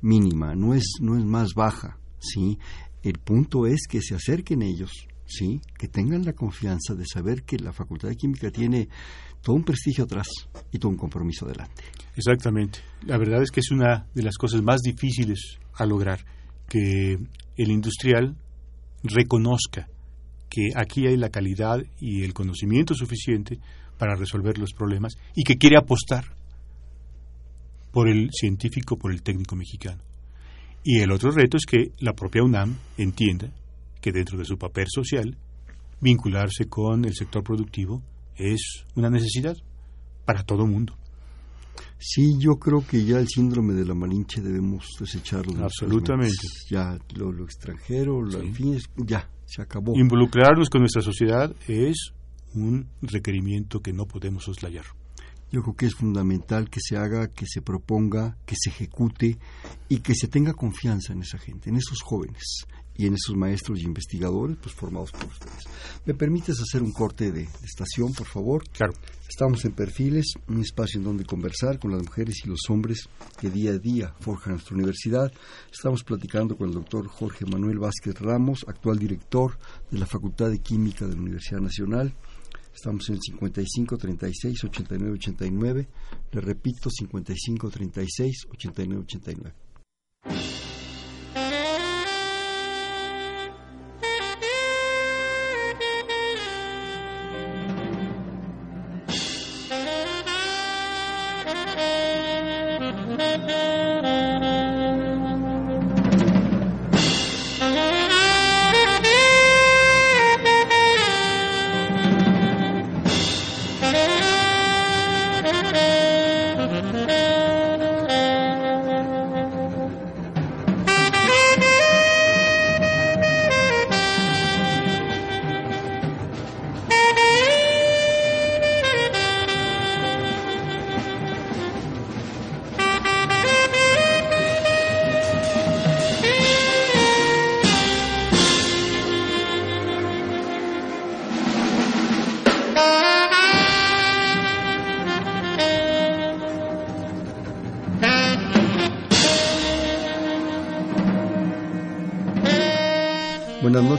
mínima, 0.00 0.54
no 0.54 0.74
es, 0.74 0.84
no 1.00 1.16
es 1.16 1.24
más 1.24 1.54
baja, 1.54 1.98
¿sí? 2.18 2.58
El 3.02 3.18
punto 3.18 3.66
es 3.66 3.86
que 3.88 4.00
se 4.00 4.14
acerquen 4.14 4.62
ellos, 4.62 4.90
¿sí? 5.26 5.60
Que 5.78 5.88
tengan 5.88 6.24
la 6.24 6.32
confianza 6.32 6.94
de 6.94 7.04
saber 7.06 7.42
que 7.42 7.58
la 7.58 7.72
Facultad 7.72 8.08
de 8.08 8.16
Química 8.16 8.50
tiene 8.50 8.88
todo 9.42 9.56
un 9.56 9.64
prestigio 9.64 10.04
atrás 10.04 10.28
y 10.70 10.78
todo 10.78 10.90
un 10.90 10.96
compromiso 10.96 11.46
adelante. 11.46 11.82
Exactamente. 12.16 12.80
La 13.06 13.18
verdad 13.18 13.42
es 13.42 13.50
que 13.50 13.60
es 13.60 13.70
una 13.70 14.06
de 14.14 14.22
las 14.22 14.36
cosas 14.36 14.62
más 14.62 14.80
difíciles 14.80 15.58
a 15.74 15.86
lograr, 15.86 16.24
que 16.68 17.18
el 17.56 17.70
industrial 17.70 18.36
reconozca 19.02 19.88
que 20.48 20.70
aquí 20.76 21.06
hay 21.06 21.16
la 21.16 21.30
calidad 21.30 21.82
y 21.98 22.22
el 22.22 22.34
conocimiento 22.34 22.94
suficiente 22.94 23.58
para 23.98 24.16
resolver 24.16 24.58
los 24.58 24.72
problemas 24.72 25.14
y 25.34 25.44
que 25.44 25.56
quiere 25.56 25.76
apostar 25.78 26.36
por 27.92 28.08
el 28.08 28.30
científico, 28.32 28.96
por 28.96 29.12
el 29.12 29.22
técnico 29.22 29.54
mexicano. 29.54 30.02
Y 30.82 31.00
el 31.00 31.12
otro 31.12 31.30
reto 31.30 31.56
es 31.56 31.64
que 31.64 31.92
la 32.00 32.14
propia 32.14 32.42
UNAM 32.42 32.76
entienda 32.96 33.52
que 34.00 34.10
dentro 34.10 34.36
de 34.36 34.44
su 34.44 34.58
papel 34.58 34.86
social, 34.88 35.36
vincularse 36.00 36.66
con 36.68 37.04
el 37.04 37.14
sector 37.14 37.44
productivo 37.44 38.02
es 38.36 38.84
una 38.96 39.08
necesidad 39.08 39.56
para 40.24 40.42
todo 40.42 40.66
mundo. 40.66 40.96
Sí, 41.98 42.34
yo 42.40 42.56
creo 42.56 42.84
que 42.84 43.04
ya 43.04 43.18
el 43.18 43.28
síndrome 43.28 43.74
de 43.74 43.84
la 43.84 43.94
Malinche 43.94 44.40
debemos 44.40 44.88
desecharlo. 44.98 45.64
Absolutamente. 45.64 46.34
Ya 46.68 46.98
lo, 47.14 47.44
extranjero, 47.44 48.20
lo, 48.20 48.40
en 48.40 48.52
fin, 48.52 48.76
ya, 48.96 49.28
se 49.44 49.62
acabó. 49.62 49.92
Involucrarnos 49.96 50.68
con 50.68 50.80
nuestra 50.80 51.00
sociedad 51.00 51.54
es 51.68 52.12
un 52.54 52.88
requerimiento 53.02 53.80
que 53.80 53.92
no 53.92 54.06
podemos 54.06 54.44
soslayar. 54.44 54.84
Yo 55.52 55.62
creo 55.62 55.76
que 55.76 55.84
es 55.84 55.94
fundamental 55.94 56.70
que 56.70 56.80
se 56.80 56.96
haga, 56.96 57.28
que 57.28 57.44
se 57.46 57.60
proponga, 57.60 58.38
que 58.46 58.56
se 58.58 58.70
ejecute 58.70 59.38
y 59.86 59.98
que 59.98 60.14
se 60.14 60.26
tenga 60.26 60.54
confianza 60.54 61.12
en 61.12 61.20
esa 61.20 61.36
gente, 61.36 61.68
en 61.68 61.76
esos 61.76 62.00
jóvenes 62.00 62.64
y 62.96 63.06
en 63.06 63.14
esos 63.14 63.36
maestros 63.36 63.80
y 63.80 63.84
investigadores 63.84 64.56
pues 64.62 64.74
formados 64.74 65.12
por 65.12 65.26
ustedes. 65.26 65.64
¿Me 66.06 66.14
permites 66.14 66.58
hacer 66.58 66.82
un 66.82 66.92
corte 66.92 67.30
de, 67.32 67.42
estación, 67.62 68.14
por 68.14 68.26
favor? 68.26 68.64
Claro. 68.70 68.94
Estamos 69.28 69.62
en 69.66 69.72
Perfiles, 69.72 70.32
un 70.48 70.62
espacio 70.62 70.98
en 70.98 71.04
donde 71.04 71.24
conversar 71.24 71.78
con 71.78 71.92
las 71.92 72.02
mujeres 72.02 72.36
y 72.44 72.48
los 72.48 72.60
hombres 72.70 73.08
que 73.38 73.50
día 73.50 73.72
a 73.72 73.78
día 73.78 74.14
forjan 74.20 74.54
nuestra 74.54 74.74
universidad. 74.74 75.30
Estamos 75.70 76.02
platicando 76.02 76.56
con 76.56 76.68
el 76.68 76.74
doctor 76.74 77.08
Jorge 77.08 77.44
Manuel 77.44 77.78
Vázquez 77.78 78.18
Ramos, 78.20 78.64
actual 78.66 78.98
director 78.98 79.58
de 79.90 79.98
la 79.98 80.06
Facultad 80.06 80.50
de 80.50 80.60
Química 80.60 81.06
de 81.06 81.14
la 81.14 81.20
Universidad 81.20 81.60
Nacional. 81.60 82.14
Estamos 82.74 83.08
en 83.08 83.16
el 83.16 83.20
55 83.20 83.98
36 83.98 84.64
89 84.64 85.12
89. 85.14 85.88
Le 86.32 86.40
repito, 86.40 86.90
55 86.90 87.70
36 87.70 88.46
89 88.50 89.02
89. 89.04 89.52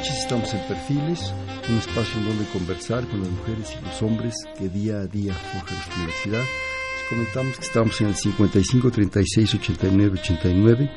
Noches, 0.03 0.19
estamos 0.19 0.53
en 0.53 0.59
Perfiles, 0.67 1.33
un 1.69 1.77
espacio 1.77 2.19
en 2.19 2.27
donde 2.27 2.45
conversar 2.51 3.07
con 3.07 3.21
las 3.21 3.29
mujeres 3.29 3.73
y 3.79 3.85
los 3.85 4.01
hombres 4.01 4.33
que 4.57 4.67
día 4.67 4.97
a 4.97 5.07
día 5.07 5.33
forjan 5.33 5.77
nuestra 5.77 5.95
universidad. 5.95 6.39
Les 6.41 7.09
comentamos 7.09 7.57
que 7.57 7.63
estamos 7.63 8.01
en 8.01 8.07
el 8.07 8.15
55 8.15 8.91
36 8.91 9.55
89 9.55 10.19
89, 10.19 10.91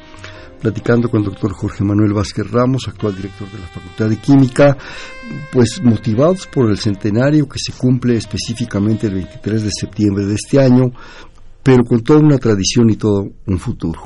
platicando 0.61 1.09
con 1.09 1.21
el 1.21 1.27
doctor 1.27 1.53
Jorge 1.53 1.85
Manuel 1.85 2.15
Vázquez 2.15 2.51
Ramos, 2.51 2.89
actual 2.89 3.15
director 3.15 3.49
de 3.49 3.59
la 3.59 3.67
Facultad 3.69 4.09
de 4.09 4.17
Química, 4.17 4.77
pues 5.53 5.81
motivados 5.85 6.49
por 6.49 6.69
el 6.69 6.79
centenario 6.79 7.49
que 7.49 7.61
se 7.61 7.79
cumple 7.79 8.17
específicamente 8.17 9.07
el 9.07 9.15
23 9.15 9.63
de 9.63 9.71
septiembre 9.71 10.25
de 10.25 10.35
este 10.35 10.59
año, 10.59 10.91
pero 11.63 11.85
con 11.85 12.03
toda 12.03 12.19
una 12.19 12.39
tradición 12.39 12.91
y 12.91 12.97
todo 12.97 13.29
un 13.47 13.59
futuro. 13.61 14.03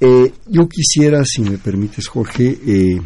Eh, 0.00 0.32
yo 0.46 0.66
quisiera, 0.66 1.22
si 1.22 1.42
me 1.42 1.58
permites, 1.58 2.08
Jorge, 2.08 2.58
eh, 2.66 3.00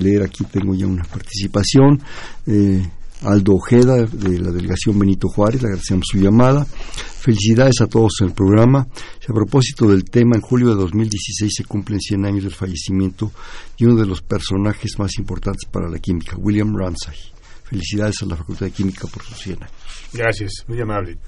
leer 0.00 0.22
aquí, 0.22 0.44
tengo 0.44 0.74
ya 0.74 0.86
una 0.86 1.04
participación. 1.04 2.00
Eh, 2.46 2.86
Aldo 3.22 3.54
Ojeda, 3.54 4.04
de 4.04 4.38
la 4.38 4.52
delegación 4.52 4.98
Benito 4.98 5.28
Juárez, 5.28 5.60
le 5.62 5.68
agradecemos 5.68 6.06
su 6.10 6.18
llamada. 6.18 6.64
Felicidades 6.64 7.80
a 7.80 7.86
todos 7.86 8.12
en 8.20 8.28
el 8.28 8.34
programa. 8.34 8.86
A 9.28 9.32
propósito 9.32 9.88
del 9.88 10.04
tema, 10.04 10.36
en 10.36 10.40
julio 10.40 10.68
de 10.68 10.76
2016 10.76 11.52
se 11.56 11.64
cumplen 11.64 12.00
100 12.00 12.24
años 12.26 12.44
del 12.44 12.54
fallecimiento 12.54 13.32
de 13.78 13.86
uno 13.86 13.96
de 13.96 14.06
los 14.06 14.22
personajes 14.22 14.98
más 14.98 15.18
importantes 15.18 15.68
para 15.70 15.90
la 15.90 15.98
química, 15.98 16.36
William 16.38 16.74
Ramsay. 16.76 17.16
Felicidades 17.64 18.22
a 18.22 18.26
la 18.26 18.36
Facultad 18.36 18.66
de 18.66 18.72
Química 18.72 19.06
por 19.08 19.22
sus 19.22 19.36
100 19.38 19.56
años. 19.56 19.72
Gracias, 20.12 20.64
muy 20.68 20.80
amable. 20.80 21.18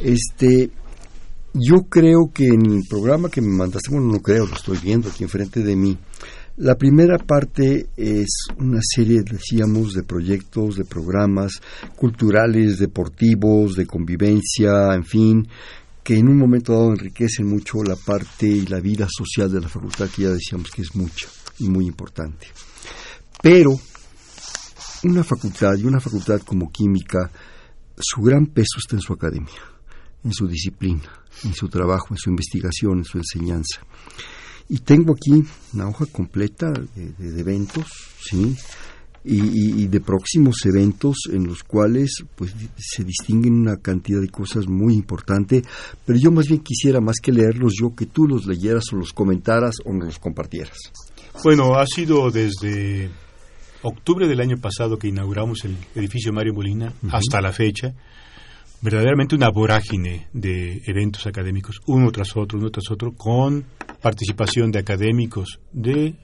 Este, 0.00 0.70
yo 1.54 1.82
creo 1.88 2.32
que 2.32 2.46
en 2.46 2.66
el 2.66 2.82
programa 2.88 3.30
que 3.30 3.40
me 3.40 3.54
mandaste, 3.54 3.90
bueno, 3.90 4.12
no 4.12 4.20
creo, 4.20 4.46
lo 4.46 4.54
estoy 4.54 4.78
viendo 4.78 5.08
aquí 5.08 5.24
enfrente 5.24 5.60
de 5.60 5.76
mí. 5.76 5.96
La 6.58 6.74
primera 6.74 7.18
parte 7.18 7.90
es 7.96 8.48
una 8.58 8.80
serie, 8.82 9.22
decíamos, 9.22 9.92
de 9.92 10.02
proyectos, 10.02 10.74
de 10.74 10.84
programas 10.84 11.52
culturales, 11.94 12.80
deportivos, 12.80 13.76
de 13.76 13.86
convivencia, 13.86 14.92
en 14.92 15.04
fin, 15.04 15.48
que 16.02 16.16
en 16.16 16.26
un 16.26 16.36
momento 16.36 16.72
dado 16.72 16.90
enriquecen 16.90 17.46
mucho 17.46 17.84
la 17.84 17.94
parte 17.94 18.48
y 18.48 18.66
la 18.66 18.80
vida 18.80 19.06
social 19.08 19.52
de 19.52 19.60
la 19.60 19.68
facultad, 19.68 20.08
que 20.08 20.22
ya 20.22 20.30
decíamos 20.30 20.72
que 20.72 20.82
es 20.82 20.96
mucha 20.96 21.28
y 21.60 21.68
muy 21.68 21.86
importante. 21.86 22.48
Pero 23.40 23.70
una 25.04 25.22
facultad 25.22 25.76
y 25.76 25.84
una 25.84 26.00
facultad 26.00 26.40
como 26.40 26.72
química, 26.72 27.30
su 27.96 28.20
gran 28.20 28.46
peso 28.46 28.78
está 28.78 28.96
en 28.96 29.02
su 29.02 29.12
academia, 29.12 29.62
en 30.24 30.32
su 30.32 30.48
disciplina, 30.48 31.08
en 31.44 31.54
su 31.54 31.68
trabajo, 31.68 32.08
en 32.10 32.16
su 32.18 32.30
investigación, 32.30 32.98
en 32.98 33.04
su 33.04 33.18
enseñanza. 33.18 33.80
Y 34.68 34.78
tengo 34.78 35.14
aquí 35.14 35.42
una 35.72 35.88
hoja 35.88 36.04
completa 36.06 36.70
de, 36.70 37.40
eventos, 37.40 37.86
¿sí? 38.20 38.54
Y, 39.24 39.86
de 39.88 40.00
próximos 40.00 40.56
eventos 40.64 41.16
en 41.30 41.46
los 41.46 41.62
cuales 41.62 42.22
pues 42.34 42.54
se 42.76 43.04
distinguen 43.04 43.54
una 43.54 43.76
cantidad 43.76 44.20
de 44.20 44.28
cosas 44.28 44.66
muy 44.68 44.94
importante, 44.94 45.62
pero 46.06 46.18
yo 46.18 46.30
más 46.30 46.46
bien 46.46 46.60
quisiera 46.60 47.00
más 47.00 47.16
que 47.20 47.32
leerlos 47.32 47.74
yo 47.78 47.94
que 47.94 48.06
tú 48.06 48.26
los 48.26 48.46
leyeras 48.46 48.84
o 48.92 48.96
los 48.96 49.12
comentaras 49.12 49.76
o 49.84 49.92
nos 49.92 50.06
los 50.06 50.18
compartieras. 50.18 50.78
Bueno, 51.44 51.74
ha 51.74 51.84
sido 51.86 52.30
desde 52.30 53.10
octubre 53.82 54.26
del 54.26 54.40
año 54.40 54.56
pasado 54.56 54.98
que 54.98 55.08
inauguramos 55.08 55.64
el 55.64 55.76
edificio 55.94 56.32
Mario 56.32 56.54
Molina 56.54 56.92
hasta 57.10 57.40
la 57.40 57.52
fecha 57.52 57.94
verdaderamente 58.80 59.34
una 59.34 59.50
vorágine 59.50 60.28
de 60.32 60.82
eventos 60.86 61.26
académicos, 61.26 61.80
uno 61.86 62.10
tras 62.12 62.36
otro, 62.36 62.58
uno 62.58 62.70
tras 62.70 62.90
otro, 62.90 63.12
con 63.12 63.64
participación 64.00 64.70
de 64.70 64.78
académicos 64.78 65.60
de 65.72 66.14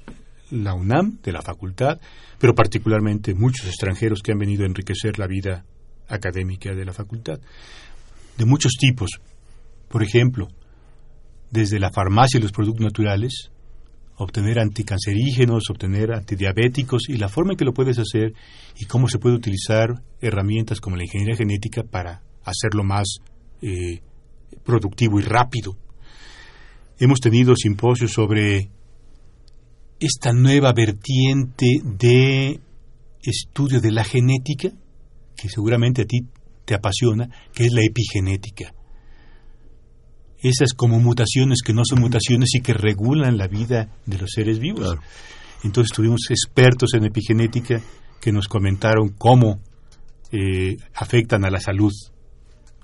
la 0.51 0.75
UNAM, 0.75 1.19
de 1.23 1.33
la 1.33 1.43
facultad, 1.43 2.01
pero 2.39 2.55
particularmente 2.55 3.35
muchos 3.35 3.67
extranjeros 3.67 4.21
que 4.23 4.33
han 4.33 4.39
venido 4.39 4.63
a 4.63 4.67
enriquecer 4.69 5.19
la 5.19 5.27
vida 5.27 5.65
académica 6.09 6.75
de 6.75 6.85
la 6.85 6.93
facultad, 6.93 7.41
de 8.37 8.45
muchos 8.45 8.73
tipos. 8.79 9.11
Por 9.89 10.03
ejemplo, 10.03 10.49
desde 11.51 11.81
la 11.81 11.91
farmacia 11.91 12.39
y 12.39 12.43
los 12.43 12.53
productos 12.53 12.85
naturales, 12.85 13.51
obtener 14.17 14.61
anticancerígenos, 14.61 15.71
obtener 15.71 16.13
antidiabéticos 16.13 17.09
y 17.09 17.17
la 17.17 17.29
forma 17.29 17.53
en 17.53 17.57
que 17.57 17.65
lo 17.65 17.75
puedes 17.75 17.99
hacer 17.99 18.33
y 18.79 18.85
cómo 18.87 19.09
se 19.09 19.19
puede 19.19 19.37
utilizar 19.37 20.03
herramientas 20.21 20.81
como 20.81 20.97
la 20.97 21.05
ingeniería 21.05 21.37
genética 21.37 21.83
para 21.83 22.23
hacerlo 22.45 22.85
más 22.85 23.19
eh, 23.63 24.01
productivo 24.65 25.19
y 25.19 25.23
rápido. 25.23 25.77
Hemos 26.99 27.21
tenido 27.21 27.57
simposios 27.57 28.13
sobre 28.13 28.71
esta 30.01 30.33
nueva 30.33 30.73
vertiente 30.73 31.67
de 31.83 32.61
estudio 33.23 33.81
de 33.81 33.91
la 33.91 34.05
genética, 34.05 34.71
que 35.37 35.49
seguramente 35.49 36.03
a 36.03 36.05
ti 36.05 36.21
te 36.65 36.75
apasiona, 36.75 37.29
que 37.53 37.65
es 37.65 37.73
la 37.73 37.83
epigenética. 37.85 38.75
Esas 40.39 40.75
como 40.75 41.01
mutaciones 41.01 41.63
que 41.65 41.73
no 41.73 41.83
son 41.85 42.01
mutaciones 42.01 42.51
y 42.55 42.61
que 42.61 42.75
regulan 42.75 43.39
la 43.39 43.49
vida 43.49 43.97
de 44.05 44.19
los 44.19 44.31
seres 44.31 44.59
vivos. 44.59 44.99
Entonces 45.63 45.95
tuvimos 45.95 46.27
expertos 46.29 46.93
en 46.95 47.05
epigenética 47.05 47.81
que 48.21 48.31
nos 48.31 48.47
comentaron 48.47 49.09
cómo 49.17 49.61
eh, 50.31 50.77
afectan 50.95 51.45
a 51.45 51.51
la 51.51 51.61
salud 51.61 51.93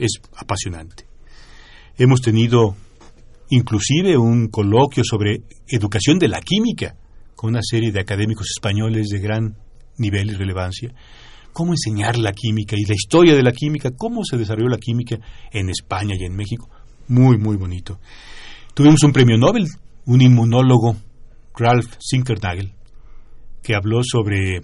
es 0.00 0.20
apasionante. 0.36 1.04
Hemos 1.96 2.22
tenido 2.22 2.74
inclusive 3.50 4.16
un 4.16 4.48
coloquio 4.48 5.04
sobre 5.04 5.42
educación 5.68 6.18
de 6.18 6.28
la 6.28 6.40
química 6.40 6.96
con 7.36 7.50
una 7.50 7.60
serie 7.62 7.92
de 7.92 8.00
académicos 8.00 8.46
españoles 8.56 9.08
de 9.08 9.18
gran 9.20 9.56
nivel 9.98 10.30
y 10.30 10.34
relevancia. 10.34 10.92
Cómo 11.52 11.72
enseñar 11.72 12.16
la 12.16 12.32
química 12.32 12.76
y 12.78 12.86
la 12.86 12.94
historia 12.94 13.34
de 13.34 13.42
la 13.42 13.52
química, 13.52 13.90
cómo 13.90 14.24
se 14.24 14.38
desarrolló 14.38 14.68
la 14.68 14.78
química 14.78 15.18
en 15.52 15.68
España 15.68 16.14
y 16.18 16.24
en 16.24 16.34
México. 16.34 16.70
Muy, 17.08 17.38
muy 17.38 17.56
bonito. 17.56 17.98
Tuvimos 18.72 19.02
un 19.02 19.12
premio 19.12 19.36
Nobel, 19.36 19.66
un 20.06 20.22
inmunólogo, 20.22 20.96
Ralph 21.56 21.96
Sinkernagel, 21.98 22.72
que 23.62 23.74
habló 23.74 24.02
sobre 24.02 24.60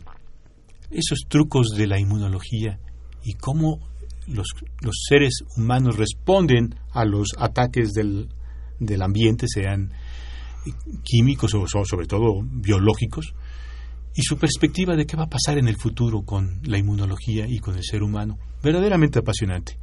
esos 0.90 1.26
trucos 1.28 1.70
de 1.76 1.86
la 1.86 1.98
inmunología 1.98 2.78
y 3.24 3.34
cómo 3.34 3.80
los, 4.26 4.48
los 4.80 4.94
seres 5.08 5.44
humanos 5.56 5.96
responden 5.96 6.74
a 6.92 7.04
los 7.04 7.34
ataques 7.38 7.92
del, 7.92 8.28
del 8.78 9.02
ambiente, 9.02 9.46
sean 9.48 9.92
químicos 11.02 11.54
o, 11.54 11.66
sobre 11.66 12.06
todo 12.06 12.42
biológicos, 12.42 13.34
y 14.14 14.22
su 14.22 14.38
perspectiva 14.38 14.96
de 14.96 15.06
qué 15.06 15.16
va 15.16 15.24
a 15.24 15.28
pasar 15.28 15.58
en 15.58 15.68
el 15.68 15.76
futuro 15.76 16.22
con 16.22 16.60
la 16.64 16.78
inmunología 16.78 17.46
y 17.46 17.58
con 17.58 17.76
el 17.76 17.84
ser 17.84 18.02
humano. 18.02 18.38
Verdaderamente 18.62 19.18
apasionante. 19.18 19.78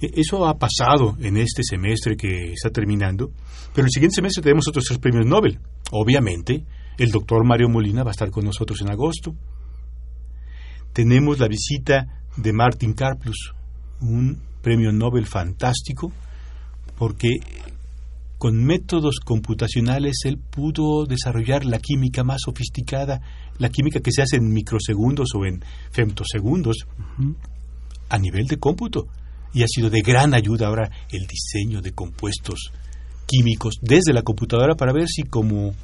E, 0.00 0.10
eso 0.14 0.46
ha 0.46 0.58
pasado 0.58 1.16
en 1.20 1.36
este 1.36 1.62
semestre 1.62 2.16
que 2.16 2.52
está 2.52 2.70
terminando, 2.70 3.30
pero 3.74 3.86
el 3.86 3.92
siguiente 3.92 4.16
semestre 4.16 4.42
tenemos 4.42 4.66
otros 4.68 4.84
tres 4.84 4.98
premios 4.98 5.24
Nobel. 5.24 5.60
Obviamente, 5.92 6.64
el 6.98 7.10
doctor 7.10 7.44
Mario 7.44 7.68
Molina 7.68 8.02
va 8.02 8.10
a 8.10 8.12
estar 8.12 8.30
con 8.30 8.44
nosotros 8.44 8.80
en 8.82 8.90
agosto. 8.90 9.34
Tenemos 10.92 11.38
la 11.38 11.46
visita 11.46 12.24
de 12.38 12.52
Martin 12.52 12.94
Karplus, 12.94 13.52
un 14.00 14.40
premio 14.62 14.92
Nobel 14.92 15.26
fantástico, 15.26 16.12
porque 16.96 17.28
con 18.38 18.64
métodos 18.64 19.16
computacionales 19.24 20.20
él 20.24 20.38
pudo 20.38 21.04
desarrollar 21.04 21.64
la 21.64 21.80
química 21.80 22.22
más 22.22 22.42
sofisticada, 22.44 23.20
la 23.58 23.68
química 23.68 24.00
que 24.00 24.12
se 24.12 24.22
hace 24.22 24.36
en 24.36 24.52
microsegundos 24.52 25.30
o 25.34 25.44
en 25.44 25.62
femtosegundos, 25.90 26.86
a 28.08 28.18
nivel 28.18 28.46
de 28.46 28.58
cómputo. 28.58 29.08
Y 29.52 29.62
ha 29.62 29.66
sido 29.66 29.90
de 29.90 30.02
gran 30.02 30.34
ayuda 30.34 30.68
ahora 30.68 30.90
el 31.10 31.26
diseño 31.26 31.80
de 31.80 31.92
compuestos 31.92 32.70
químicos 33.26 33.74
desde 33.82 34.12
la 34.12 34.22
computadora 34.22 34.74
para 34.74 34.92
ver 34.92 35.08
si 35.08 35.22
como 35.22 35.74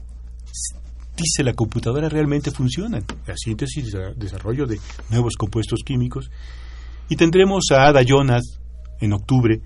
dice 1.17 1.43
la 1.43 1.55
computadora 1.55 2.09
realmente 2.09 2.51
funcionan. 2.51 3.05
La 3.27 3.35
síntesis 3.37 3.85
y 3.87 4.19
desarrollo 4.19 4.67
de 4.67 4.79
nuevos 5.11 5.37
compuestos 5.37 5.81
químicos. 5.85 6.31
Y 7.09 7.17
tendremos 7.17 7.65
a 7.71 7.87
Ada 7.87 8.03
Jonas 8.03 8.61
en 9.01 9.13
octubre, 9.13 9.61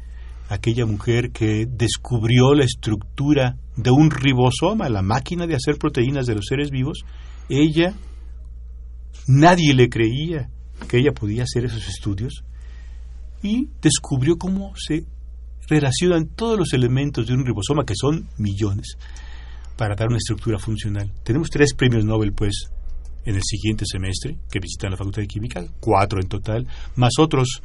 aquella 0.48 0.86
mujer 0.86 1.30
que 1.30 1.66
descubrió 1.66 2.54
la 2.54 2.64
estructura 2.64 3.56
de 3.76 3.90
un 3.90 4.10
ribosoma, 4.10 4.88
la 4.88 5.02
máquina 5.02 5.46
de 5.46 5.54
hacer 5.54 5.76
proteínas 5.78 6.26
de 6.26 6.34
los 6.34 6.46
seres 6.46 6.70
vivos. 6.70 7.00
Ella, 7.48 7.94
nadie 9.26 9.74
le 9.74 9.88
creía 9.88 10.50
que 10.88 10.98
ella 10.98 11.12
podía 11.12 11.44
hacer 11.44 11.64
esos 11.64 11.86
estudios 11.88 12.44
y 13.42 13.68
descubrió 13.80 14.36
cómo 14.36 14.72
se 14.76 15.04
relacionan 15.68 16.26
todos 16.28 16.58
los 16.58 16.72
elementos 16.72 17.26
de 17.26 17.34
un 17.34 17.44
ribosoma, 17.44 17.84
que 17.84 17.94
son 17.94 18.28
millones 18.38 18.96
para 19.78 19.94
dar 19.94 20.08
una 20.08 20.16
estructura 20.16 20.58
funcional. 20.58 21.10
Tenemos 21.22 21.48
tres 21.50 21.72
premios 21.72 22.04
Nobel, 22.04 22.32
pues, 22.32 22.68
en 23.24 23.36
el 23.36 23.42
siguiente 23.42 23.84
semestre 23.86 24.36
que 24.50 24.58
visitan 24.58 24.90
la 24.90 24.96
Facultad 24.96 25.22
de 25.22 25.28
Química, 25.28 25.64
cuatro 25.78 26.20
en 26.20 26.28
total, 26.28 26.66
más 26.96 27.12
otros 27.20 27.62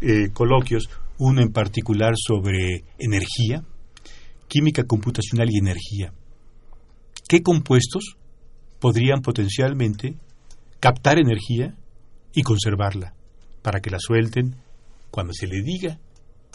eh, 0.00 0.30
coloquios, 0.32 0.90
uno 1.18 1.40
en 1.40 1.52
particular 1.52 2.14
sobre 2.16 2.84
energía, 2.98 3.64
química 4.48 4.82
computacional 4.84 5.48
y 5.50 5.58
energía. 5.58 6.12
¿Qué 7.28 7.42
compuestos 7.42 8.16
podrían 8.80 9.22
potencialmente 9.22 10.16
captar 10.80 11.20
energía 11.20 11.76
y 12.34 12.42
conservarla 12.42 13.14
para 13.62 13.80
que 13.80 13.90
la 13.90 13.98
suelten 14.00 14.56
cuando 15.12 15.32
se 15.32 15.46
le 15.46 15.62
diga 15.62 16.00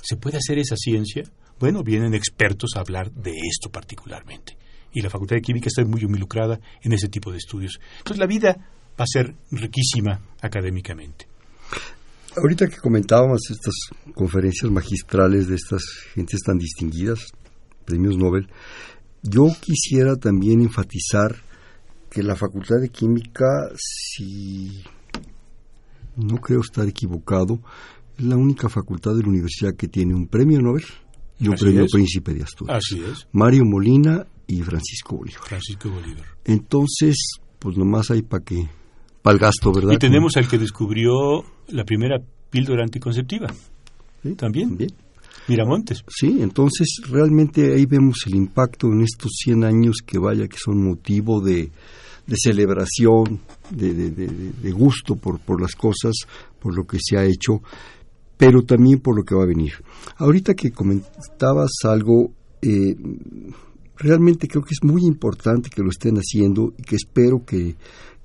se 0.01 0.17
puede 0.17 0.37
hacer 0.37 0.59
esa 0.59 0.75
ciencia? 0.75 1.23
Bueno, 1.59 1.81
vienen 1.81 2.13
expertos 2.13 2.71
a 2.75 2.81
hablar 2.81 3.09
de 3.13 3.31
esto 3.31 3.71
particularmente 3.71 4.57
y 4.93 5.01
la 5.01 5.09
Facultad 5.09 5.35
de 5.35 5.41
Química 5.41 5.67
está 5.67 5.83
muy 5.85 6.01
involucrada 6.01 6.59
en 6.81 6.93
ese 6.93 7.07
tipo 7.07 7.31
de 7.31 7.37
estudios. 7.37 7.79
Entonces 7.99 8.19
la 8.19 8.27
vida 8.27 8.55
va 8.99 9.03
a 9.03 9.07
ser 9.07 9.35
riquísima 9.51 10.19
académicamente. 10.41 11.27
Ahorita 12.35 12.67
que 12.67 12.77
comentábamos 12.77 13.49
estas 13.49 13.73
conferencias 14.13 14.71
magistrales 14.71 15.47
de 15.47 15.55
estas 15.55 15.83
gentes 16.13 16.41
tan 16.41 16.57
distinguidas, 16.57 17.31
premios 17.85 18.17
Nobel, 18.17 18.47
Yo 19.23 19.47
quisiera 19.59 20.15
también 20.15 20.61
enfatizar 20.61 21.35
que 22.09 22.21
la 22.21 22.35
Facultad 22.35 22.79
de 22.79 22.89
Química, 22.89 23.45
si 23.75 24.83
no 26.15 26.37
creo 26.37 26.61
estar 26.61 26.87
equivocado, 26.87 27.59
es 28.17 28.25
la 28.25 28.35
única 28.35 28.69
facultad 28.69 29.15
de 29.15 29.23
la 29.23 29.29
universidad 29.29 29.75
que 29.75 29.87
tiene 29.87 30.13
un 30.13 30.27
premio 30.27 30.61
Nobel 30.61 30.85
y 31.39 31.47
un 31.47 31.55
Así 31.55 31.65
premio 31.65 31.83
es. 31.83 31.91
Príncipe 31.91 32.33
de 32.33 32.43
Asturias. 32.43 32.77
Así 32.77 33.03
es, 33.03 33.27
Mario 33.31 33.63
Molina 33.65 34.25
y 34.47 34.61
Francisco 34.61 35.17
Bolívar. 35.17 35.41
Francisco 35.43 35.89
Bolívar. 35.89 36.25
Entonces, 36.45 37.15
pues 37.59 37.77
nomás 37.77 38.09
hay 38.11 38.21
para 38.21 38.43
que, 38.43 38.67
para 39.21 39.33
el 39.33 39.39
gasto, 39.39 39.71
¿verdad? 39.73 39.91
Y 39.93 39.97
tenemos 39.97 40.37
al 40.37 40.47
que 40.47 40.57
descubrió 40.57 41.43
la 41.69 41.83
primera 41.83 42.17
píldora 42.49 42.83
anticonceptiva, 42.83 43.47
Sí, 44.23 44.33
también, 44.35 44.77
Bien. 44.77 44.91
Miramontes. 45.47 46.03
Sí, 46.07 46.39
entonces 46.41 46.87
realmente 47.09 47.73
ahí 47.73 47.85
vemos 47.85 48.17
el 48.25 48.35
impacto 48.35 48.87
en 48.87 49.01
estos 49.01 49.31
100 49.43 49.63
años 49.63 49.97
que 50.05 50.17
vaya 50.17 50.47
que 50.47 50.57
son 50.57 50.83
motivo 50.83 51.39
de, 51.39 51.71
de 52.25 52.35
celebración, 52.35 53.39
de, 53.69 53.93
de- 53.93 54.11
de- 54.11 54.27
de- 54.27 54.51
de 54.61 54.71
gusto 54.71 55.15
por, 55.15 55.39
por 55.39 55.61
las 55.61 55.73
cosas, 55.75 56.13
por 56.59 56.75
lo 56.75 56.85
que 56.85 56.97
se 57.01 57.17
ha 57.17 57.23
hecho, 57.23 57.61
pero 58.37 58.63
también 58.63 58.99
por 58.99 59.15
lo 59.15 59.23
que 59.23 59.35
va 59.35 59.43
a 59.43 59.47
venir. 59.47 59.73
Ahorita 60.17 60.53
que 60.53 60.71
comentabas 60.71 61.71
algo, 61.83 62.31
eh, 62.61 62.95
realmente 63.97 64.47
creo 64.47 64.63
que 64.63 64.73
es 64.73 64.83
muy 64.83 65.03
importante 65.05 65.69
que 65.69 65.81
lo 65.81 65.89
estén 65.89 66.15
haciendo 66.15 66.73
y 66.77 66.83
que 66.83 66.95
espero 66.95 67.43
que, 67.45 67.75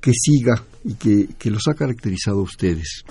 que 0.00 0.12
siga 0.12 0.64
y 0.84 0.94
que, 0.94 1.28
que 1.38 1.50
los 1.50 1.62
ha 1.68 1.74
caracterizado 1.74 2.40
a 2.40 2.42
ustedes, 2.42 3.04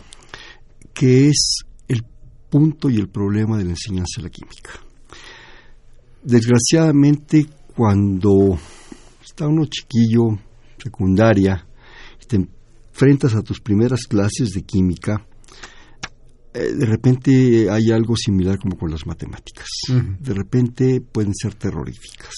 que 0.94 1.28
es 1.30 1.64
el 1.88 2.04
punto 2.50 2.90
y 2.90 2.98
el 2.98 3.10
problema 3.10 3.58
de 3.58 3.66
la 3.66 3.72
enseñanza 3.72 4.18
de 4.18 4.24
la 4.24 4.30
química. 4.30 4.72
Desgraciadamente, 6.24 7.48
cuando 7.76 8.60
está 9.24 9.48
uno 9.48 9.66
chiquillo, 9.66 10.38
secundaria, 10.78 11.66
te 12.28 12.38
enfrentas 12.38 13.36
a 13.36 13.42
tus 13.42 13.60
primeras 13.60 14.06
clases 14.08 14.52
de 14.52 14.62
química, 14.62 15.26
de 16.54 16.86
repente 16.86 17.70
hay 17.70 17.92
algo 17.92 18.16
similar 18.16 18.60
como 18.60 18.78
con 18.78 18.92
las 18.92 19.06
matemáticas. 19.06 19.68
De 20.20 20.34
repente 20.34 21.02
pueden 21.02 21.34
ser 21.34 21.56
terroríficas. 21.56 22.34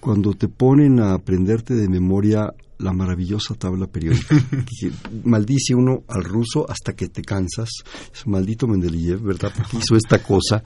Cuando 0.00 0.34
te 0.34 0.48
ponen 0.48 0.98
a 0.98 1.14
aprenderte 1.14 1.74
de 1.74 1.88
memoria 1.88 2.52
la 2.78 2.92
maravillosa 2.92 3.54
tabla 3.54 3.86
periódica, 3.86 4.36
que 4.80 4.90
maldice 5.24 5.74
uno 5.74 6.02
al 6.08 6.24
ruso 6.24 6.68
hasta 6.68 6.94
que 6.94 7.08
te 7.08 7.22
cansas, 7.22 7.68
es 8.12 8.26
maldito 8.26 8.66
Mendeleev, 8.66 9.22
¿verdad? 9.22 9.52
Porque 9.56 9.78
hizo 9.78 9.96
esta 9.96 10.22
cosa, 10.22 10.62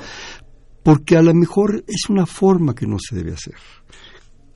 porque 0.83 1.17
a 1.17 1.23
lo 1.23 1.35
mejor 1.35 1.85
es 1.89 2.09
una 2.09 2.27
forma 2.27 2.73
que 2.73 2.87
no 2.87 2.97
se 3.01 3.17
debe 3.17 3.33
hacer. 3.33 3.57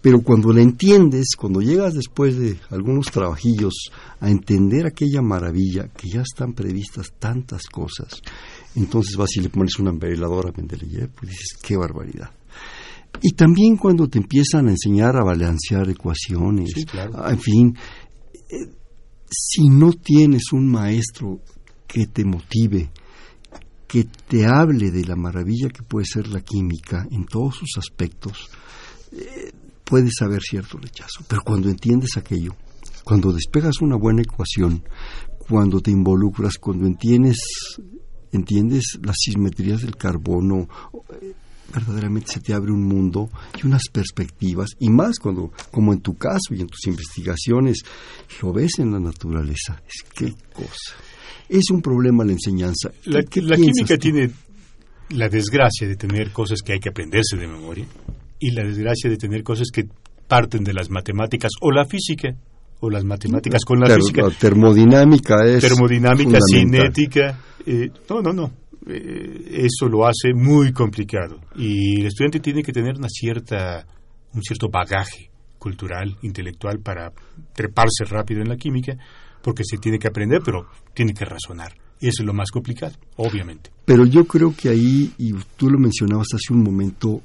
Pero 0.01 0.23
cuando 0.23 0.53
la 0.53 0.63
entiendes, 0.63 1.37
cuando 1.37 1.61
llegas 1.61 1.93
después 1.95 2.39
de 2.39 2.59
algunos 2.71 3.07
trabajillos 3.11 3.91
a 4.19 4.31
entender 4.31 4.87
aquella 4.87 5.21
maravilla, 5.21 5.89
que 5.89 6.09
ya 6.09 6.23
están 6.23 6.55
previstas 6.55 7.13
tantas 7.19 7.67
cosas, 7.67 8.23
entonces 8.75 9.17
vas 9.17 9.37
y 9.37 9.41
le 9.41 9.51
pones 9.51 9.79
una 9.79 9.93
veladora 9.93 10.51
a 10.51 10.53
Mendeleev, 10.57 11.11
pues 11.11 11.31
dices, 11.33 11.59
qué 11.63 11.77
barbaridad. 11.77 12.31
Y 13.21 13.33
también 13.33 13.77
cuando 13.77 14.09
te 14.09 14.19
empiezan 14.19 14.69
a 14.69 14.71
enseñar 14.71 15.17
a 15.17 15.25
balancear 15.25 15.91
ecuaciones, 15.91 16.71
Sí, 16.75 16.85
claro. 16.87 17.29
en 17.29 17.39
fin, 17.41 17.77
eh, 18.49 18.71
si 19.31 19.69
no 19.69 19.93
tienes 19.93 20.53
un 20.53 20.67
maestro 20.69 21.41
que 21.87 22.07
te 22.07 22.25
motive, 22.25 22.91
que 23.87 24.05
te 24.05 24.47
hable 24.47 24.91
de 24.91 25.05
la 25.05 25.17
maravilla 25.17 25.69
que 25.69 25.83
puede 25.83 26.07
ser 26.07 26.29
la 26.29 26.41
química 26.41 27.07
en 27.11 27.27
todos 27.27 27.57
sus 27.57 27.77
aspectos, 27.77 28.49
eh, 29.13 29.51
puedes 29.91 30.23
haber 30.23 30.41
cierto 30.41 30.79
rechazo. 30.79 31.25
Pero 31.29 31.43
cuando 31.43 31.69
entiendes 31.69 32.17
aquello, 32.17 32.55
cuando 33.03 33.33
despegas 33.33 33.81
una 33.81 33.97
buena 33.97 34.23
ecuación, 34.23 34.85
cuando 35.37 35.81
te 35.81 35.91
involucras, 35.91 36.55
cuando 36.59 36.87
entiendes, 36.87 37.39
entiendes 38.31 39.01
las 39.03 39.17
simetrías 39.19 39.83
del 39.83 39.97
carbono, 39.97 40.69
eh, 41.21 41.35
verdaderamente 41.75 42.33
se 42.35 42.41
te 42.41 42.55
abre 42.55 42.71
un 42.71 42.85
mundo 42.85 43.31
y 43.61 43.67
unas 43.67 43.89
perspectivas, 43.93 44.71
y 44.79 44.89
más 44.91 45.19
cuando, 45.19 45.53
como 45.73 45.93
en 45.93 46.01
tu 46.01 46.17
caso 46.17 46.55
y 46.55 46.61
en 46.61 46.69
tus 46.69 46.87
investigaciones, 46.87 47.83
lo 48.43 48.53
ves 48.53 48.79
en 48.79 48.93
la 48.93 49.01
naturaleza. 49.01 49.83
Es 49.89 50.09
qué 50.15 50.33
cosa. 50.53 50.95
Es 51.49 51.69
un 51.71 51.83
problema 51.83 52.25
la 52.25 52.33
enseñanza. 52.33 52.93
La, 53.07 53.25
¿Qué 53.25 53.43
la 53.43 53.57
química 53.57 53.95
tú? 53.95 53.99
tiene 53.99 54.31
la 55.11 55.29
desgracia 55.29 55.89
de 55.89 55.97
tener 55.97 56.31
cosas 56.31 56.61
que 56.63 56.75
hay 56.75 56.79
que 56.79 56.91
aprenderse 56.91 57.37
de 57.37 57.49
memoria 57.49 57.87
y 58.41 58.51
la 58.53 58.65
desgracia 58.65 59.09
de 59.09 59.17
tener 59.17 59.43
cosas 59.45 59.69
que 59.73 59.85
parten 60.27 60.65
de 60.65 60.73
las 60.73 60.91
matemáticas 60.91 61.53
o 61.61 61.71
la 61.71 61.85
física 61.85 62.35
o 62.81 62.89
las 62.91 63.05
matemáticas 63.05 63.63
con 63.65 63.79
la 63.81 63.87
Ter- 63.87 63.97
física. 63.99 64.23
la 64.23 64.31
termodinámica 64.31 65.45
es 65.45 65.61
termodinámica, 65.63 66.39
cinética. 66.51 67.39
eh, 67.67 67.91
no, 68.09 68.23
no, 68.23 68.33
no. 68.33 68.51
Eh, 68.87 69.67
eso 69.67 69.87
lo 69.89 70.07
hace 70.07 70.33
muy 70.35 70.73
complicado. 70.73 71.39
Y 71.57 72.01
el 72.01 72.07
estudiante 72.07 72.41
tiene 72.41 72.63
que 72.63 72.73
tener 72.73 72.97
una 72.97 73.09
cierta, 73.11 73.87
un 74.33 74.43
cierto 74.43 74.69
bagaje 74.73 75.31
cultural, 75.59 76.17
intelectual 76.23 76.79
para 76.81 77.13
treparse 77.55 78.05
rápido 78.09 78.41
en 78.41 78.49
la 78.49 78.57
química, 78.57 78.97
porque 79.43 79.63
se 79.65 79.77
tiene 79.77 79.99
que 79.99 80.09
aprender, 80.09 80.41
pero 80.43 80.67
tiene 80.95 81.13
que 81.13 81.27
razonar. 81.27 81.75
Y 82.01 82.09
eso 82.09 82.23
es 82.23 82.27
lo 82.27 82.33
más 82.33 82.51
complicado, 82.51 82.95
obviamente. 83.17 83.71
Pero 83.85 84.07
yo 84.07 84.25
creo 84.25 84.55
que 84.57 84.71
ahí, 84.71 85.13
y 85.19 85.33
tú 85.59 85.69
lo 85.69 85.79
mencionabas 85.79 86.29
hace 86.35 86.55
un 86.55 86.63
momento, 86.63 87.21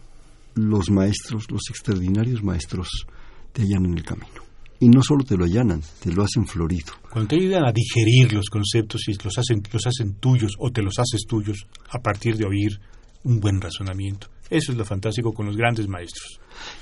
los 0.56 0.89
maestros, 0.89 1.49
los 1.51 1.62
extraordinarios 1.70 2.43
maestros, 2.43 3.06
te 3.51 3.62
allanan 3.62 3.93
el 3.93 4.03
camino. 4.03 4.43
Y 4.80 4.89
no 4.89 5.01
solo 5.01 5.24
te 5.24 5.38
lo 5.38 5.45
allanan, 5.45 5.82
te 6.01 6.12
lo 6.12 6.24
hacen 6.24 6.45
florido. 6.45 6.93
Cuando 7.10 7.30
te 7.30 7.36
ayudan 7.38 7.66
a 7.66 7.72
digerir 7.72 8.34
los 8.34 8.49
conceptos 8.49 9.08
y 9.08 9.14
los 9.14 9.38
hacen, 9.38 9.64
los 9.72 9.88
hacen 9.88 10.16
tuyos 10.16 10.53
o 10.60 10.70
te 10.72 10.82
los 10.82 10.99
haces 10.99 11.22
tuyos 11.28 11.66
a 11.89 11.99
partir 11.99 12.36
de 12.36 12.45
oír 12.45 12.80
un 13.24 13.39
buen 13.39 13.62
razonamiento. 13.62 14.28
Eso 14.49 14.72
es 14.72 14.78
lo 14.78 14.86
fantástico 14.86 15.34
con 15.34 15.45
los 15.45 15.58
grandes 15.58 15.88
maestros. 15.88 16.39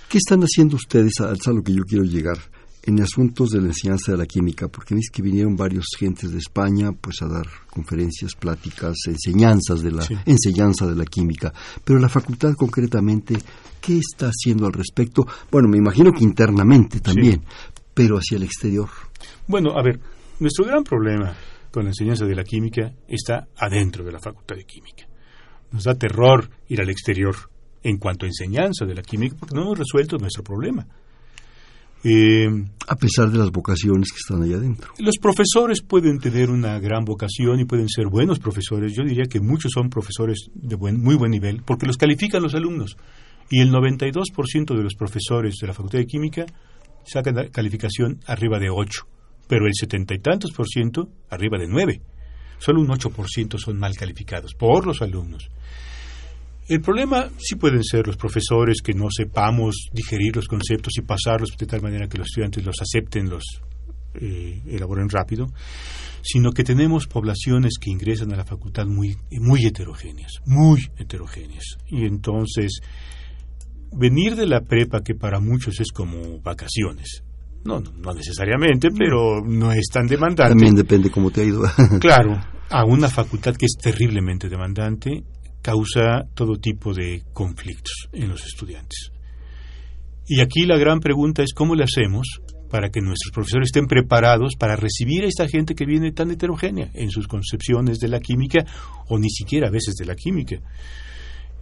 ¿Qué 0.09 0.17
están 0.17 0.41
haciendo 0.41 0.75
ustedes, 0.75 1.13
a, 1.19 1.31
a 1.31 1.53
lo 1.53 1.63
que 1.63 1.73
yo 1.73 1.83
quiero 1.83 2.03
llegar, 2.03 2.37
en 2.85 2.99
asuntos 3.01 3.49
de 3.51 3.61
la 3.61 3.67
enseñanza 3.67 4.11
de 4.11 4.17
la 4.17 4.25
química? 4.25 4.67
Porque 4.67 4.93
ves 4.95 5.09
que 5.11 5.21
vinieron 5.21 5.55
varios 5.55 5.85
gentes 5.97 6.31
de 6.31 6.37
España 6.37 6.91
pues 6.91 7.21
a 7.21 7.27
dar 7.27 7.45
conferencias, 7.69 8.35
pláticas, 8.35 8.95
enseñanzas 9.07 9.81
de 9.81 9.91
la 9.91 10.01
Sí. 10.03 10.15
enseñanza 10.25 10.85
de 10.87 10.95
la 10.95 11.05
química. 11.05 11.53
Pero 11.83 11.99
la 11.99 12.09
facultad 12.09 12.53
concretamente, 12.55 13.35
¿qué 13.81 13.97
está 13.97 14.27
haciendo 14.27 14.65
al 14.67 14.73
respecto? 14.73 15.25
Bueno, 15.51 15.67
me 15.69 15.77
imagino 15.77 16.11
que 16.11 16.23
internamente 16.23 16.99
también, 16.99 17.43
pero 17.93 18.17
hacia 18.17 18.35
el 18.37 18.43
exterior. 18.43 18.89
Bueno, 19.47 19.77
a 19.77 19.81
ver, 19.83 19.99
nuestro 20.39 20.65
gran 20.65 20.83
problema 20.83 21.33
con 21.71 21.83
la 21.85 21.89
enseñanza 21.91 22.25
de 22.25 22.35
la 22.35 22.43
química 22.43 22.93
está 23.07 23.47
adentro 23.57 24.03
de 24.03 24.11
la 24.11 24.19
Facultad 24.19 24.55
de 24.55 24.65
Química. 24.65 25.07
Nos 25.71 25.85
da 25.85 25.95
terror 25.95 26.49
ir 26.67 26.81
al 26.81 26.89
exterior 26.89 27.35
en 27.81 27.97
cuanto 27.97 28.25
a 28.25 28.29
enseñanza 28.29 28.85
de 28.85 28.93
la 28.93 29.01
química 29.01 29.35
porque 29.39 29.55
no 29.55 29.63
hemos 29.63 29.79
resuelto 29.79 30.17
nuestro 30.17 30.43
problema. 30.43 30.85
Eh, 32.03 32.49
a 32.87 32.95
pesar 32.95 33.31
de 33.31 33.37
las 33.37 33.49
vocaciones 33.49 34.11
que 34.11 34.17
están 34.17 34.43
allá 34.43 34.57
adentro. 34.57 34.91
los 34.99 35.15
profesores 35.21 35.81
pueden 35.81 36.19
tener 36.19 36.49
una 36.49 36.77
gran 36.79 37.05
vocación 37.05 37.61
y 37.61 37.65
pueden 37.65 37.87
ser 37.87 38.07
buenos 38.07 38.39
profesores. 38.39 38.93
Yo 38.93 39.03
diría 39.03 39.23
que 39.23 39.39
muchos 39.39 39.71
son 39.73 39.89
profesores 39.89 40.49
de 40.53 40.75
buen, 40.75 41.01
muy 41.01 41.15
buen 41.15 41.31
nivel 41.31 41.61
porque 41.63 41.85
los 41.85 41.97
califican 41.97 42.43
los 42.43 42.55
alumnos. 42.55 42.97
Y 43.49 43.61
el 43.61 43.71
92% 43.71 44.75
de 44.75 44.83
los 44.83 44.95
profesores 44.95 45.55
de 45.61 45.67
la 45.67 45.73
Facultad 45.73 45.99
de 45.99 46.05
Química 46.05 46.45
sacan 47.05 47.35
la 47.35 47.49
calificación 47.49 48.19
arriba 48.27 48.59
de 48.59 48.69
8, 48.69 49.07
pero 49.47 49.65
el 49.65 49.73
setenta 49.73 50.13
y 50.13 50.19
tantos 50.19 50.51
por 50.51 50.67
ciento 50.67 51.09
arriba 51.29 51.57
de 51.57 51.67
9. 51.67 52.01
Solo 52.57 52.81
un 52.81 52.87
8% 52.87 53.57
son 53.57 53.77
mal 53.77 53.95
calificados 53.95 54.53
por 54.55 54.85
los 54.85 55.01
alumnos. 55.01 55.49
El 56.67 56.81
problema 56.81 57.29
sí 57.37 57.55
pueden 57.55 57.83
ser 57.83 58.07
los 58.07 58.15
profesores 58.15 58.81
que 58.81 58.93
no 58.93 59.07
sepamos 59.15 59.89
digerir 59.91 60.35
los 60.35 60.47
conceptos 60.47 60.93
y 60.97 61.01
pasarlos 61.01 61.49
de 61.57 61.65
tal 61.65 61.81
manera 61.81 62.07
que 62.07 62.17
los 62.17 62.27
estudiantes 62.27 62.65
los 62.65 62.75
acepten, 62.81 63.29
los 63.29 63.43
eh, 64.15 64.61
elaboren 64.67 65.09
rápido, 65.09 65.47
sino 66.21 66.51
que 66.51 66.63
tenemos 66.63 67.07
poblaciones 67.07 67.73
que 67.81 67.89
ingresan 67.89 68.31
a 68.31 68.37
la 68.37 68.45
facultad 68.45 68.85
muy, 68.85 69.17
muy 69.31 69.65
heterogéneas, 69.65 70.31
muy 70.45 70.81
heterogéneas. 70.97 71.77
Y 71.87 72.05
entonces, 72.05 72.79
venir 73.91 74.35
de 74.35 74.45
la 74.47 74.61
prepa, 74.61 75.01
que 75.01 75.15
para 75.15 75.41
muchos 75.41 75.81
es 75.81 75.91
como 75.91 76.39
vacaciones, 76.39 77.23
no, 77.65 77.79
no, 77.79 77.91
no 77.91 78.13
necesariamente, 78.13 78.89
pero 78.97 79.41
no 79.41 79.71
es 79.73 79.87
tan 79.91 80.07
demandante. 80.07 80.49
También 80.51 80.75
depende 80.75 81.09
cómo 81.09 81.31
te 81.31 81.41
ha 81.41 81.45
ido. 81.45 81.63
Claro, 81.99 82.39
a 82.69 82.85
una 82.85 83.09
facultad 83.09 83.55
que 83.55 83.65
es 83.65 83.75
terriblemente 83.81 84.47
demandante 84.47 85.23
causa 85.63 86.27
todo 86.35 86.57
tipo 86.57 86.93
de 86.93 87.23
conflictos 87.33 88.09
en 88.11 88.29
los 88.29 88.45
estudiantes. 88.45 89.11
Y 90.27 90.41
aquí 90.41 90.65
la 90.65 90.77
gran 90.77 90.99
pregunta 90.99 91.41
es 91.41 91.53
cómo 91.53 91.73
le 91.73 91.85
hacemos 91.85 92.27
para 92.69 92.89
que 92.89 93.01
nuestros 93.01 93.31
profesores 93.31 93.67
estén 93.67 93.87
preparados 93.87 94.55
para 94.57 94.75
recibir 94.75 95.23
a 95.23 95.27
esta 95.27 95.47
gente 95.47 95.73
que 95.75 95.85
viene 95.85 96.11
tan 96.11 96.31
heterogénea 96.31 96.89
en 96.93 97.09
sus 97.11 97.27
concepciones 97.27 97.99
de 97.99 98.07
la 98.07 98.19
química 98.19 98.65
o 99.07 99.17
ni 99.17 99.29
siquiera 99.29 99.67
a 99.67 99.71
veces 99.71 99.95
de 99.95 100.05
la 100.05 100.15
química. 100.15 100.57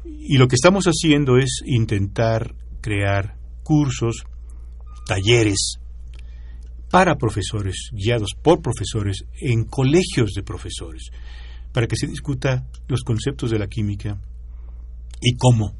Y 0.06 0.38
lo 0.38 0.47
que 0.47 0.56
estamos 0.56 0.86
haciendo 0.86 1.38
es 1.38 1.62
intentar 1.66 2.56
crear 2.82 3.36
cursos, 3.64 4.24
talleres 5.06 5.80
para 6.89 7.16
profesores, 7.16 7.89
guiados 7.91 8.32
por 8.41 8.62
profesores, 8.62 9.26
en 9.39 9.66
colegios 9.66 10.32
de 10.36 10.43
profesores, 10.43 11.10
para 11.74 11.88
que 11.88 11.95
se 11.95 12.07
discuta 12.07 12.67
los 12.88 13.01
conceptos 13.03 13.51
de 13.51 13.59
la 13.59 13.67
química 13.67 14.19
y 15.22 15.36
cómo 15.38 15.76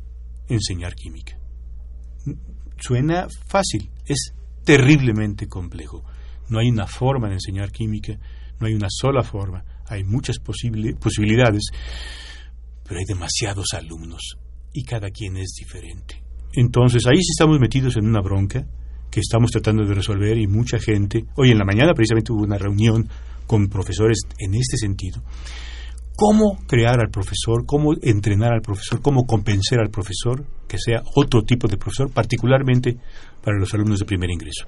enseñar 0.48 0.96
química. 0.96 1.38
Suena 2.78 3.28
fácil, 3.48 3.90
es 4.06 4.34
terriblemente 4.64 5.48
complejo. 5.48 6.04
No 6.50 6.60
hay 6.60 6.70
una 6.70 6.88
forma 6.88 7.28
de 7.28 7.36
enseñar 7.36 7.72
química, 7.72 8.18
no 8.60 8.68
hay 8.68 8.74
una 8.74 8.88
sola 8.90 9.24
forma, 9.24 9.64
hay 9.88 10.04
muchas 10.04 10.38
posibilidades, 10.40 11.64
pero 12.84 13.00
hay 13.00 13.06
demasiados 13.08 13.74
alumnos 13.74 14.38
y 14.74 14.84
cada 14.84 15.10
quien 15.10 15.38
es 15.38 15.54
diferente. 15.58 16.24
Entonces 16.54 17.04
ahí 17.08 17.18
sí 17.18 17.32
estamos 17.32 17.60
metidos 17.60 17.98
en 17.98 18.06
una 18.06 18.22
bronca 18.22 18.66
que 19.10 19.20
estamos 19.20 19.52
tratando 19.52 19.86
de 19.86 19.94
resolver 19.94 20.38
y 20.38 20.48
mucha 20.48 20.80
gente, 20.80 21.26
hoy 21.36 21.52
en 21.52 21.58
la 21.58 21.66
mañana 21.66 21.94
precisamente 21.94 22.32
hubo 22.32 22.44
una 22.44 22.58
reunión 22.58 23.08
con 23.48 23.68
profesores 23.68 24.20
en 24.38 24.56
este 24.56 24.78
sentido. 24.78 25.22
¿Cómo 26.16 26.60
crear 26.68 27.00
al 27.00 27.10
profesor? 27.10 27.66
¿Cómo 27.66 27.94
entrenar 28.02 28.54
al 28.54 28.62
profesor? 28.62 29.02
¿Cómo 29.02 29.26
convencer 29.26 29.80
al 29.80 29.90
profesor 29.90 30.46
que 30.68 30.78
sea 30.78 31.02
otro 31.16 31.44
tipo 31.44 31.68
de 31.68 31.78
profesor, 31.78 32.12
particularmente 32.12 32.98
para 33.44 33.58
los 33.58 33.74
alumnos 33.74 34.00
de 34.00 34.06
primer 34.06 34.30
ingreso? 34.30 34.66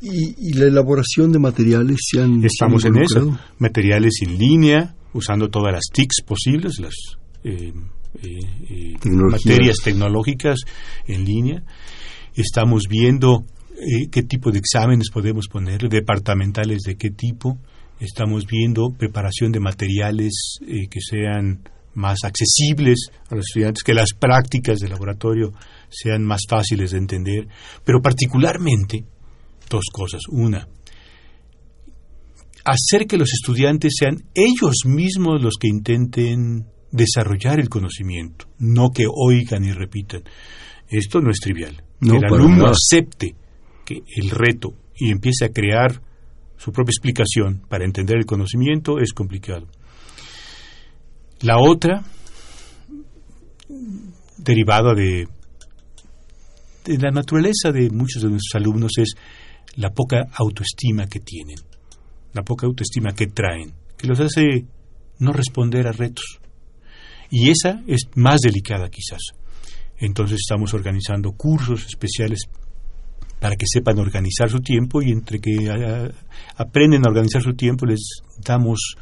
¿Y, 0.00 0.52
la 0.54 0.66
elaboración 0.66 1.32
de 1.32 1.38
materiales 1.38 1.98
se 2.00 2.20
han 2.20 2.44
Estamos 2.44 2.84
en 2.84 2.98
eso. 2.98 3.38
Materiales 3.58 4.20
en 4.22 4.38
línea, 4.38 4.94
usando 5.14 5.48
todas 5.48 5.72
las 5.72 5.84
TICs 5.92 6.22
posibles, 6.24 6.78
las 6.78 6.94
eh, 7.44 7.72
eh, 8.22 8.28
eh, 8.70 9.08
materias 9.10 9.78
tecnológicas 9.82 10.60
en 11.06 11.24
línea. 11.24 11.62
Estamos 12.34 12.84
viendo 12.88 13.44
qué 14.10 14.22
tipo 14.22 14.50
de 14.50 14.58
exámenes 14.58 15.10
podemos 15.10 15.48
poner, 15.48 15.88
departamentales 15.88 16.82
de 16.82 16.96
qué 16.96 17.10
tipo. 17.10 17.58
Estamos 18.00 18.46
viendo 18.46 18.90
preparación 18.90 19.52
de 19.52 19.60
materiales 19.60 20.58
que 20.60 21.00
sean 21.00 21.62
más 21.94 22.18
accesibles 22.24 23.10
a 23.30 23.34
los 23.34 23.46
estudiantes, 23.46 23.82
que 23.82 23.94
las 23.94 24.12
prácticas 24.12 24.78
de 24.78 24.88
laboratorio 24.88 25.52
sean 25.88 26.24
más 26.24 26.42
fáciles 26.48 26.90
de 26.90 26.98
entender, 26.98 27.48
pero 27.84 28.00
particularmente 28.00 29.04
dos 29.68 29.84
cosas. 29.92 30.20
Una, 30.28 30.68
hacer 32.64 33.06
que 33.06 33.16
los 33.16 33.32
estudiantes 33.32 33.94
sean 33.98 34.24
ellos 34.34 34.84
mismos 34.84 35.42
los 35.42 35.54
que 35.58 35.68
intenten 35.68 36.66
desarrollar 36.90 37.60
el 37.60 37.68
conocimiento, 37.68 38.46
no 38.58 38.90
que 38.90 39.06
oigan 39.10 39.64
y 39.64 39.72
repitan. 39.72 40.22
Esto 40.88 41.20
no 41.20 41.30
es 41.30 41.38
trivial. 41.40 41.82
que 42.00 42.16
el 42.16 42.24
alumno 42.24 42.66
acepte 42.66 43.34
que 43.84 44.02
el 44.16 44.30
reto 44.30 44.74
y 44.96 45.10
empiece 45.10 45.44
a 45.44 45.48
crear 45.48 46.02
su 46.56 46.72
propia 46.72 46.90
explicación 46.90 47.62
para 47.68 47.84
entender 47.84 48.16
el 48.16 48.26
conocimiento 48.26 48.98
es 48.98 49.12
complicado. 49.12 49.66
La 51.40 51.58
otra, 51.58 52.02
derivada 54.38 54.94
de, 54.94 55.28
de 56.84 56.98
la 56.98 57.10
naturaleza 57.10 57.72
de 57.72 57.90
muchos 57.90 58.22
de 58.22 58.30
nuestros 58.30 58.60
alumnos, 58.60 58.92
es 58.98 59.14
la 59.76 59.90
poca 59.90 60.28
autoestima 60.32 61.06
que 61.06 61.20
tienen, 61.20 61.58
la 62.32 62.42
poca 62.42 62.66
autoestima 62.66 63.12
que 63.12 63.26
traen, 63.26 63.72
que 63.98 64.06
los 64.06 64.20
hace 64.20 64.64
no 65.18 65.32
responder 65.32 65.86
a 65.86 65.92
retos. 65.92 66.40
Y 67.30 67.50
esa 67.50 67.82
es 67.86 68.08
más 68.14 68.40
delicada 68.40 68.88
quizás. 68.88 69.20
Entonces 69.98 70.40
estamos 70.40 70.74
organizando 70.74 71.32
cursos 71.32 71.86
especiales 71.86 72.48
para 73.40 73.56
que 73.56 73.66
sepan 73.66 73.98
organizar 73.98 74.50
su 74.50 74.60
tiempo 74.60 75.02
y 75.02 75.10
entre 75.10 75.40
que 75.40 75.70
aprenden 76.56 77.06
a 77.06 77.10
organizar 77.10 77.42
su 77.42 77.54
tiempo 77.54 77.86
les 77.86 78.00
damos 78.44 78.96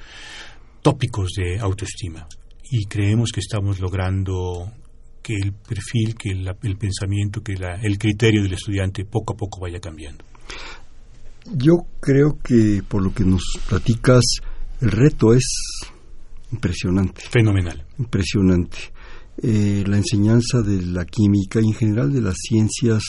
tópicos 0.82 1.30
de 1.36 1.58
autoestima 1.60 2.26
y 2.70 2.86
creemos 2.86 3.30
que 3.32 3.40
estamos 3.40 3.80
logrando 3.80 4.72
que 5.22 5.34
el 5.34 5.52
perfil, 5.52 6.14
que 6.16 6.30
el, 6.30 6.76
pensamiento, 6.76 7.42
que 7.42 7.54
el 7.54 7.98
criterio 7.98 8.42
del 8.42 8.52
estudiante 8.52 9.06
poco 9.06 9.32
a 9.32 9.36
poco 9.36 9.60
vaya 9.60 9.80
cambiando. 9.80 10.24
Yo 11.50 11.86
creo 12.00 12.38
que 12.42 12.82
por 12.86 13.02
lo 13.02 13.14
que 13.14 13.24
nos 13.24 13.42
platicas, 13.66 14.22
el 14.80 14.90
reto 14.90 15.32
es 15.32 15.44
impresionante. 16.52 17.22
Fenomenal. 17.30 17.84
Impresionante. 17.98 18.76
Eh, 19.42 19.82
la 19.86 19.96
enseñanza 19.96 20.60
de 20.62 20.82
la 20.82 21.04
química 21.04 21.60
y 21.60 21.68
en 21.68 21.74
general 21.74 22.12
de 22.12 22.20
las 22.20 22.36
ciencias, 22.36 23.02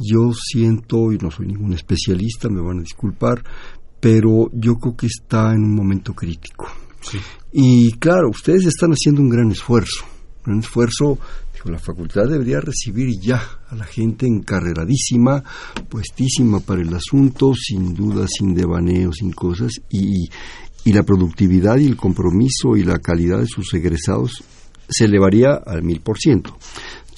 yo 0.00 0.32
siento, 0.32 1.12
y 1.12 1.18
no 1.18 1.30
soy 1.30 1.46
ningún 1.46 1.72
especialista, 1.72 2.48
me 2.48 2.60
van 2.60 2.78
a 2.78 2.82
disculpar, 2.82 3.42
pero 4.00 4.50
yo 4.52 4.76
creo 4.76 4.96
que 4.96 5.06
está 5.06 5.52
en 5.52 5.64
un 5.64 5.74
momento 5.74 6.14
crítico. 6.14 6.66
Y 7.52 7.92
claro, 7.92 8.30
ustedes 8.30 8.66
están 8.66 8.90
haciendo 8.92 9.22
un 9.22 9.30
gran 9.30 9.50
esfuerzo, 9.50 10.04
un 10.38 10.44
gran 10.44 10.58
esfuerzo 10.60 11.18
la 11.68 11.78
facultad 11.78 12.26
debería 12.28 12.60
recibir 12.60 13.18
ya 13.20 13.42
a 13.68 13.74
la 13.74 13.84
gente 13.84 14.26
encarreradísima, 14.26 15.42
puestísima 15.88 16.60
para 16.60 16.80
el 16.80 16.94
asunto, 16.94 17.52
sin 17.54 17.94
duda, 17.94 18.26
sin 18.28 18.54
devaneos, 18.54 19.16
sin 19.16 19.32
cosas, 19.32 19.72
y, 19.90 20.28
y 20.84 20.92
la 20.92 21.02
productividad 21.02 21.76
y 21.78 21.86
el 21.86 21.96
compromiso 21.96 22.76
y 22.76 22.84
la 22.84 22.98
calidad 22.98 23.40
de 23.40 23.46
sus 23.46 23.74
egresados 23.74 24.42
se 24.88 25.04
elevaría 25.04 25.54
al 25.54 25.82
mil 25.82 26.00
por 26.00 26.18
ciento. 26.18 26.56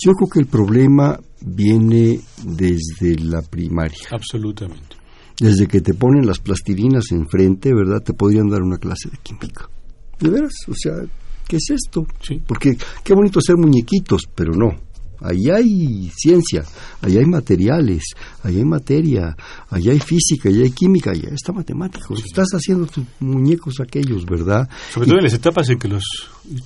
Yo 0.05 0.13
creo 0.15 0.29
que 0.29 0.41
el 0.41 0.47
problema 0.47 1.19
viene 1.45 2.19
desde 2.45 3.17
la 3.21 3.41
primaria. 3.43 4.09
Absolutamente. 4.11 4.97
Desde 5.39 5.67
que 5.67 5.81
te 5.81 5.95
ponen 5.95 6.27
las 6.27 6.41
plastilinas 6.41 7.05
enfrente, 7.13 7.73
¿verdad? 7.73 8.03
Te 8.03 8.13
podrían 8.13 8.49
dar 8.49 8.63
una 8.63 8.79
clase 8.79 9.11
de 9.11 9.19
química. 9.23 9.69
De 10.19 10.29
veras, 10.29 10.53
o 10.69 10.75
sea, 10.75 10.95
¿qué 11.47 11.57
es 11.57 11.71
esto? 11.71 12.05
Porque 12.47 12.77
qué 13.05 13.15
bonito 13.15 13.39
hacer 13.39 13.57
muñequitos, 13.57 14.23
pero 14.35 14.53
no. 14.53 14.71
Ahí 15.23 15.51
hay 15.51 16.11
ciencia, 16.15 16.65
ahí 17.01 17.19
hay 17.19 17.27
materiales, 17.27 18.03
ahí 18.43 18.59
hay 18.59 18.65
materia, 18.65 19.37
ahí 19.71 19.89
hay 19.89 20.01
física, 20.01 20.49
ahí 20.49 20.63
hay 20.63 20.71
química, 20.71 21.11
ahí 21.13 21.23
está 21.33 21.53
matemático. 21.53 22.15
Estás 22.15 22.49
haciendo 22.53 22.87
tus 22.87 23.05
muñecos 23.21 23.75
aquellos, 23.81 24.25
¿verdad? 24.27 24.69
Sobre 24.93 25.07
todo 25.07 25.19
en 25.19 25.25
las 25.25 25.35
etapas 25.35 25.69
en 25.71 25.79
que 25.79 25.89
los 25.89 26.05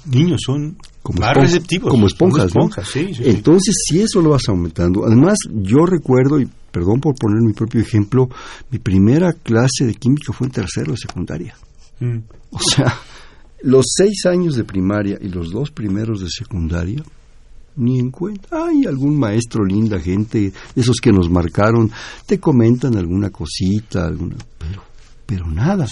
niños 0.07 0.40
son 0.44 0.76
como 1.02 1.20
más 1.20 1.34
receptivos. 1.34 1.90
Como 1.90 2.07
esponjas. 2.07 2.52
Entonces, 3.20 3.74
si 3.88 4.00
eso 4.00 4.20
lo 4.20 4.30
vas 4.30 4.48
aumentando. 4.48 5.04
Además, 5.04 5.38
yo 5.52 5.86
recuerdo, 5.86 6.40
y 6.40 6.48
perdón 6.72 7.00
por 7.00 7.14
poner 7.14 7.40
mi 7.42 7.52
propio 7.52 7.80
ejemplo, 7.80 8.28
mi 8.70 8.78
primera 8.78 9.32
clase 9.32 9.84
de 9.86 9.94
química 9.94 10.32
fue 10.32 10.48
en 10.48 10.52
tercero 10.52 10.92
de 10.92 10.98
secundaria. 10.98 11.54
Mm. 12.00 12.18
O 12.50 12.59
sea, 12.61 13.00
los 13.62 13.86
seis 13.88 14.26
años 14.26 14.57
de 14.57 14.64
primaria 14.64 15.18
y 15.20 15.28
los 15.28 15.50
dos 15.50 15.70
primeros 15.70 16.20
de 16.20 16.28
secundaria, 16.28 17.02
ni 17.76 17.98
en 17.98 18.10
cuenta. 18.10 18.66
Hay 18.66 18.86
algún 18.86 19.18
maestro 19.18 19.64
linda 19.64 20.00
gente, 20.00 20.52
esos 20.74 20.96
que 21.00 21.12
nos 21.12 21.30
marcaron, 21.30 21.90
te 22.26 22.40
comentan 22.40 22.96
alguna 22.96 23.30
cosita, 23.30 24.06
alguna, 24.06 24.36
pero, 24.58 24.82
pero 25.24 25.46
nada. 25.46 25.86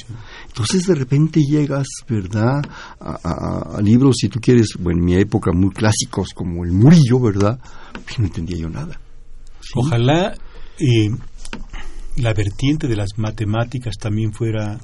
Entonces 0.46 0.86
de 0.86 0.94
repente 0.94 1.40
llegas, 1.40 1.86
¿verdad? 2.08 2.62
A, 3.00 3.80
libros, 3.82 4.16
si 4.18 4.28
tú 4.28 4.40
quieres, 4.40 4.74
bueno, 4.78 5.00
en 5.00 5.04
mi 5.04 5.14
época 5.16 5.52
muy 5.52 5.70
clásicos 5.70 6.28
como 6.34 6.64
El 6.64 6.72
Murillo, 6.72 7.20
¿verdad? 7.20 7.58
Pues 7.92 8.18
no 8.18 8.26
entendía 8.26 8.58
yo 8.58 8.68
nada. 8.68 8.98
Ojalá 9.74 10.34
eh, 10.78 11.10
la 12.16 12.32
vertiente 12.32 12.86
de 12.86 12.96
las 12.96 13.10
matemáticas 13.16 13.94
también 14.00 14.32
fuera 14.32 14.78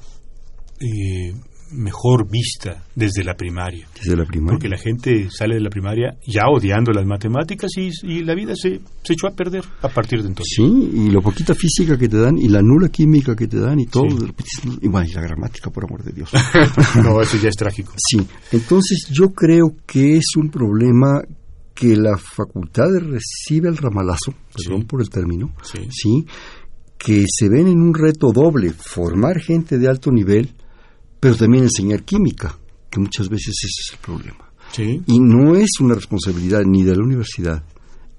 eh, 0.79 1.33
mejor 1.71 2.29
vista 2.29 2.83
desde 2.95 3.23
la 3.23 3.35
primaria. 3.35 3.87
Desde 3.95 4.15
la 4.15 4.25
primaria. 4.25 4.53
Porque 4.53 4.69
la 4.69 4.77
gente 4.77 5.29
sale 5.29 5.55
de 5.55 5.61
la 5.61 5.69
primaria 5.69 6.17
ya 6.25 6.43
odiando 6.49 6.91
las 6.91 7.05
matemáticas 7.05 7.71
y, 7.77 8.23
la 8.23 8.35
vida 8.35 8.55
se, 8.55 8.81
se, 9.03 9.13
echó 9.13 9.27
a 9.27 9.31
perder 9.31 9.63
a 9.81 9.87
partir 9.89 10.21
de 10.21 10.27
entonces. 10.27 10.53
Sí, 10.55 10.91
y 10.93 11.09
la 11.09 11.21
poquita 11.21 11.53
física 11.55 11.97
que 11.97 12.07
te 12.07 12.17
dan 12.17 12.37
y 12.37 12.47
la 12.47 12.61
nula 12.61 12.89
química 12.89 13.35
que 13.35 13.47
te 13.47 13.59
dan 13.59 13.79
y 13.79 13.85
todo. 13.85 14.05
Y, 14.05 14.87
bueno, 14.87 15.07
y 15.09 15.13
la 15.13 15.21
gramática, 15.21 15.69
por 15.69 15.85
amor 15.85 16.03
de 16.03 16.11
Dios. 16.11 16.31
no, 17.03 17.21
eso 17.21 17.37
ya 17.37 17.49
es 17.49 17.55
trágico. 17.55 17.93
Sí, 17.97 18.25
entonces 18.51 19.07
yo 19.11 19.29
creo 19.29 19.75
que 19.85 20.17
es 20.17 20.35
un 20.35 20.49
problema 20.49 21.21
que 21.73 21.95
la 21.95 22.17
facultad 22.17 22.87
recibe 22.99 23.69
el 23.69 23.77
ramalazo, 23.77 24.33
perdón 24.55 24.85
por 24.85 25.01
el 25.01 25.09
término, 25.09 25.53
sí, 25.63 26.25
que 26.97 27.25
se 27.27 27.49
ven 27.49 27.67
en 27.67 27.81
un 27.81 27.93
reto 27.93 28.31
doble, 28.31 28.71
formar 28.71 29.39
gente 29.39 29.79
de 29.79 29.87
alto 29.87 30.11
nivel 30.11 30.53
pero 31.21 31.35
también 31.35 31.63
enseñar 31.63 32.03
química, 32.03 32.57
que 32.89 32.99
muchas 32.99 33.29
veces 33.29 33.53
ese 33.63 33.67
es 33.67 33.93
el 33.93 33.99
problema. 33.99 34.51
Y 35.05 35.19
no 35.19 35.55
es 35.55 35.69
una 35.79 35.95
responsabilidad 35.95 36.63
ni 36.65 36.83
de 36.83 36.95
la 36.95 37.03
universidad, 37.03 37.63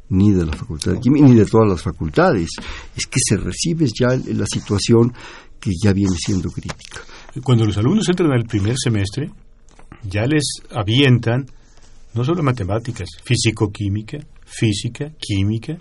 ni 0.08 0.30
de 0.30 0.46
la 0.46 0.52
facultad 0.52 0.92
de 0.92 1.00
química, 1.00 1.26
ni 1.26 1.34
de 1.34 1.44
todas 1.44 1.68
las 1.68 1.82
facultades. 1.82 2.48
Es 2.96 3.06
que 3.06 3.18
se 3.18 3.36
recibe 3.36 3.86
ya 3.86 4.16
la 4.32 4.46
situación 4.46 5.12
que 5.58 5.70
ya 5.82 5.92
viene 5.92 6.14
siendo 6.16 6.50
crítica. 6.50 7.00
Cuando 7.42 7.64
los 7.64 7.76
alumnos 7.76 8.08
entran 8.08 8.30
al 8.30 8.44
primer 8.44 8.76
semestre, 8.82 9.30
ya 10.04 10.24
les 10.26 10.44
avientan 10.70 11.46
no 12.14 12.24
solo 12.24 12.42
matemáticas, 12.42 13.08
físico-química, 13.24 14.18
física, 14.44 15.10
química, 15.18 15.78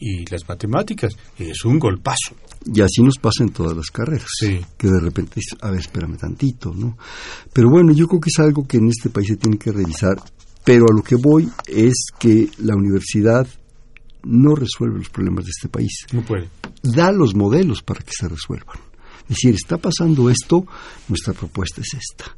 y 0.00 0.24
las 0.30 0.48
matemáticas. 0.48 1.14
Es 1.38 1.64
un 1.64 1.78
golpazo. 1.78 2.34
Y 2.64 2.80
así 2.80 3.02
nos 3.02 3.16
pasa 3.18 3.44
en 3.44 3.50
todas 3.50 3.76
las 3.76 3.90
carreras. 3.90 4.28
Sí. 4.38 4.60
Que 4.76 4.88
de 4.88 5.00
repente 5.00 5.34
dices, 5.36 5.58
a 5.60 5.70
ver, 5.70 5.80
espérame 5.80 6.16
tantito, 6.16 6.72
¿no? 6.74 6.96
Pero 7.52 7.70
bueno, 7.70 7.92
yo 7.92 8.06
creo 8.06 8.20
que 8.20 8.30
es 8.34 8.38
algo 8.38 8.66
que 8.66 8.78
en 8.78 8.88
este 8.88 9.10
país 9.10 9.28
se 9.28 9.36
tiene 9.36 9.58
que 9.58 9.70
revisar. 9.70 10.16
Pero 10.64 10.86
a 10.90 10.94
lo 10.94 11.02
que 11.02 11.16
voy 11.16 11.48
es 11.66 12.06
que 12.18 12.48
la 12.58 12.74
universidad 12.74 13.46
no 14.24 14.54
resuelve 14.54 14.98
los 14.98 15.08
problemas 15.08 15.44
de 15.44 15.50
este 15.50 15.68
país. 15.68 16.06
No 16.12 16.22
puede. 16.22 16.48
Da 16.82 17.12
los 17.12 17.34
modelos 17.34 17.82
para 17.82 18.00
que 18.00 18.12
se 18.12 18.28
resuelvan. 18.28 18.76
Es 19.22 19.36
decir, 19.36 19.54
está 19.54 19.78
pasando 19.78 20.28
esto, 20.28 20.66
nuestra 21.08 21.32
propuesta 21.32 21.80
es 21.80 21.94
esta. 21.94 22.34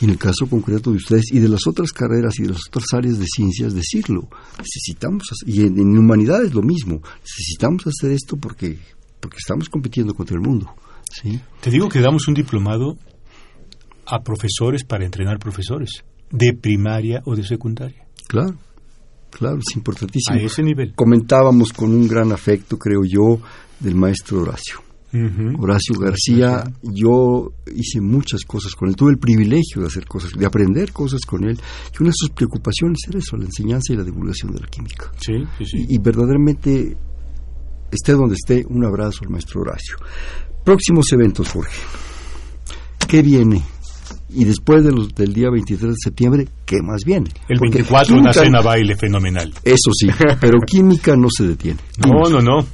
Y 0.00 0.04
en 0.04 0.10
el 0.10 0.18
caso 0.18 0.46
concreto 0.48 0.90
de 0.90 0.96
ustedes 0.96 1.32
y 1.32 1.38
de 1.38 1.48
las 1.48 1.66
otras 1.66 1.90
carreras 1.92 2.38
y 2.38 2.42
de 2.42 2.50
las 2.50 2.60
otras 2.68 2.84
áreas 2.92 3.18
de 3.18 3.24
ciencias, 3.26 3.74
decirlo. 3.74 4.28
Necesitamos, 4.58 5.24
hacer- 5.32 5.48
y 5.54 5.62
en, 5.62 5.78
en 5.78 5.96
humanidades 5.98 6.52
lo 6.54 6.62
mismo, 6.62 7.00
necesitamos 7.20 7.84
hacer 7.86 8.10
esto 8.12 8.36
porque, 8.36 8.78
porque 9.20 9.38
estamos 9.38 9.68
compitiendo 9.70 10.12
contra 10.14 10.36
el 10.36 10.42
mundo. 10.42 10.74
¿sí? 11.10 11.40
Te 11.62 11.70
digo 11.70 11.88
que 11.88 12.00
damos 12.00 12.28
un 12.28 12.34
diplomado 12.34 12.98
a 14.06 14.20
profesores 14.22 14.84
para 14.84 15.04
entrenar 15.04 15.38
profesores, 15.38 16.04
de 16.30 16.52
primaria 16.52 17.22
o 17.24 17.34
de 17.34 17.42
secundaria, 17.44 18.06
Claro, 18.28 18.56
claro, 19.30 19.58
es 19.58 19.74
importantísimo. 19.76 20.38
a 20.38 20.42
ese 20.42 20.62
nivel. 20.62 20.92
Comentábamos 20.94 21.72
con 21.72 21.94
un 21.94 22.06
gran 22.06 22.32
afecto, 22.32 22.76
creo 22.78 23.02
yo, 23.04 23.40
del 23.80 23.94
maestro 23.94 24.42
Horacio. 24.42 24.80
Horacio 25.58 25.98
García, 25.98 26.64
yo 26.82 27.52
hice 27.74 28.00
muchas 28.00 28.42
cosas 28.44 28.74
con 28.74 28.88
él, 28.88 28.96
tuve 28.96 29.12
el 29.12 29.18
privilegio 29.18 29.80
de 29.82 29.86
hacer 29.88 30.06
cosas, 30.06 30.32
de 30.32 30.44
aprender 30.46 30.92
cosas 30.92 31.20
con 31.26 31.44
él, 31.44 31.58
y 31.58 32.02
una 32.02 32.10
de 32.10 32.14
sus 32.16 32.30
preocupaciones 32.30 32.98
era 33.08 33.18
eso, 33.18 33.36
la 33.36 33.44
enseñanza 33.46 33.92
y 33.92 33.96
la 33.96 34.04
divulgación 34.04 34.52
de 34.52 34.60
la 34.60 34.66
química. 34.66 35.12
Sí, 35.18 35.32
sí, 35.58 35.64
sí. 35.64 35.86
Y, 35.88 35.94
y 35.94 35.98
verdaderamente, 35.98 36.96
esté 37.90 38.12
donde 38.12 38.34
esté, 38.34 38.64
un 38.68 38.84
abrazo 38.84 39.20
al 39.22 39.30
maestro 39.30 39.60
Horacio. 39.62 39.96
Próximos 40.64 41.06
eventos, 41.12 41.48
Jorge. 41.48 41.80
¿Qué 43.08 43.22
viene? 43.22 43.62
Y 44.30 44.44
después 44.44 44.84
de 44.84 44.90
los- 44.92 45.14
del 45.14 45.32
día 45.32 45.48
23 45.50 45.90
de 45.92 45.96
septiembre, 46.02 46.48
¿qué 46.64 46.76
más 46.82 47.04
viene? 47.04 47.30
El 47.48 47.58
Porque 47.58 47.78
24 47.78 48.16
una 48.16 48.32
cena 48.32 48.60
baile 48.60 48.96
fenomenal. 48.96 49.52
Eso 49.62 49.90
sí, 49.96 50.08
pero 50.40 50.58
química 50.66 51.16
no 51.16 51.28
se 51.30 51.46
detiene. 51.46 51.78
No, 52.04 52.28
no, 52.28 52.40
no. 52.40 52.66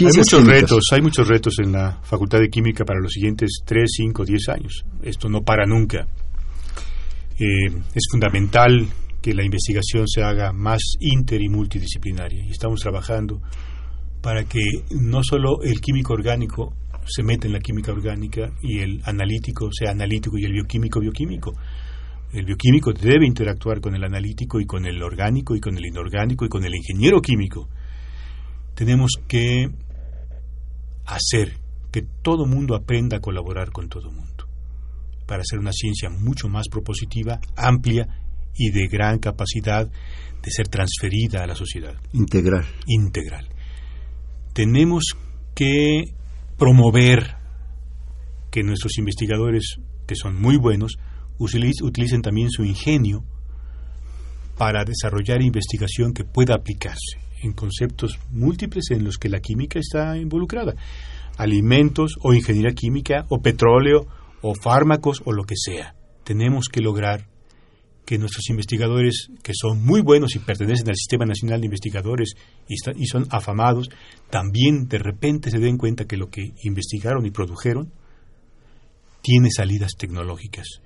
Hay 0.00 0.06
muchos 0.06 0.28
químicas. 0.28 0.60
retos, 0.60 0.84
hay 0.92 1.02
muchos 1.02 1.28
retos 1.28 1.54
en 1.62 1.72
la 1.72 2.00
Facultad 2.02 2.38
de 2.38 2.48
Química 2.48 2.84
para 2.84 3.00
los 3.00 3.12
siguientes 3.12 3.62
3, 3.64 3.90
5, 3.90 4.24
10 4.24 4.48
años. 4.50 4.84
Esto 5.02 5.28
no 5.28 5.42
para 5.42 5.66
nunca. 5.66 6.06
Eh, 7.38 7.66
es 7.94 8.08
fundamental 8.10 8.86
que 9.20 9.34
la 9.34 9.44
investigación 9.44 10.06
se 10.06 10.22
haga 10.22 10.52
más 10.52 10.80
inter 11.00 11.40
y 11.40 11.48
multidisciplinaria 11.48 12.44
y 12.44 12.50
estamos 12.50 12.80
trabajando 12.80 13.40
para 14.20 14.44
que 14.44 14.60
no 14.90 15.22
solo 15.22 15.62
el 15.62 15.80
químico 15.80 16.12
orgánico 16.12 16.74
se 17.06 17.22
meta 17.22 17.46
en 17.46 17.54
la 17.54 17.60
química 17.60 17.92
orgánica 17.92 18.52
y 18.62 18.80
el 18.80 19.00
analítico 19.04 19.70
sea 19.72 19.92
analítico 19.92 20.36
y 20.38 20.44
el 20.44 20.52
bioquímico 20.52 21.00
bioquímico. 21.00 21.52
El 22.32 22.44
bioquímico 22.44 22.92
debe 22.92 23.26
interactuar 23.26 23.80
con 23.80 23.94
el 23.94 24.04
analítico 24.04 24.60
y 24.60 24.66
con 24.66 24.84
el 24.84 25.02
orgánico 25.02 25.56
y 25.56 25.60
con 25.60 25.76
el 25.76 25.86
inorgánico 25.86 26.44
y 26.44 26.48
con 26.48 26.64
el 26.64 26.74
ingeniero 26.74 27.20
químico 27.20 27.68
tenemos 28.78 29.14
que 29.26 29.68
hacer 31.04 31.58
que 31.90 32.02
todo 32.22 32.46
mundo 32.46 32.76
aprenda 32.76 33.16
a 33.16 33.20
colaborar 33.20 33.72
con 33.72 33.88
todo 33.88 34.12
mundo 34.12 34.46
para 35.26 35.40
hacer 35.40 35.58
una 35.58 35.72
ciencia 35.72 36.10
mucho 36.10 36.48
más 36.48 36.68
propositiva, 36.68 37.40
amplia 37.56 38.06
y 38.54 38.70
de 38.70 38.86
gran 38.86 39.18
capacidad 39.18 39.84
de 39.88 40.50
ser 40.52 40.68
transferida 40.68 41.42
a 41.42 41.48
la 41.48 41.56
sociedad 41.56 41.96
Integral. 42.12 42.66
integral. 42.86 43.48
Tenemos 44.52 45.06
que 45.56 46.14
promover 46.56 47.34
que 48.52 48.62
nuestros 48.62 48.96
investigadores, 48.98 49.78
que 50.06 50.14
son 50.14 50.40
muy 50.40 50.56
buenos, 50.56 50.98
utilicen 51.40 52.22
también 52.22 52.48
su 52.48 52.64
ingenio 52.64 53.24
para 54.56 54.84
desarrollar 54.84 55.42
investigación 55.42 56.14
que 56.14 56.22
pueda 56.22 56.54
aplicarse 56.54 57.27
en 57.42 57.52
conceptos 57.52 58.18
múltiples 58.30 58.90
en 58.90 59.04
los 59.04 59.16
que 59.16 59.28
la 59.28 59.40
química 59.40 59.78
está 59.78 60.16
involucrada. 60.16 60.74
Alimentos 61.36 62.16
o 62.22 62.34
ingeniería 62.34 62.74
química 62.74 63.24
o 63.28 63.40
petróleo 63.40 64.06
o 64.42 64.54
fármacos 64.54 65.22
o 65.24 65.32
lo 65.32 65.44
que 65.44 65.54
sea. 65.56 65.94
Tenemos 66.24 66.68
que 66.68 66.80
lograr 66.80 67.28
que 68.04 68.18
nuestros 68.18 68.48
investigadores, 68.48 69.28
que 69.42 69.52
son 69.54 69.84
muy 69.84 70.00
buenos 70.00 70.34
y 70.34 70.38
pertenecen 70.38 70.88
al 70.88 70.96
Sistema 70.96 71.26
Nacional 71.26 71.60
de 71.60 71.66
Investigadores 71.66 72.32
y, 72.66 72.74
y 72.96 73.06
son 73.06 73.26
afamados, 73.30 73.90
también 74.30 74.88
de 74.88 74.98
repente 74.98 75.50
se 75.50 75.58
den 75.58 75.76
cuenta 75.76 76.06
que 76.06 76.16
lo 76.16 76.30
que 76.30 76.54
investigaron 76.64 77.26
y 77.26 77.30
produjeron 77.30 77.92
tiene 79.20 79.50
salidas 79.50 79.92
tecnológicas, 79.98 80.80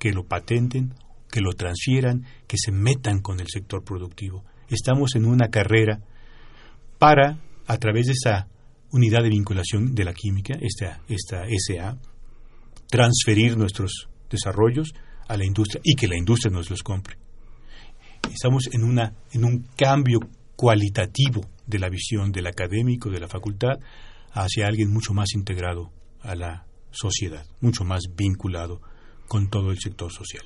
que 0.00 0.12
lo 0.12 0.24
patenten, 0.24 0.94
que 1.30 1.40
lo 1.40 1.52
transfieran, 1.52 2.24
que 2.48 2.56
se 2.58 2.72
metan 2.72 3.20
con 3.20 3.38
el 3.38 3.46
sector 3.46 3.84
productivo. 3.84 4.44
Estamos 4.72 5.14
en 5.16 5.26
una 5.26 5.48
carrera 5.48 6.00
para, 6.98 7.38
a 7.66 7.76
través 7.76 8.06
de 8.06 8.12
esa 8.12 8.48
unidad 8.90 9.22
de 9.22 9.28
vinculación 9.28 9.94
de 9.94 10.04
la 10.04 10.14
química, 10.14 10.54
esta, 10.60 11.02
esta 11.08 11.44
SA, 11.58 11.98
transferir 12.88 13.58
nuestros 13.58 14.08
desarrollos 14.30 14.94
a 15.28 15.36
la 15.36 15.44
industria 15.44 15.82
y 15.84 15.94
que 15.94 16.08
la 16.08 16.16
industria 16.16 16.50
nos 16.50 16.70
los 16.70 16.82
compre. 16.82 17.18
Estamos 18.32 18.70
en, 18.72 18.82
una, 18.84 19.12
en 19.32 19.44
un 19.44 19.66
cambio 19.76 20.20
cualitativo 20.56 21.42
de 21.66 21.78
la 21.78 21.90
visión 21.90 22.32
del 22.32 22.46
académico, 22.46 23.10
de 23.10 23.20
la 23.20 23.28
facultad, 23.28 23.78
hacia 24.32 24.66
alguien 24.66 24.90
mucho 24.90 25.12
más 25.12 25.34
integrado 25.34 25.90
a 26.22 26.34
la 26.34 26.64
sociedad, 26.90 27.44
mucho 27.60 27.84
más 27.84 28.04
vinculado 28.16 28.80
con 29.28 29.50
todo 29.50 29.70
el 29.70 29.78
sector 29.78 30.10
social. 30.10 30.44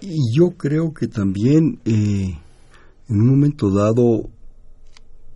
Y 0.00 0.34
yo 0.34 0.56
creo 0.56 0.94
que 0.94 1.08
también 1.08 1.78
eh, 1.84 2.38
en 3.12 3.20
un 3.20 3.28
momento 3.28 3.70
dado 3.70 4.30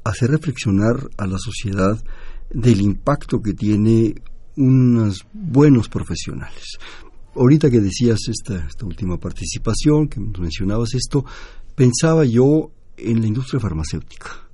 hacer 0.02 0.30
reflexionar 0.30 1.08
a 1.18 1.26
la 1.26 1.36
sociedad 1.38 2.02
del 2.50 2.80
impacto 2.80 3.42
que 3.42 3.52
tiene 3.52 4.14
unos 4.56 5.26
buenos 5.32 5.88
profesionales. 5.88 6.78
Ahorita 7.34 7.70
que 7.70 7.80
decías 7.80 8.20
esta, 8.28 8.66
esta 8.66 8.86
última 8.86 9.18
participación, 9.18 10.08
que 10.08 10.20
mencionabas 10.20 10.94
esto, 10.94 11.24
pensaba 11.74 12.24
yo 12.24 12.70
en 12.96 13.20
la 13.20 13.26
industria 13.26 13.60
farmacéutica. 13.60 14.48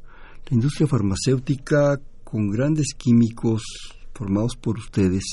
La 0.50 0.54
industria 0.56 0.88
farmacéutica 0.88 2.00
con 2.24 2.50
grandes 2.50 2.88
químicos 2.96 3.62
formados 4.12 4.56
por 4.56 4.78
ustedes 4.78 5.24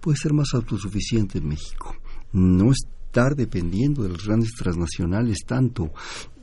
puede 0.00 0.18
ser 0.18 0.32
más 0.32 0.48
autosuficiente 0.52 1.38
en 1.38 1.48
México. 1.48 1.94
No 2.32 2.72
estar 3.16 3.34
dependiendo 3.34 4.02
de 4.02 4.10
los 4.10 4.26
grandes 4.26 4.50
transnacionales 4.52 5.38
tanto. 5.46 5.90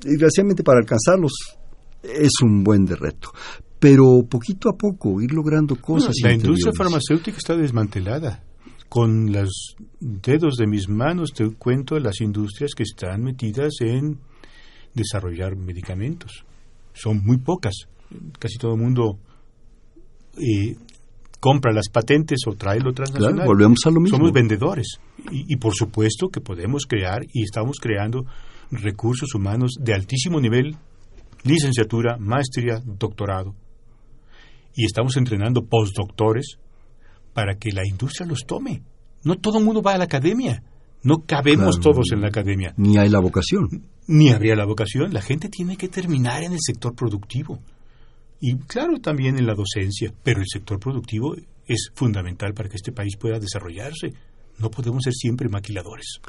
Desgraciadamente 0.02 0.64
para 0.64 0.80
alcanzarlos 0.80 1.34
es 2.02 2.32
un 2.42 2.64
buen 2.64 2.86
de 2.86 2.96
reto. 2.96 3.30
Pero 3.80 4.24
poquito 4.28 4.70
a 4.70 4.78
poco 4.78 5.22
ir 5.22 5.34
logrando 5.34 5.76
cosas. 5.76 6.16
la 6.24 6.34
industria 6.34 6.72
farmacéutica 6.76 7.38
está 7.38 7.56
desmantelada. 7.56 8.44
Con 8.90 9.32
los 9.32 9.76
dedos 10.00 10.56
de 10.56 10.68
mis 10.68 10.88
manos 10.88 11.32
te 11.34 11.48
cuento 11.56 12.00
las 12.00 12.22
industrias 12.22 12.72
que 12.76 12.84
están 12.84 13.22
metidas 13.24 13.74
en 13.82 14.20
desarrollar 14.94 15.56
medicamentos. 15.56 16.46
Son 16.94 17.24
muy 17.24 17.38
pocas. 17.38 17.74
Casi 18.40 18.58
todo 18.58 18.74
el 18.76 18.82
mundo 18.82 19.20
eh, 20.38 20.76
compra 21.44 21.74
las 21.74 21.90
patentes 21.90 22.40
o 22.48 22.54
trae 22.56 22.80
lo 22.80 22.94
transnacional. 22.94 23.34
Claro, 23.36 23.50
volvemos 23.50 23.80
a 23.86 23.90
lo 23.92 24.00
mismo. 24.00 24.18
Somos 24.18 24.32
vendedores. 24.32 24.88
Y, 25.30 25.54
y 25.54 25.58
por 25.58 25.74
supuesto 25.76 26.30
que 26.30 26.40
podemos 26.40 26.86
crear 26.88 27.24
y 27.34 27.44
estamos 27.44 27.80
creando 27.82 28.24
recursos 28.72 29.36
humanos 29.36 29.74
de 29.78 29.94
altísimo 29.94 30.40
nivel, 30.40 30.78
licenciatura, 31.44 32.16
maestría, 32.18 32.82
doctorado. 32.86 33.56
Y 34.74 34.86
estamos 34.86 35.18
entrenando 35.18 35.66
postdoctores 35.66 36.58
para 37.34 37.56
que 37.56 37.74
la 37.74 37.86
industria 37.86 38.26
los 38.26 38.46
tome. 38.48 38.82
No 39.26 39.36
todo 39.36 39.58
el 39.60 39.66
mundo 39.66 39.82
va 39.82 39.96
a 39.96 39.98
la 39.98 40.06
academia. 40.06 40.64
No 41.04 41.26
cabemos 41.26 41.78
Claro. 41.78 41.92
todos 41.92 42.12
en 42.14 42.22
la 42.22 42.30
academia. 42.30 42.74
Ni 42.78 42.98
hay 42.98 43.10
la 43.10 43.20
vocación. 43.20 43.68
Ni 44.08 44.30
habría 44.30 44.56
la 44.56 44.66
vocación. 44.66 45.14
La 45.14 45.22
gente 45.22 45.50
tiene 45.50 45.76
que 45.76 45.90
terminar 45.90 46.42
en 46.44 46.54
el 46.54 46.60
sector 46.62 46.96
productivo. 46.96 47.60
Y 48.46 48.58
claro, 48.58 49.00
también 49.00 49.38
en 49.38 49.48
la 49.48 49.56
docencia. 49.56 50.14
Pero 50.22 50.42
el 50.42 50.48
sector 50.52 50.78
productivo 50.78 51.34
es 51.66 51.90
fundamental 51.96 52.54
para 52.54 52.68
que 52.68 52.76
este 52.76 52.92
país 52.92 53.16
pueda 53.16 53.40
desarrollarse. 53.40 54.12
No 54.60 54.70
podemos 54.70 55.04
ser 55.04 55.14
siempre 55.14 55.50
maquiladores. 55.50 56.20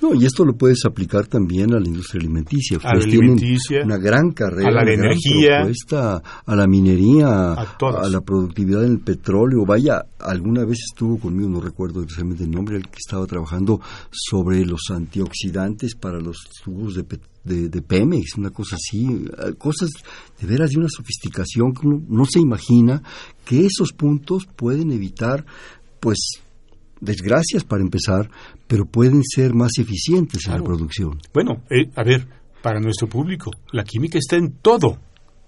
No, 0.00 0.14
y 0.14 0.24
esto 0.24 0.44
lo 0.44 0.56
puedes 0.56 0.84
aplicar 0.84 1.26
también 1.26 1.74
a 1.74 1.78
la 1.78 1.86
industria 1.86 2.20
alimenticia. 2.20 2.78
A 2.82 2.94
la 2.94 3.00
tienen 3.00 3.20
alimenticia, 3.20 3.82
una 3.84 3.98
gran 3.98 4.32
carrera, 4.32 4.68
a 4.68 4.72
la 4.72 4.84
de 4.84 4.94
energía, 4.94 5.58
propuesta, 5.58 6.22
a 6.44 6.56
la 6.56 6.66
minería, 6.66 7.52
a 7.52 7.76
todas. 7.78 8.10
la 8.10 8.20
productividad 8.20 8.84
en 8.84 8.92
el 8.92 9.00
petróleo. 9.00 9.64
Vaya, 9.66 10.06
alguna 10.18 10.64
vez 10.64 10.78
estuvo 10.90 11.18
conmigo, 11.18 11.48
no 11.48 11.60
recuerdo 11.60 12.02
exactamente 12.02 12.44
el 12.44 12.50
nombre, 12.50 12.76
el 12.76 12.88
que 12.88 12.98
estaba 12.98 13.26
trabajando 13.26 13.80
sobre 14.10 14.64
los 14.64 14.90
antioxidantes 14.90 15.94
para 15.94 16.20
los 16.20 16.38
tubos 16.64 16.94
de, 16.94 17.04
de, 17.44 17.68
de 17.68 17.82
Pemex, 17.82 18.36
una 18.38 18.50
cosa 18.50 18.76
así, 18.76 19.06
eh, 19.06 19.54
cosas 19.56 19.90
de 20.40 20.46
veras 20.46 20.70
de 20.70 20.78
una 20.78 20.88
sofisticación 20.88 21.72
que 21.72 21.86
uno 21.86 22.02
no 22.08 22.24
se 22.24 22.40
imagina 22.40 23.02
que 23.44 23.66
esos 23.66 23.92
puntos 23.92 24.46
pueden 24.56 24.90
evitar, 24.90 25.44
pues, 26.00 26.18
desgracias 27.04 27.64
para 27.64 27.82
empezar, 27.82 28.30
pero 28.66 28.86
pueden 28.86 29.22
ser 29.24 29.54
más 29.54 29.72
eficientes 29.78 30.46
en 30.46 30.52
la 30.54 30.62
producción. 30.62 31.20
Bueno, 31.32 31.62
eh, 31.70 31.90
a 31.94 32.02
ver, 32.02 32.26
para 32.62 32.80
nuestro 32.80 33.08
público, 33.08 33.50
la 33.72 33.84
química 33.84 34.18
está 34.18 34.36
en 34.36 34.52
todo. 34.62 34.98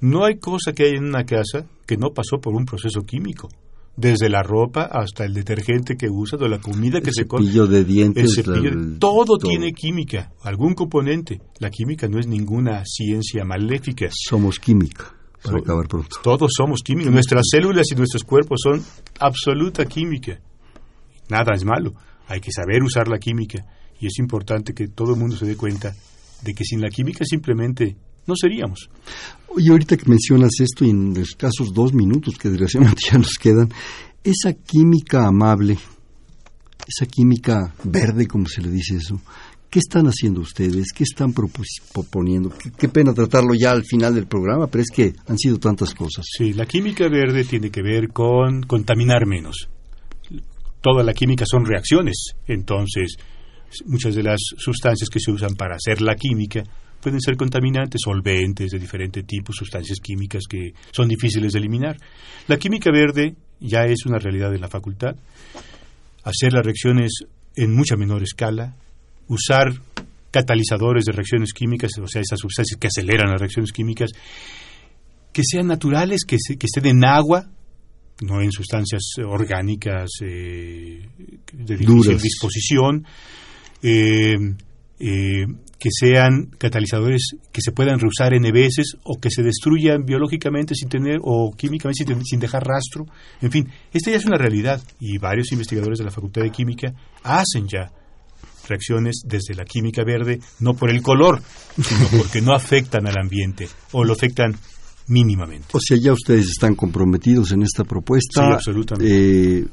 No 0.00 0.24
hay 0.24 0.36
cosa 0.38 0.72
que 0.72 0.84
haya 0.84 0.96
en 0.98 1.04
una 1.06 1.24
casa 1.24 1.64
que 1.86 1.96
no 1.96 2.10
pasó 2.12 2.38
por 2.40 2.54
un 2.54 2.66
proceso 2.66 3.00
químico. 3.02 3.48
Desde 3.96 4.28
la 4.28 4.42
ropa 4.42 4.82
hasta 4.82 5.24
el 5.24 5.32
detergente 5.32 5.96
que 5.96 6.10
usas 6.10 6.38
o 6.42 6.48
la 6.48 6.58
comida 6.60 7.00
que 7.00 7.08
el 7.08 7.14
se 7.14 7.26
come. 7.26 7.46
cepillo 7.46 7.66
de 7.66 7.82
dientes, 7.82 8.24
El 8.24 8.44
cepillo, 8.44 8.70
la- 8.74 8.98
todo, 8.98 9.38
tiene 9.38 9.72
química, 9.72 10.32
algún 10.42 10.74
componente. 10.74 11.40
La 11.60 11.70
química 11.70 12.06
no 12.06 12.18
es 12.20 12.26
ninguna 12.26 12.82
ciencia 12.84 13.42
maléfica. 13.46 14.08
Somos 14.10 14.60
química, 14.60 15.14
para 15.42 15.56
So- 15.56 15.64
acabar 15.64 15.88
pronto. 15.88 16.16
Todos 16.22 16.50
somos 16.54 16.82
químicos. 16.82 17.10
Nuestras 17.10 17.46
células 17.50 17.86
y 17.90 17.94
nuestros 17.94 18.22
cuerpos 18.24 18.60
son 18.62 18.82
absoluta 19.18 19.86
química. 19.86 20.40
Nada 21.28 21.54
es 21.54 21.64
malo. 21.64 21.94
Hay 22.28 22.40
que 22.40 22.50
saber 22.52 22.82
usar 22.82 23.08
la 23.08 23.18
química. 23.18 23.64
Y 24.00 24.06
es 24.06 24.18
importante 24.18 24.74
que 24.74 24.88
todo 24.88 25.14
el 25.14 25.20
mundo 25.20 25.36
se 25.36 25.46
dé 25.46 25.56
cuenta 25.56 25.94
de 26.42 26.54
que 26.54 26.64
sin 26.64 26.80
la 26.80 26.88
química 26.88 27.24
simplemente 27.24 27.96
no 28.26 28.34
seríamos. 28.36 28.90
Oye, 29.48 29.70
ahorita 29.70 29.96
que 29.96 30.08
mencionas 30.08 30.50
esto 30.60 30.84
y 30.84 30.90
en 30.90 31.14
los 31.14 31.30
escasos 31.30 31.72
dos 31.72 31.94
minutos 31.94 32.36
que 32.36 32.48
desgraciadamente 32.48 33.02
ya 33.10 33.18
nos 33.18 33.34
quedan, 33.34 33.70
esa 34.22 34.52
química 34.52 35.26
amable, 35.26 35.78
esa 36.86 37.06
química 37.06 37.74
verde, 37.84 38.26
como 38.26 38.46
se 38.48 38.60
le 38.60 38.70
dice 38.70 38.96
eso, 38.96 39.20
¿qué 39.70 39.78
están 39.78 40.06
haciendo 40.06 40.40
ustedes? 40.40 40.92
¿Qué 40.92 41.04
están 41.04 41.32
proponiendo? 41.32 42.50
Qué, 42.50 42.70
qué 42.72 42.88
pena 42.88 43.14
tratarlo 43.14 43.54
ya 43.54 43.70
al 43.70 43.84
final 43.84 44.14
del 44.14 44.26
programa, 44.26 44.66
pero 44.66 44.82
es 44.82 44.90
que 44.90 45.14
han 45.26 45.38
sido 45.38 45.58
tantas 45.58 45.94
cosas. 45.94 46.26
Sí, 46.36 46.52
la 46.52 46.66
química 46.66 47.08
verde 47.08 47.44
tiene 47.44 47.70
que 47.70 47.82
ver 47.82 48.08
con 48.08 48.62
contaminar 48.62 49.26
menos. 49.26 49.68
Toda 50.86 51.02
la 51.02 51.12
química 51.12 51.44
son 51.50 51.64
reacciones. 51.66 52.34
Entonces, 52.46 53.16
muchas 53.86 54.14
de 54.14 54.22
las 54.22 54.38
sustancias 54.56 55.10
que 55.10 55.18
se 55.18 55.32
usan 55.32 55.54
para 55.56 55.74
hacer 55.74 56.00
la 56.00 56.14
química 56.14 56.62
pueden 57.00 57.20
ser 57.20 57.36
contaminantes, 57.36 58.02
solventes 58.04 58.70
de 58.70 58.78
diferente 58.78 59.24
tipo, 59.24 59.52
sustancias 59.52 59.98
químicas 60.00 60.44
que 60.48 60.74
son 60.92 61.08
difíciles 61.08 61.52
de 61.52 61.58
eliminar. 61.58 61.96
La 62.46 62.56
química 62.56 62.92
verde 62.92 63.34
ya 63.58 63.80
es 63.86 64.06
una 64.06 64.18
realidad 64.18 64.54
en 64.54 64.60
la 64.60 64.68
facultad. 64.68 65.16
Hacer 66.22 66.52
las 66.52 66.64
reacciones 66.64 67.10
en 67.56 67.74
mucha 67.74 67.96
menor 67.96 68.22
escala, 68.22 68.76
usar 69.26 69.72
catalizadores 70.30 71.04
de 71.04 71.12
reacciones 71.12 71.52
químicas, 71.52 71.90
o 72.00 72.06
sea, 72.06 72.20
esas 72.22 72.38
sustancias 72.38 72.78
que 72.78 72.86
aceleran 72.86 73.30
las 73.32 73.40
reacciones 73.40 73.72
químicas, 73.72 74.10
que 75.32 75.42
sean 75.44 75.66
naturales, 75.66 76.20
que, 76.24 76.36
se- 76.38 76.56
que 76.56 76.66
estén 76.66 76.86
en 76.86 77.04
agua, 77.04 77.48
no 78.20 78.40
en 78.40 78.50
sustancias 78.50 79.02
orgánicas 79.24 80.10
eh, 80.22 81.06
de 81.52 81.76
difícil 81.76 81.86
Duras. 81.86 82.22
disposición, 82.22 83.06
eh, 83.82 84.36
eh, 84.98 85.46
que 85.78 85.90
sean 85.90 86.46
catalizadores 86.58 87.36
que 87.52 87.60
se 87.60 87.72
puedan 87.72 87.98
reusar 87.98 88.32
N 88.32 88.50
veces 88.50 88.96
o 89.04 89.20
que 89.20 89.30
se 89.30 89.42
destruyan 89.42 90.06
biológicamente 90.06 90.74
sin 90.74 90.88
tener 90.88 91.18
o 91.22 91.52
químicamente 91.54 92.04
sin, 92.04 92.24
sin 92.24 92.40
dejar 92.40 92.64
rastro. 92.64 93.04
En 93.42 93.50
fin, 93.50 93.68
esta 93.92 94.10
ya 94.10 94.16
es 94.16 94.24
una 94.24 94.38
realidad 94.38 94.80
y 94.98 95.18
varios 95.18 95.52
investigadores 95.52 95.98
de 95.98 96.06
la 96.06 96.10
Facultad 96.10 96.42
de 96.42 96.50
Química 96.50 96.94
hacen 97.22 97.68
ya 97.68 97.92
reacciones 98.66 99.22
desde 99.24 99.54
la 99.54 99.64
química 99.64 100.02
verde, 100.04 100.40
no 100.60 100.74
por 100.74 100.90
el 100.90 101.02
color, 101.02 101.42
sino 101.80 102.08
porque 102.18 102.40
no 102.40 102.52
afectan 102.54 103.06
al 103.06 103.18
ambiente 103.18 103.68
o 103.92 104.04
lo 104.04 104.14
afectan 104.14 104.56
mínimamente. 105.08 105.68
O 105.72 105.78
sea, 105.80 105.96
ya 106.00 106.12
ustedes 106.12 106.46
están 106.48 106.74
comprometidos 106.74 107.52
en 107.52 107.62
esta 107.62 107.84
propuesta. 107.84 108.46
Sí, 108.46 108.52
absolutamente. 108.52 109.58
eh, 109.58 109.66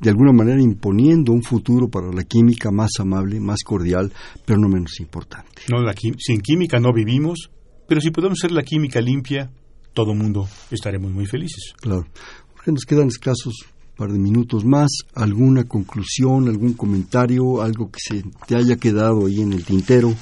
de 0.00 0.08
alguna 0.08 0.32
manera 0.32 0.60
imponiendo 0.62 1.32
un 1.32 1.42
futuro 1.42 1.88
para 1.88 2.10
la 2.10 2.24
química 2.24 2.70
más 2.70 2.90
amable, 3.00 3.38
más 3.38 3.58
cordial, 3.62 4.10
pero 4.46 4.58
no 4.58 4.68
menos 4.68 4.98
importante. 5.00 5.62
No, 5.70 5.82
la 5.82 5.92
quí- 5.94 6.14
sin 6.18 6.40
química 6.40 6.80
no 6.80 6.92
vivimos, 6.94 7.50
pero 7.86 8.00
si 8.00 8.10
podemos 8.10 8.38
hacer 8.40 8.52
la 8.52 8.62
química 8.62 9.00
limpia, 9.02 9.50
todo 9.92 10.14
mundo 10.14 10.48
estaremos 10.70 11.12
muy 11.12 11.26
felices. 11.26 11.74
Claro. 11.80 12.06
Porque 12.54 12.72
nos 12.72 12.84
quedan 12.86 13.08
escasos 13.08 13.54
par 13.96 14.10
de 14.10 14.18
minutos 14.18 14.64
más. 14.64 14.88
¿Alguna 15.14 15.64
conclusión, 15.64 16.48
algún 16.48 16.72
comentario, 16.72 17.60
algo 17.60 17.90
que 17.90 17.98
se 18.00 18.24
te 18.46 18.56
haya 18.56 18.76
quedado 18.76 19.26
ahí 19.26 19.42
en 19.42 19.52
el 19.52 19.66
tintero? 19.66 20.14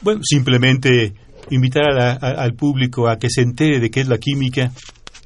Bueno, 0.00 0.20
simplemente 0.24 1.12
invitar 1.50 1.84
a 1.90 1.94
la- 1.94 2.12
a- 2.20 2.42
al 2.42 2.54
público 2.54 3.08
a 3.08 3.18
que 3.18 3.28
se 3.30 3.42
entere 3.42 3.78
de 3.80 3.90
qué 3.90 4.00
es 4.00 4.08
la 4.08 4.18
química, 4.18 4.72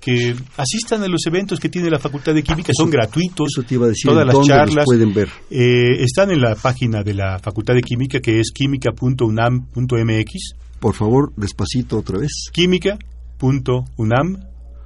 que 0.01 0.35
asistan 0.59 1.03
a 1.03 1.09
los 1.09 1.25
eventos 1.27 1.59
que 1.59 1.71
tiene 1.71 1.89
la 1.89 1.99
Facultad 1.99 2.35
de 2.35 2.43
Química, 2.43 2.73
son 2.77 2.91
gratuitos. 2.91 3.49
Eso 3.57 3.63
te 3.67 3.75
iba 3.77 3.87
a 3.87 3.89
decir, 3.89 4.11
todas 4.11 4.23
¿en 4.29 4.29
las 4.37 4.47
charlas 4.47 4.85
pueden 4.85 5.15
ver? 5.15 5.31
eh, 5.51 6.03
están 6.03 6.31
en 6.31 6.43
la 6.43 6.55
página 6.57 7.03
de 7.03 7.15
la 7.15 7.39
Facultad 7.39 7.73
de 7.75 7.81
Química, 7.81 8.21
que 8.21 8.39
es 8.39 8.51
química.unam.mx, 8.53 10.33
Por 10.79 10.95
favor, 10.95 11.33
despacito 11.37 11.97
otra 11.99 12.19
vez. 12.19 12.51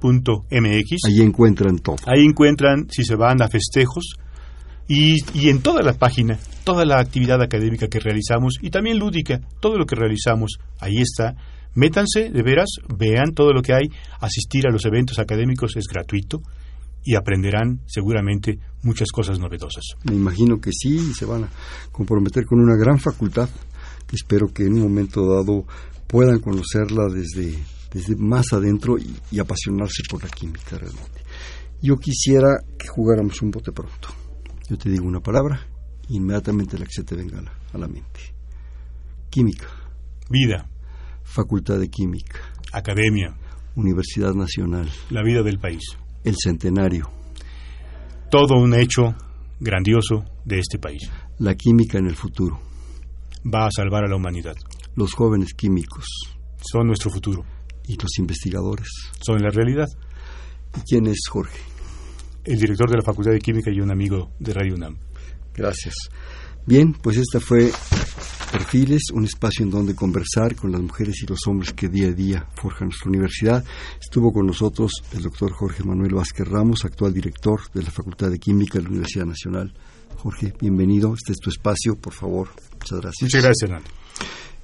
química.unam.mx. 0.01 0.97
Allí 1.05 1.21
encuentran 1.21 1.79
todo. 1.79 1.97
Ahí 2.05 2.23
encuentran, 2.23 2.87
si 2.89 3.03
se 3.03 3.15
van 3.15 3.41
a 3.41 3.47
festejos, 3.49 4.13
y, 4.89 5.17
y 5.35 5.49
en 5.49 5.61
toda 5.61 5.83
la 5.83 5.93
página, 5.93 6.39
toda 6.63 6.83
la 6.83 6.99
actividad 6.99 7.39
académica 7.43 7.87
que 7.87 7.99
realizamos 7.99 8.55
y 8.59 8.71
también 8.71 8.97
lúdica, 8.97 9.39
todo 9.61 9.77
lo 9.77 9.85
que 9.85 9.95
realizamos, 9.95 10.57
ahí 10.79 10.97
está. 10.97 11.35
Métanse, 11.75 12.31
de 12.31 12.41
veras, 12.41 12.69
vean 12.97 13.35
todo 13.35 13.53
lo 13.53 13.61
que 13.61 13.73
hay. 13.73 13.87
Asistir 14.19 14.67
a 14.67 14.71
los 14.71 14.83
eventos 14.85 15.19
académicos 15.19 15.77
es 15.77 15.85
gratuito 15.85 16.41
y 17.03 17.13
aprenderán 17.13 17.81
seguramente 17.85 18.57
muchas 18.81 19.09
cosas 19.11 19.39
novedosas. 19.39 19.83
Me 20.05 20.15
imagino 20.15 20.59
que 20.59 20.71
sí, 20.71 20.95
y 21.11 21.13
se 21.13 21.25
van 21.25 21.43
a 21.43 21.49
comprometer 21.91 22.45
con 22.45 22.59
una 22.59 22.75
gran 22.75 22.97
facultad 22.97 23.47
que 24.07 24.15
espero 24.15 24.51
que 24.51 24.63
en 24.63 24.73
un 24.73 24.81
momento 24.81 25.23
dado 25.23 25.65
puedan 26.07 26.39
conocerla 26.39 27.03
desde, 27.13 27.59
desde 27.93 28.15
más 28.15 28.53
adentro 28.53 28.97
y, 28.97 29.15
y 29.29 29.39
apasionarse 29.39 30.01
por 30.09 30.23
la 30.23 30.29
química 30.29 30.79
realmente. 30.79 31.21
Yo 31.79 31.95
quisiera 31.97 32.57
que 32.75 32.87
jugáramos 32.87 33.39
un 33.43 33.51
bote 33.51 33.71
pronto. 33.71 34.28
Yo 34.69 34.77
te 34.77 34.89
digo 34.89 35.05
una 35.05 35.19
palabra, 35.19 35.59
inmediatamente 36.09 36.77
la 36.77 36.85
que 36.85 36.91
se 36.91 37.03
te 37.03 37.15
venga 37.15 37.39
a 37.39 37.41
la, 37.41 37.53
a 37.73 37.77
la 37.77 37.87
mente. 37.87 38.19
Química, 39.29 39.67
Vida, 40.29 40.69
Facultad 41.23 41.79
de 41.79 41.89
Química, 41.89 42.39
academia, 42.71 43.35
Universidad 43.75 44.33
Nacional, 44.33 44.89
la 45.09 45.23
vida 45.23 45.41
del 45.43 45.59
país. 45.59 45.81
el 46.23 46.35
Centenario, 46.41 47.09
Todo 48.29 48.55
un 48.61 48.73
hecho 48.75 49.15
grandioso 49.59 50.23
de 50.45 50.59
este 50.59 50.77
país. 50.79 51.09
la 51.39 51.55
química 51.55 51.97
en 51.97 52.05
el 52.07 52.15
futuro, 52.15 52.59
Va 53.45 53.67
a 53.67 53.71
salvar 53.75 54.03
a 54.03 54.07
la 54.09 54.15
humanidad. 54.17 54.55
los 54.95 55.13
jóvenes 55.13 55.53
químicos 55.53 56.05
Son 56.61 56.85
nuestro 56.87 57.09
futuro. 57.09 57.43
y 57.87 57.95
los 57.95 58.19
investigadores. 58.19 58.87
Son 59.25 59.41
la 59.41 59.49
realidad. 59.49 59.87
¿Y 60.77 60.81
quién 60.81 61.07
es 61.07 61.17
Jorge? 61.27 61.57
El 62.49 62.59
director 62.59 62.89
de 62.89 62.97
la 62.97 63.03
Facultad 63.03 63.31
de 63.31 63.39
Química 63.39 63.69
y 63.71 63.79
un 63.79 63.91
amigo 63.91 64.31
de 64.39 64.53
Radio 64.53 64.73
UNAM. 64.73 64.97
Gracias. 65.53 65.93
Bien, 66.65 66.93
pues 66.93 67.17
esta 67.17 67.39
fue 67.39 67.71
Perfiles, 68.51 69.03
un 69.13 69.23
espacio 69.25 69.63
en 69.63 69.69
donde 69.69 69.93
conversar 69.93 70.55
con 70.55 70.71
las 70.71 70.81
mujeres 70.81 71.21
y 71.21 71.27
los 71.27 71.39
hombres 71.45 71.73
que 71.73 71.87
día 71.89 72.07
a 72.07 72.11
día 72.11 72.47
forjan 72.55 72.87
nuestra 72.87 73.09
universidad. 73.09 73.63
Estuvo 74.01 74.33
con 74.33 74.47
nosotros 74.47 74.91
el 75.13 75.21
doctor 75.21 75.51
Jorge 75.53 75.83
Manuel 75.83 76.15
Vázquez 76.15 76.47
Ramos, 76.47 76.85
actual 76.85 77.13
director 77.13 77.59
de 77.73 77.83
la 77.83 77.91
Facultad 77.91 78.31
de 78.31 78.39
Química 78.39 78.79
de 78.79 78.83
la 78.85 78.89
Universidad 78.89 79.25
Nacional. 79.25 79.71
Jorge, 80.17 80.53
bienvenido. 80.59 81.13
Este 81.13 81.33
es 81.33 81.37
tu 81.37 81.51
espacio, 81.51 81.95
por 81.97 82.13
favor. 82.13 82.49
Muchas 82.73 82.99
gracias. 82.99 83.21
Muchas 83.21 83.43
gracias, 83.43 83.61
Hernán. 83.69 83.83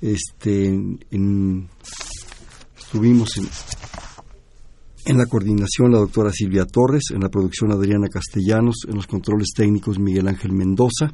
Este, 0.01 0.65
en- 1.11 1.69
estuvimos 2.77 3.37
en, 3.37 3.47
en 5.05 5.17
la 5.17 5.27
coordinación 5.27 5.91
la 5.91 5.99
doctora 5.99 6.31
Silvia 6.31 6.65
Torres, 6.65 7.11
en 7.13 7.21
la 7.21 7.29
producción 7.29 7.71
Adriana 7.71 8.07
Castellanos, 8.07 8.85
en 8.87 8.95
los 8.95 9.07
controles 9.07 9.49
técnicos 9.55 9.99
Miguel 9.99 10.27
Ángel 10.27 10.51
Mendoza, 10.51 11.13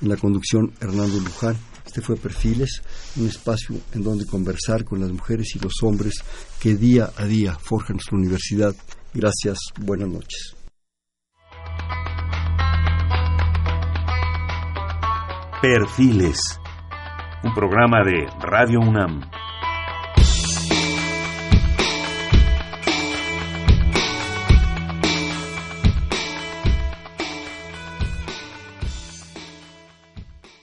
en 0.00 0.08
la 0.08 0.16
conducción 0.16 0.72
Hernando 0.80 1.18
Luján. 1.18 1.56
Este 1.84 2.00
fue 2.00 2.16
Perfiles, 2.16 2.82
un 3.16 3.26
espacio 3.26 3.76
en 3.92 4.02
donde 4.02 4.26
conversar 4.26 4.84
con 4.84 5.00
las 5.00 5.10
mujeres 5.10 5.54
y 5.56 5.58
los 5.58 5.82
hombres 5.82 6.14
que 6.60 6.76
día 6.76 7.10
a 7.16 7.24
día 7.24 7.58
forjan 7.60 7.96
nuestra 7.96 8.16
universidad. 8.16 8.74
Gracias, 9.12 9.58
buenas 9.80 10.08
noches. 10.08 10.56
Perfiles. 15.60 16.40
Un 17.44 17.54
programa 17.54 18.04
de 18.04 18.26
Radio 18.40 18.80
UNAM. 18.80 19.20